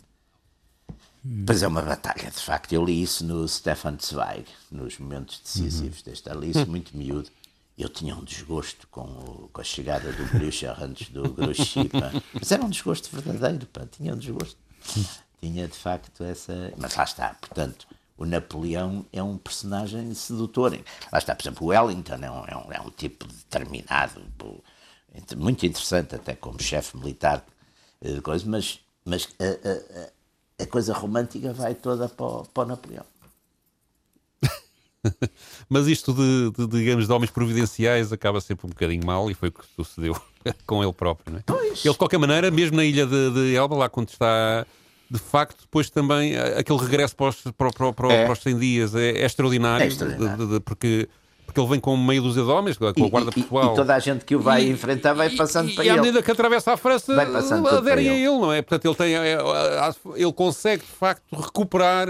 Pois 1.45 1.62
é 1.62 1.67
uma 1.67 1.82
batalha, 1.82 2.32
de 2.32 2.39
facto. 2.41 2.71
Eu 2.73 2.84
li 2.86 3.01
isso 3.01 3.25
no 3.25 3.47
Stefan 3.47 3.97
Zweig, 4.01 4.45
nos 4.71 4.97
momentos 4.99 5.39
decisivos 5.43 6.01
desta. 6.01 6.34
Li 6.34 6.51
isso 6.51 6.65
muito 6.67 6.95
miúdo. 6.95 7.29
Eu 7.77 7.89
tinha 7.89 8.15
um 8.15 8.23
desgosto 8.23 8.88
com, 8.89 9.01
o- 9.01 9.49
com 9.53 9.62
a 9.62 9.63
chegada 9.63 10.12
do 10.12 10.25
Blücher 10.38 10.75
antes 10.84 11.10
do 11.10 11.29
Grouchy, 11.34 11.89
pá. 11.89 12.12
Mas 12.34 12.51
era 12.51 12.63
um 12.63 12.69
desgosto 12.69 13.10
verdadeiro, 13.15 13.65
pá. 13.67 13.86
Tinha 13.89 14.13
um 14.13 14.17
desgosto. 14.17 14.58
Tinha, 15.41 15.67
de 15.67 15.77
facto, 15.77 16.23
essa... 16.23 16.73
Mas 16.77 16.95
lá 16.95 17.03
está, 17.03 17.34
portanto, 17.36 17.88
o 18.17 18.25
Napoleão 18.25 19.05
é 19.13 19.23
um 19.23 19.38
personagem 19.38 20.13
sedutor. 20.13 20.77
Lá 21.12 21.17
está, 21.19 21.34
por 21.36 21.43
exemplo, 21.43 21.67
o 21.67 21.69
Wellington 21.69 22.15
é 22.15 22.32
um, 22.32 22.45
é 22.45 22.58
um, 22.58 22.71
é 22.73 22.82
um 22.82 22.89
tipo 22.89 23.25
determinado, 23.27 24.21
muito 25.38 25.65
interessante 25.65 26.15
até 26.15 26.36
como 26.36 26.62
chefe 26.62 26.97
militar, 26.97 27.45
eh, 28.01 28.13
de 28.13 28.21
coisa, 28.21 28.45
mas, 28.47 28.79
mas 29.05 29.27
a, 29.39 29.43
a- 29.45 30.01
a- 30.05 30.10
a 30.60 30.65
coisa 30.65 30.93
romântica 30.93 31.54
vai 31.54 31.74
toda 31.74 32.08
para 32.10 32.26
o, 32.26 32.45
para 32.45 32.63
o 32.63 32.67
Napoleão. 32.67 33.06
Mas 35.69 35.88
isto 35.88 36.13
de, 36.13 36.52
de, 36.52 36.67
digamos, 36.67 37.08
de 37.08 37.13
homens 37.13 37.32
providenciais 37.32 38.12
acaba 38.12 38.41
sempre 38.41 38.65
um 38.67 38.69
bocadinho 38.69 39.06
mal 39.06 39.32
e 39.32 39.34
foi 39.34 39.50
o 39.50 39.52
que 39.52 39.63
sucedeu 39.76 40.19
com 40.67 40.84
ele 40.84 40.91
próprio, 40.93 41.32
não 41.34 41.39
é? 41.39 41.62
Ele, 41.62 41.76
de 41.76 41.98
qualquer 41.98 42.17
maneira, 42.17 42.52
mesmo 42.52 42.76
na 42.76 42.84
ilha 42.84 43.06
de, 43.06 43.32
de 43.32 43.56
Elba, 43.56 43.76
lá 43.78 43.89
quando 43.89 44.10
está, 44.10 44.65
de 45.10 45.19
facto, 45.19 45.62
depois 45.62 45.89
também 45.89 46.36
aquele 46.38 46.80
regresso 46.80 47.15
para 47.15 47.30
os, 47.30 47.41
para, 47.58 47.72
para, 47.72 47.93
para, 47.93 48.13
É. 48.13 48.24
para 48.26 48.34
os 48.34 48.39
100 48.41 48.60
dias 48.60 48.95
é, 48.95 49.12
é 49.12 49.26
extraordinário, 49.26 49.86
É 49.86 49.88
extraordinário. 49.88 50.38
de- 50.38 50.45
de- 50.48 50.54
de- 50.56 50.60
porque, 50.60 51.08
porque 51.49 51.59
ele 51.59 51.69
vem 51.69 51.79
com 51.79 51.97
meio 51.97 52.21
dúzia 52.21 52.43
de 52.43 52.49
homens, 52.49 52.77
com 52.77 52.85
a 52.85 52.93
E, 52.95 53.09
Guarda 53.09 53.31
e- 53.35 53.41
Pessoal. 53.41 53.73
e 53.73 53.75
toda 53.75 53.95
a 53.95 54.00
gente 54.00 54.23
que 54.23 54.35
o 54.35 54.39
vai 54.39 54.63
E- 54.63 54.69
enfrentar 54.69 55.13
vai 55.13 55.27
e- 55.27 55.35
passando 55.35 55.69
e, 55.69 55.73
para 55.75 55.83
e 55.83 55.89
à 55.89 55.93
ele. 55.93 56.02
medida 56.02 56.21
que 56.21 56.31
atravessa 56.31 56.73
a 56.73 56.77
França, 56.77 57.13
aderem 57.77 58.10
a 58.10 58.13
ele. 58.13 58.25
não 58.39 58.54
é? 58.54 58.62
Portanto, 58.62 58.85
ele, 58.85 58.95
tem, 58.95 59.15
é, 59.15 59.33
é, 59.33 59.91
ele 60.15 60.33
consegue, 60.33 60.83
de 60.83 60.91
facto, 60.91 61.23
recuperar 61.35 62.08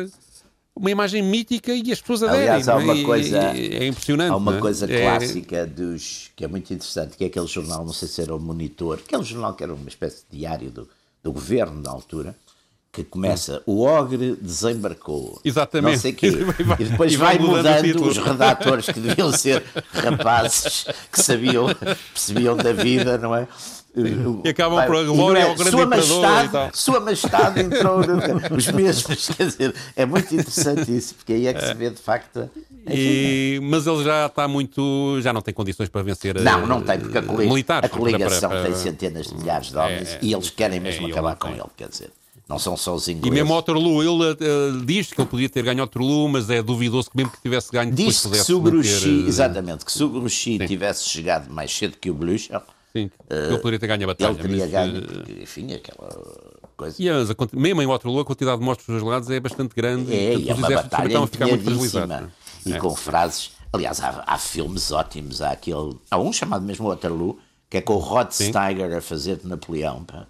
uma 0.75 0.91
imagem 0.91 1.21
mítica 1.21 1.73
e 1.73 1.91
as 1.91 1.99
pessoas 2.01 2.23
aderem. 2.23 2.41
Aliás, 2.47 2.69
há 2.69 2.73
é? 2.73 2.83
uma 2.83 2.95
E- 2.95 3.03
coisa, 3.03 3.53
e- 3.55 3.75
é 3.75 3.87
impressionante. 3.87 4.31
há 4.31 4.35
uma 4.35 4.57
é? 4.57 4.59
coisa 4.59 4.91
É- 4.91 5.01
clássica 5.01 5.65
dos 5.67 6.31
que 6.35 6.43
é 6.43 6.47
muito 6.47 6.73
interessante, 6.73 7.17
que 7.17 7.23
é 7.23 7.27
aquele 7.27 7.47
jornal, 7.47 7.85
não 7.85 7.93
sei 7.93 8.07
se 8.07 8.21
era 8.21 8.35
o 8.35 8.39
Monitor, 8.39 8.99
aquele 9.05 9.23
jornal 9.23 9.53
que 9.53 9.63
era 9.63 9.73
uma 9.73 9.89
espécie 9.89 10.23
de 10.29 10.37
diário 10.37 10.69
do, 10.69 10.87
do 11.23 11.31
governo 11.33 11.81
na 11.81 11.89
altura, 11.91 12.35
que 12.91 13.03
começa 13.03 13.61
o 13.65 13.81
ogre 13.83 14.35
desembarcou. 14.41 15.39
Exatamente. 15.45 15.93
Não 15.93 16.01
sei 16.01 16.13
quê. 16.13 16.27
E 16.79 16.83
depois 16.85 17.13
E 17.13 17.17
vai, 17.17 17.37
vai 17.37 17.47
mudando 17.47 17.65
o 17.65 17.87
mudando 17.87 18.07
os 18.07 18.17
redatores 18.17 18.85
que 18.87 18.99
deviam 18.99 19.31
ser 19.31 19.63
rapazes 19.93 20.85
que 21.11 21.21
sabiam, 21.21 21.67
percebiam 22.13 22.55
da 22.57 22.73
vida, 22.73 23.17
não 23.17 23.35
é? 23.35 23.47
E 24.43 24.49
acabam 24.49 24.77
Vai- 24.77 24.87
por 24.87 24.95
a 24.97 25.03
glória 25.03 25.43
ao 25.45 25.55
grande 25.55 25.71
Sua 25.71 25.81
e 25.81 25.85
Majestade, 25.85 26.51
tal. 26.51 26.69
Sua 26.73 26.99
Majestade 26.99 27.59
entrou. 27.61 27.99
Os 28.55 28.67
mesmos, 28.67 29.27
quer 29.29 29.47
dizer, 29.47 29.75
é 29.95 30.05
muito 30.05 30.33
interessante 30.33 30.95
isso, 30.95 31.15
porque 31.15 31.33
aí 31.33 31.47
é 31.47 31.53
que 31.53 31.65
se 31.65 31.73
vê 31.73 31.89
de 31.89 31.97
facto. 32.01 32.49
E- 32.87 33.59
mas 33.63 33.87
ele 33.87 34.03
já 34.03 34.27
está 34.27 34.47
muito. 34.47 35.19
já 35.21 35.33
não 35.33 35.41
tem 35.41 35.53
condições 35.53 35.89
para 35.89 36.01
vencer. 36.03 36.39
Não, 36.39 36.63
eh, 36.63 36.65
não 36.67 36.81
tem, 36.81 36.99
porque 36.99 37.17
a, 37.17 37.21
militares, 37.21 37.89
a 37.91 37.93
coligação 37.95 38.49
para- 38.49 38.61
para- 38.61 38.71
tem 38.71 38.79
centenas 38.79 39.27
de 39.27 39.35
milhares 39.35 39.67
de 39.69 39.77
homens 39.77 40.09
É, 40.13 40.19
e 40.21 40.33
eles 40.33 40.49
querem 40.49 40.77
é, 40.77 40.79
mesmo 40.79 41.07
e 41.07 41.11
acabar 41.11 41.35
com 41.35 41.49
ele, 41.49 41.63
quer 41.75 41.89
dizer, 41.89 42.11
não 42.49 42.57
são 42.57 42.75
só 42.75 42.95
os 42.95 43.07
ingleses. 43.07 43.27
E 43.27 43.31
mesmo 43.31 43.53
Waterloo, 43.53 44.01
ele 44.01 44.31
eh, 44.41 44.83
diz 44.83 45.13
que 45.13 45.21
ele 45.21 45.29
podia 45.29 45.47
ter 45.47 45.63
ganho 45.63 45.81
Waterloo, 45.81 46.27
mas 46.27 46.49
é 46.49 46.63
duvidoso 46.63 47.11
que 47.11 47.15
mesmo 47.15 47.31
que 47.31 47.39
tivesse 47.39 47.71
ganho 47.71 47.91
depois 47.91 48.07
Diz 48.07 48.17
que 48.17 48.27
pudesse 48.27 48.45
se 48.45 48.53
o 48.53 48.59
Grouchy, 48.59 49.07
manter, 49.07 49.25
eh, 49.25 49.27
exatamente, 49.27 49.85
que 49.85 49.91
se 49.91 50.03
o 50.03 50.09
Grouchy 50.09 50.67
tivesse 50.67 51.07
chegado 51.07 51.53
mais 51.53 51.71
cedo 51.71 51.95
que 52.01 52.09
o 52.09 52.13
Blücher, 52.15 52.59
Sim, 52.91 53.11
ele 53.29 53.57
poderia 53.59 53.77
ter 53.77 53.85
ganho 53.85 54.03
a 54.03 54.07
batalha. 54.07 54.31
ele 54.31 54.41
teria 54.41 54.57
mas, 54.57 54.71
ganho, 54.71 54.97
eh, 54.97 55.01
porque, 55.01 55.43
enfim, 55.43 55.73
aquela 55.73 56.19
coisa. 56.75 56.95
E 56.97 57.05
mesmo 57.55 57.81
em 57.83 57.85
Waterloo, 57.85 58.21
a 58.21 58.25
quantidade 58.25 58.57
de 58.57 58.65
mortos 58.65 58.85
dos 58.87 59.03
lados 59.03 59.29
é 59.29 59.39
bastante 59.39 59.75
grande. 59.75 60.11
É, 60.11 60.31
portanto, 60.31 60.45
e 60.45 60.49
é 60.49 60.53
uma 60.55 60.69
batalha 60.69 61.27
ficar 61.27 61.47
muito 61.47 61.63
fragilizados. 61.63 62.29
E 62.65 62.73
É. 62.73 62.77
com 62.79 62.95
frases. 62.95 63.51
Aliás, 63.71 64.01
há, 64.01 64.23
há 64.25 64.37
filmes 64.39 64.91
ótimos. 64.91 65.43
Há, 65.43 65.51
aquele, 65.51 65.95
há 66.09 66.17
um 66.17 66.33
chamado 66.33 66.65
mesmo 66.65 66.87
Waterloo, 66.87 67.37
que 67.69 67.77
é 67.77 67.81
com 67.81 67.93
o 67.93 67.99
Rod 67.99 68.31
Steiger 68.31 68.97
a 68.97 69.01
fazer 69.01 69.37
de 69.37 69.47
Napoleão, 69.47 70.03
pá, 70.03 70.25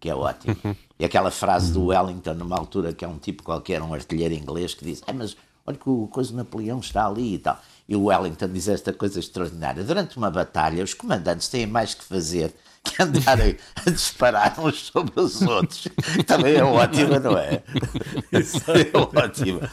que 0.00 0.08
é 0.08 0.14
ótimo. 0.14 0.56
e 0.98 1.04
aquela 1.04 1.30
frase 1.30 1.72
do 1.72 1.86
Wellington, 1.86 2.34
numa 2.34 2.56
altura 2.56 2.92
que 2.92 3.04
é 3.04 3.08
um 3.08 3.18
tipo 3.18 3.42
qualquer, 3.42 3.80
um 3.82 3.94
artilheiro 3.94 4.34
inglês, 4.34 4.74
que 4.74 4.84
diz: 4.84 5.02
ah, 5.06 5.12
mas 5.12 5.36
olha 5.66 5.76
que 5.76 5.88
o 5.88 6.08
coisa 6.08 6.30
do 6.30 6.36
Napoleão 6.36 6.80
está 6.80 7.06
ali 7.06 7.34
e 7.34 7.38
tal. 7.38 7.60
E 7.88 7.94
o 7.96 8.04
Wellington 8.04 8.48
diz 8.48 8.68
esta 8.68 8.92
coisa 8.92 9.20
extraordinária: 9.20 9.84
durante 9.84 10.16
uma 10.16 10.30
batalha, 10.30 10.82
os 10.82 10.94
comandantes 10.94 11.48
têm 11.48 11.66
mais 11.66 11.94
que 11.94 12.04
fazer 12.04 12.52
que 12.82 13.02
andarem 13.02 13.56
a 13.86 13.90
disparar 13.90 14.58
uns 14.58 14.86
sobre 14.86 15.20
os 15.20 15.40
outros. 15.42 15.88
Também 16.26 16.56
é 16.56 16.64
ótima, 16.64 17.18
não 17.18 17.36
é? 17.36 17.62
é 18.32 18.96
ótima. 19.16 19.70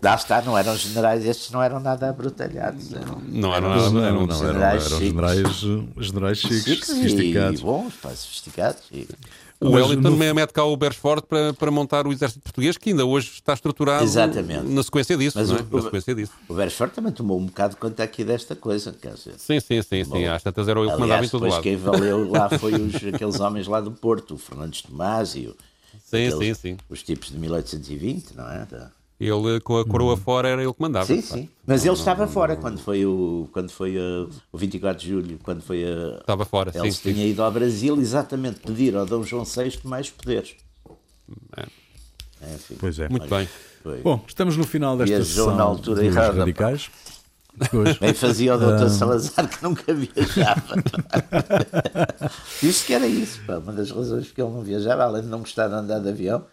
Lá 0.00 0.14
está, 0.14 0.40
não 0.42 0.56
eram 0.56 0.76
generais, 0.76 1.24
estes 1.24 1.50
não 1.50 1.60
eram 1.60 1.80
nada 1.80 2.08
abrutalhados. 2.08 2.92
Eram, 2.92 3.20
Não 3.26 3.52
era 3.52 3.66
eram 3.66 3.92
nada, 3.92 4.06
eram 4.06 4.20
não, 4.20 4.26
não, 4.26 4.34
eram, 4.36 4.46
generais 4.46 4.86
eram 4.86 4.98
chiques. 4.98 5.08
generais, 5.08 5.56
generais 5.98 6.38
chiques, 6.38 6.64
chiques 6.64 6.88
sofisticados. 6.88 7.60
e 7.60 7.62
bons, 7.64 7.94
pá, 7.94 8.10
sofisticados. 8.10 8.82
E... 8.92 9.08
O 9.60 9.70
Wellington 9.70 10.10
no- 10.10 10.34
mete 10.34 10.52
cá 10.52 10.64
o 10.64 10.76
Beresford 10.76 11.26
para, 11.26 11.52
para 11.52 11.70
montar 11.70 12.06
o 12.06 12.12
exército 12.12 12.40
português, 12.42 12.78
que 12.78 12.90
ainda 12.90 13.04
hoje 13.04 13.30
está 13.34 13.54
estruturado 13.54 14.04
Exatamente. 14.04 14.64
na 14.68 14.82
sequência 14.84 15.16
disso. 15.16 15.36
Mas 15.36 15.50
não 15.50 15.56
é? 15.58 15.60
o- 15.62 15.76
Na 15.76 15.82
sequência 15.82 16.14
disso. 16.14 16.32
O 16.48 16.54
Beresford 16.54 16.94
também 16.94 17.12
tomou 17.12 17.38
um 17.40 17.46
bocado 17.46 17.76
conta 17.76 18.02
aqui 18.04 18.22
desta 18.22 18.54
coisa, 18.54 18.92
quer 18.92 19.14
dizer. 19.14 19.34
Sim, 19.38 19.58
sim, 19.58 19.82
sim, 19.82 20.04
sim. 20.04 20.24
Às 20.26 20.42
tantas 20.44 20.68
era 20.68 20.78
eu 20.78 20.90
que 20.92 20.96
mandava 21.00 21.24
em 21.24 21.28
todo 21.28 21.46
lado. 21.46 21.62
quem 21.62 21.76
valeu 21.76 22.30
lá 22.30 22.48
foi 22.58 22.72
os, 22.74 22.94
aqueles 22.94 23.40
homens 23.40 23.66
lá 23.66 23.80
do 23.80 23.90
Porto, 23.90 24.34
o 24.34 24.38
Fernandes 24.38 24.82
Tomás 24.82 25.34
e 25.34 25.46
o, 25.48 25.56
Sim, 26.04 26.26
aqueles- 26.28 26.56
sim, 26.58 26.70
sim. 26.72 26.76
os 26.88 27.02
tipos 27.02 27.28
de 27.30 27.38
1820, 27.38 28.36
não 28.36 28.48
é? 28.48 28.64
Da- 28.64 28.90
Ele 29.20 29.58
com 29.60 29.78
a 29.78 29.84
coroa 29.84 30.12
Uhum. 30.12 30.16
fora 30.16 30.48
era 30.48 30.62
ele 30.62 30.72
que 30.72 30.80
mandava. 30.80 31.06
Sim, 31.06 31.20
sim. 31.20 31.48
Mas 31.66 31.84
ele 31.84 31.94
estava 31.94 32.26
fora 32.28 32.54
quando 32.56 32.78
foi 32.78 33.04
o, 33.04 33.48
quando 33.52 33.70
foi 33.70 33.96
o 33.98 34.56
24 34.56 35.02
de 35.02 35.08
julho, 35.10 35.38
quando 35.42 35.60
foi 35.60 35.82
a. 35.84 36.18
Estava 36.20 36.44
fora, 36.44 36.70
Ele 36.74 36.92
sim, 36.92 37.02
sim. 37.02 37.12
tinha 37.14 37.26
ido 37.26 37.42
ao 37.42 37.50
Brasil 37.50 38.00
exatamente 38.00 38.60
pedir 38.60 38.94
ao 38.96 39.04
Dom 39.04 39.22
João 39.24 39.44
VI 39.44 39.78
mais 39.84 40.08
poderes. 40.08 40.54
É. 41.56 41.62
É, 42.40 42.54
enfim, 42.54 42.76
Pois 42.78 42.96
é. 43.00 43.08
Muito 43.08 43.28
bem. 43.28 43.48
foi. 43.82 43.98
Bom, 44.02 44.22
estamos 44.28 44.56
no 44.56 44.64
final 44.64 44.96
desta 44.96 45.16
Viajou 45.16 45.26
sessão 45.46 45.56
na 45.56 45.64
altura 45.64 45.96
dos 46.02 46.04
errada, 46.16 46.52
pá. 46.52 46.72
Pois. 47.70 47.98
Bem 47.98 48.14
fazia 48.14 48.52
o 48.52 48.56
Ah. 48.56 48.58
doutor 48.58 48.88
Salazar 48.90 49.48
que 49.48 49.62
nunca 49.62 49.92
viajava. 49.94 50.76
Disse 52.60 52.86
que 52.86 52.94
era 52.94 53.06
isso, 53.06 53.40
pá. 53.46 53.58
Uma 53.58 53.72
das 53.72 53.90
razões 53.90 54.26
porque 54.26 54.40
ele 54.42 54.50
não 54.50 54.62
viajava, 54.62 55.02
além 55.04 55.22
de 55.22 55.28
não 55.28 55.40
gostar 55.40 55.68
de 55.68 55.74
andar 55.74 55.98
de 56.00 56.08
avião. 56.08 56.44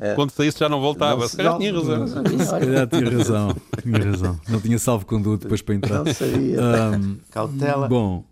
é, 0.00 0.14
Quando 0.14 0.30
saísse 0.30 0.58
já 0.58 0.68
não 0.68 0.80
voltava. 0.80 1.20
não 1.20 1.28
Se 1.28 1.36
calhar 1.36 1.58
tinha 1.58 1.72
razão. 1.72 2.06
Se 2.08 2.46
calhar 2.50 2.86
tinha 2.86 3.10
razão, 3.10 3.56
tinha 3.82 4.04
razão. 4.04 4.40
Não 4.48 4.60
tinha 4.60 4.78
salvo 4.78 5.06
conduto 5.06 5.42
depois 5.42 5.62
para 5.62 5.74
entrar. 5.74 6.04
não 6.04 6.12
sabia. 6.14 6.60
Ahm, 6.60 7.16
Cautela. 7.30 7.88
Bom, 7.88 8.24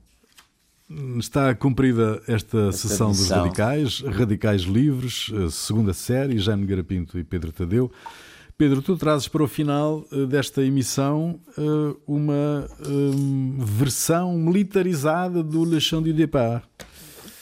está 1.19 1.55
cumprida 1.55 2.21
esta 2.29 2.71
sessão 2.73 3.11
dos 3.11 3.21
missão. 3.21 3.43
radicais, 3.45 4.01
Radicais 4.01 4.63
Livres, 4.63 5.31
a 5.47 5.51
segunda 5.51 5.93
série, 5.93 6.39
Jaime 6.39 6.67
Garapinto 6.67 7.19
e 7.19 7.25
Pedro 7.25 7.53
Tadeu. 7.53 7.91
Pedro, 8.59 8.81
tu 8.81 8.97
trazes 8.97 9.29
para 9.29 9.43
o 9.43 9.49
final 9.49 10.05
eh, 10.11 10.25
desta 10.25 10.63
emissão 10.63 11.39
eh, 11.59 11.97
uma 12.07 12.67
hum, 12.89 13.57
versão 13.59 14.33
militarizada 14.39 15.43
do 15.43 15.63
Le 15.63 15.79
Chant 15.79 16.03
du 16.03 16.13
Départ. 16.15 16.63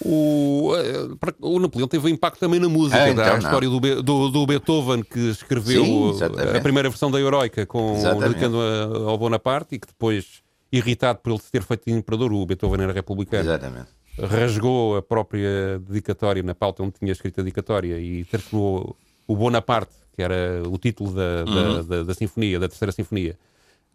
O, 0.04 0.72
eh, 0.76 1.06
o 1.40 1.60
Napoleão 1.60 1.86
teve 1.86 2.06
um 2.06 2.08
impacto 2.08 2.40
também 2.40 2.58
na 2.58 2.68
música. 2.68 3.00
Ah, 3.00 3.08
então, 3.10 3.24
não. 3.24 3.38
história 3.38 3.68
do, 3.68 4.02
do, 4.02 4.28
do 4.28 4.46
Beethoven, 4.46 5.04
que 5.04 5.30
escreveu 5.30 6.14
Sim, 6.14 6.24
a 6.56 6.60
primeira 6.60 6.88
versão 6.90 7.12
da 7.12 7.20
Heroica, 7.20 7.64
com 7.64 7.94
dedicando 8.20 8.58
a- 8.60 9.08
ao 9.10 9.16
Bonaparte, 9.16 9.76
e 9.76 9.78
que 9.78 9.86
depois, 9.86 10.42
irritado 10.72 11.20
por 11.20 11.30
ele 11.30 11.40
ter 11.52 11.62
feito 11.62 11.88
imperador, 11.90 12.32
o 12.32 12.44
Beethoven 12.44 12.82
era 12.82 12.92
republicano, 12.92 13.44
Exatamente. 13.48 13.86
rasgou 14.20 14.96
a 14.96 15.02
própria 15.02 15.78
dedicatória 15.78 16.42
na 16.42 16.56
pauta 16.56 16.82
onde 16.82 16.94
tinha 16.98 17.12
escrito 17.12 17.38
a 17.40 17.44
dedicatória 17.44 18.00
e 18.00 18.24
transformou 18.24 18.96
o 19.28 19.36
Bonaparte, 19.36 19.94
que 20.14 20.22
era 20.22 20.62
o 20.68 20.78
título 20.78 21.12
da, 21.12 21.44
da, 21.44 21.50
Uhum. 21.50 21.84
da- 21.84 22.02
da 22.04 22.14
sinfonia, 22.14 22.58
da 22.60 22.68
terceira 22.68 22.92
sinfonia, 22.92 23.36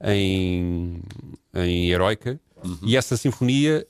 em, 0.03 1.01
em 1.55 1.89
Heroica. 1.91 2.39
Uhum. 2.63 2.77
E 2.83 2.97
essa 2.97 3.15
sinfonia 3.17 3.85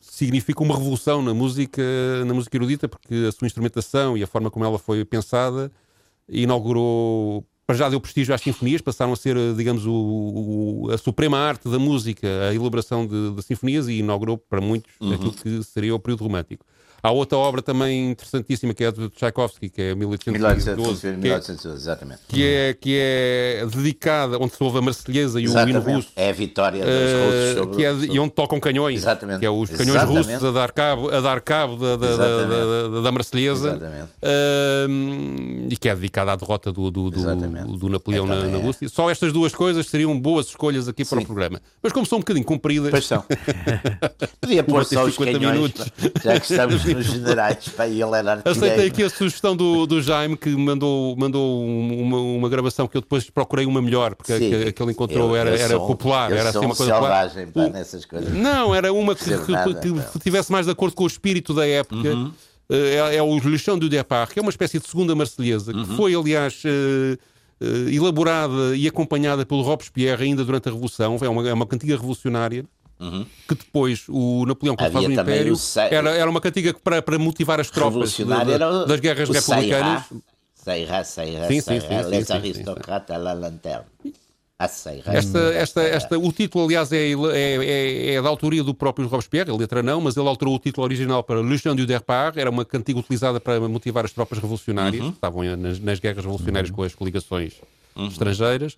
significa 0.00 0.62
uma 0.62 0.76
revolução 0.76 1.20
na 1.22 1.34
música, 1.34 1.82
na 2.24 2.32
música 2.34 2.56
erudita, 2.56 2.88
porque 2.88 3.26
a 3.28 3.32
sua 3.32 3.46
instrumentação 3.46 4.16
e 4.16 4.22
a 4.22 4.26
forma 4.26 4.50
como 4.50 4.64
ela 4.64 4.78
foi 4.78 5.04
pensada 5.04 5.70
inaugurou. 6.28 7.44
Para 7.66 7.76
já 7.76 7.88
deu 7.88 7.98
prestígio 7.98 8.34
às 8.34 8.42
sinfonias, 8.42 8.82
passaram 8.82 9.12
a 9.14 9.16
ser, 9.16 9.36
digamos, 9.56 9.86
o- 9.86 9.92
o- 10.86 10.90
a 10.92 10.98
suprema 10.98 11.38
arte 11.38 11.66
da 11.68 11.78
música, 11.78 12.26
a 12.50 12.54
elaboração 12.54 13.06
de, 13.06 13.30
de 13.32 13.42
sinfonias, 13.42 13.88
e 13.88 14.00
inaugurou 14.00 14.36
para 14.36 14.60
muitos 14.60 14.92
Uhum. 15.00 15.12
aquilo 15.14 15.32
que 15.32 15.62
seria 15.62 15.94
o 15.94 15.98
período 15.98 16.24
romântico. 16.24 16.64
Há 17.06 17.10
outra 17.12 17.36
obra 17.36 17.60
também 17.60 18.12
interessantíssima 18.12 18.72
que 18.72 18.82
é 18.82 18.86
a 18.86 18.90
de 18.90 19.10
Tchaikovsky, 19.10 19.68
que 19.68 19.82
é 19.82 19.94
1812, 19.94 20.38
1812, 20.38 21.00
que 21.02 21.06
é, 21.06 21.12
1812, 21.12 21.76
exatamente. 21.82 22.20
que, 22.26 22.46
é, 22.46 22.72
que 22.72 22.98
é 22.98 23.66
dedicada, 23.70 24.38
onde 24.40 24.54
se 24.54 24.64
ouve 24.64 24.78
a 24.78 24.80
Marselhesa 24.80 25.38
e 25.38 25.44
o 25.46 25.50
hino 25.50 25.58
Exatamente. 25.60 25.94
russo, 25.96 26.08
É 26.16 26.30
a 26.30 26.32
vitória 26.32 26.82
dos 26.82 26.88
eh, 26.90 27.24
russos 27.26 27.58
sobre, 27.58 27.76
que 27.76 27.84
é 27.84 27.92
sobre- 27.92 28.06
e 28.06 28.18
onde 28.18 28.30
tocam 28.32 28.58
canhões, 28.58 29.00
Exatamente. 29.00 29.40
que 29.40 29.44
é 29.44 29.50
os 29.50 29.68
canhões 29.68 29.88
Exatamente. 29.90 30.26
russos 30.28 30.44
a 30.44 30.50
dar 30.50 30.72
cabo, 30.72 31.10
a 31.10 31.20
dar 31.20 31.40
cabo 31.42 31.76
da, 31.76 31.96
da, 31.96 31.96
da, 31.96 32.12
Exatamente. 32.14 32.92
da, 32.94 33.00
da 33.02 33.12
Marselhesa 33.12 33.68
Exatamente. 33.68 34.08
Ahm, 34.22 35.68
e 35.70 35.76
que 35.76 35.88
é 35.90 35.94
dedicada 35.94 36.32
à 36.32 36.36
derrota 36.36 36.72
do, 36.72 36.90
do, 36.90 37.10
do, 37.10 37.18
Exatamente. 37.18 37.78
do 37.78 37.88
Napoleão 37.90 38.24
É, 38.24 38.28
na, 38.28 38.46
na 38.46 38.58
é. 38.58 38.62
Rússia. 38.62 38.88
Só 38.88 39.10
estas 39.10 39.30
duas 39.30 39.54
coisas 39.54 39.86
seriam 39.88 40.18
boas 40.18 40.46
escolhas 40.46 40.88
aqui 40.88 41.04
para 41.04 41.18
Sim. 41.18 41.24
o 41.24 41.26
programa. 41.26 41.60
Mas 41.82 41.92
como 41.92 42.06
são 42.06 42.16
um 42.16 42.20
bocadinho 42.22 42.46
compridas, 42.46 42.90
Pois 42.90 43.06
são. 43.06 43.22
Podia 44.40 44.64
pôr 44.64 44.84
só 44.86 45.04
os 45.04 45.12
50 45.14 45.38
canhões, 45.38 45.54
minutos. 45.54 45.86
já 46.22 46.40
que 46.40 46.50
estamos 46.50 46.82
nos 46.94 47.06
generais, 47.06 47.68
pá, 47.68 47.86
ele 47.86 48.00
era 48.02 48.32
artilheiro. 48.32 48.42
Aceitei 48.44 48.86
aqui 48.86 49.02
a 49.02 49.10
sugestão 49.10 49.54
do, 49.56 49.86
do 49.86 50.00
Jaime 50.00 50.36
que 50.36 50.48
mandou, 50.50 51.16
mandou 51.16 51.62
um- 51.62 52.00
uma, 52.02 52.18
uma 52.20 52.48
gravação 52.48 52.86
que 52.88 52.96
eu 52.96 53.00
depois 53.00 53.28
procurei 53.28 53.66
uma 53.66 53.82
melhor, 53.82 54.14
porque 54.14 54.36
Sim. 54.38 54.50
que, 54.50 54.54
a 54.68 54.72
que 54.72 54.82
ele 54.82 54.92
encontrou 54.92 55.30
Eu- 55.30 55.36
era, 55.36 55.50
eu 55.50 55.56
era 55.56 55.68
sou 55.76 55.86
popular, 55.86 56.30
eu 56.30 56.36
era 56.38 56.52
sou 56.52 56.60
assim 56.60 56.66
um 56.66 56.70
uma 56.70 56.76
coisa 56.76 56.92
popular. 56.94 57.30
selvagem, 57.30 57.52
pá, 57.52 57.68
nessas 57.68 58.04
coisas. 58.04 58.32
Não, 58.32 58.74
era 58.74 58.92
uma 58.92 59.14
que, 59.14 59.24
que, 59.24 59.52
nada, 59.52 59.74
que 59.74 60.18
tivesse 60.20 60.50
mais 60.52 60.66
de 60.66 60.72
acordo 60.72 60.94
com 60.94 61.04
o 61.04 61.06
espírito 61.06 61.52
da 61.52 61.66
época. 61.66 62.08
Uhum. 62.14 62.32
Eh, 62.70 62.94
É, 63.12 63.16
é 63.16 63.22
o 63.22 63.38
Le 63.38 63.58
Chant 63.58 63.78
du 63.78 63.88
Départ, 63.90 64.30
que 64.32 64.38
é 64.38 64.42
uma 64.42 64.50
espécie 64.50 64.78
de 64.78 64.88
segunda 64.88 65.14
marselhesa, 65.14 65.70
Uhum. 65.72 65.84
que 65.84 65.96
foi, 65.96 66.14
aliás, 66.14 66.62
eh, 66.64 67.18
eh, 67.60 67.94
elaborada 67.94 68.74
e 68.74 68.88
acompanhada 68.88 69.44
pelo 69.44 69.60
Robespierre 69.62 70.24
ainda 70.24 70.42
durante 70.44 70.68
a 70.68 70.72
Revolução. 70.72 71.18
É 71.20 71.28
uma, 71.28 71.48
é 71.48 71.52
uma 71.52 71.66
cantiga 71.66 71.94
revolucionária. 71.94 72.64
Que 73.48 73.54
depois 73.54 74.04
o 74.08 74.44
Napoleão, 74.46 74.76
quando 74.76 74.90
Uhum. 74.92 74.96
Havia 75.04 75.16
faz 75.16 75.18
o 75.18 75.30
Império, 75.30 75.54
o 75.54 75.58
era, 75.94 76.10
era 76.10 76.30
uma 76.30 76.40
cantiga 76.40 76.72
que 76.72 76.80
para, 76.80 77.02
para 77.02 77.18
motivar 77.18 77.60
as 77.60 77.70
tropas 77.70 78.16
de- 78.16 78.24
de- 78.24 78.86
das 78.86 79.00
guerras 79.00 79.28
republicanas. 79.28 80.04
Sairá, 80.54 81.04
sairá, 81.04 81.46
Sim, 81.48 81.60
sim, 81.60 81.80
sim, 81.80 81.86
les 82.08 82.30
à 82.30 83.18
la 83.18 83.32
lanterne. 83.34 83.84
Esta, 85.18 85.38
esta, 85.52 85.82
esta, 85.82 86.18
o 86.18 86.32
título, 86.32 86.64
aliás, 86.64 86.90
é, 86.92 87.10
é, 87.12 87.14
é, 87.34 88.14
é 88.14 88.22
da 88.22 88.28
autoria 88.28 88.62
do 88.62 88.72
próprio 88.72 89.06
Robespierre, 89.08 89.50
a 89.50 89.54
letra 89.54 89.82
não, 89.82 90.00
mas 90.00 90.16
ele 90.16 90.28
alterou 90.28 90.54
o 90.54 90.58
título 90.58 90.84
original 90.86 91.22
para 91.24 91.42
Le 91.42 91.58
Chant 91.58 91.76
du 91.76 91.84
Départ, 91.84 92.38
era 92.38 92.48
uma 92.48 92.64
cantiga 92.64 92.98
utilizada 92.98 93.40
para 93.40 93.60
motivar 93.68 94.04
as 94.04 94.12
tropas 94.12 94.38
revolucionárias, 94.38 95.02
Uhum. 95.02 95.10
que 95.10 95.16
estavam 95.16 95.42
nas, 95.56 95.80
nas 95.80 95.98
guerras 95.98 96.24
revolucionárias 96.24 96.70
com 96.70 96.82
as 96.82 96.94
coligações 96.94 97.54
estrangeiras. 98.08 98.76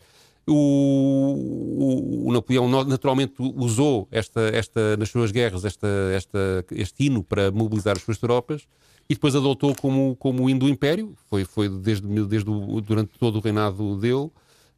O, 0.49 0.53
o- 0.55 2.29
o 2.29 2.33
Napoleão 2.33 2.69
naturalmente 2.85 3.35
usou 3.39 4.07
esta, 4.13 4.41
esta, 4.55 4.97
nas 4.97 5.09
suas 5.09 5.33
guerras 5.33 5.65
esta, 5.65 5.89
esta, 6.15 6.65
este 6.73 7.07
hino 7.07 7.23
para 7.23 7.51
mobilizar 7.51 7.97
as 7.97 8.03
suas 8.03 8.19
tropas 8.19 8.63
e 9.09 9.15
depois 9.15 9.35
adotou 9.35 9.75
como, 9.75 10.17
como 10.17 10.49
hino 10.49 10.61
do 10.61 10.69
Império, 10.69 11.15
foi, 11.29 11.45
foi 11.45 11.69
desde, 11.69 12.07
desde 12.27 12.49
o, 12.51 12.81
durante 12.81 13.19
todo 13.19 13.37
o 13.37 13.41
reinado 13.41 13.97
dele. 13.97 14.31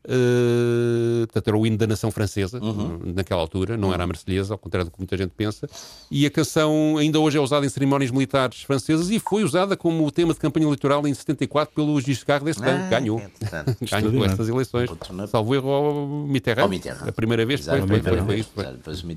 Uh, 0.04 1.26
portanto, 1.26 1.48
era 1.48 1.58
o 1.58 1.66
hino 1.66 1.76
da 1.76 1.86
nação 1.86 2.10
francesa, 2.10 2.58
uhum. 2.62 3.12
naquela 3.14 3.40
altura, 3.40 3.76
não 3.76 3.92
era 3.92 4.04
a 4.04 4.06
Marselhesa, 4.06 4.54
ao 4.54 4.58
contrário 4.58 4.88
do 4.88 4.92
que 4.92 4.98
muita 4.98 5.16
gente 5.16 5.32
pensa. 5.36 5.68
E 6.10 6.24
a 6.24 6.30
canção 6.30 6.96
ainda 6.96 7.18
hoje 7.18 7.36
é 7.36 7.40
usada 7.40 7.66
em 7.66 7.68
cerimónias 7.68 8.10
militares 8.10 8.62
francesas 8.62 9.10
e 9.10 9.18
foi 9.18 9.44
usada 9.44 9.76
como 9.76 10.10
tema 10.10 10.32
de 10.32 10.40
campanha 10.40 10.66
eleitoral 10.66 11.06
em 11.06 11.12
74 11.12 11.74
pelo 11.74 12.00
Giscard 12.00 12.44
d'Estaing. 12.44 12.86
Ah, 12.86 12.88
Ganhou. 12.88 13.20
É 13.20 13.30
Ganhou 14.00 14.24
estas 14.24 14.48
eleições. 14.48 14.90
Salvo 15.28 15.54
erro 15.54 15.70
ao 15.70 16.06
Mitterrand. 16.06 16.62
Ao 16.62 16.68
Mitterrand. 16.68 17.08
A 17.08 17.12
primeira 17.12 17.44
vez 17.44 17.64
foi, 17.64 17.80
foi, 17.80 18.00
foi, 18.00 18.22
foi, 18.22 18.38
isso. 18.38 18.50
Foi, 18.54 18.64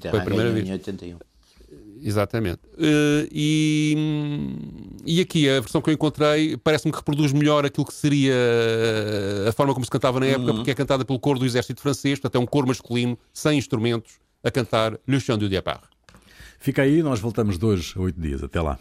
foi 0.10 0.20
a 0.20 0.24
primeira 0.24 0.52
vez. 0.52 0.68
em 0.68 0.72
81. 0.74 1.18
Exatamente. 2.02 2.60
Uh, 2.74 3.30
e, 3.32 3.96
e 5.06 5.22
aqui 5.22 5.50
a 5.50 5.60
versão 5.60 5.82
que 5.82 5.90
eu 5.90 5.94
encontrei 5.94 6.58
parece-me 6.58 6.92
que 6.92 6.98
reproduz 6.98 7.32
melhor 7.34 7.66
aquilo 7.66 7.86
que 7.86 7.94
seria 7.94 8.34
eh, 8.34 9.46
a 9.50 9.52
forma 9.52 9.74
como 9.74 9.86
se 9.86 9.92
cantava 9.92 10.20
na 10.20 10.26
época, 10.26 10.52
uhum. 10.52 10.56
porque 10.58 10.72
é 10.72 10.74
cantada 10.74 11.06
pelo 11.06 11.20
coro 11.20 11.40
do 11.40 11.46
exército 11.46 11.82
francês, 11.82 12.20
portanto 12.20 12.40
é 12.40 12.44
um 12.44 12.48
coro 12.48 12.68
masculino, 12.68 13.18
sem 13.34 13.58
instrumentos, 13.58 14.14
a 14.44 14.52
cantar 14.52 14.98
Le 15.08 15.20
Chant 15.20 15.38
du 15.38 15.50
Départ. 15.50 15.84
Fica 16.60 16.84
aí, 16.84 17.02
nós 17.02 17.20
voltamos 17.20 17.58
dois 17.58 17.94
a 17.98 18.02
oito 18.02 18.22
dias. 18.22 18.44
Até 18.44 18.62
lá. 18.62 18.78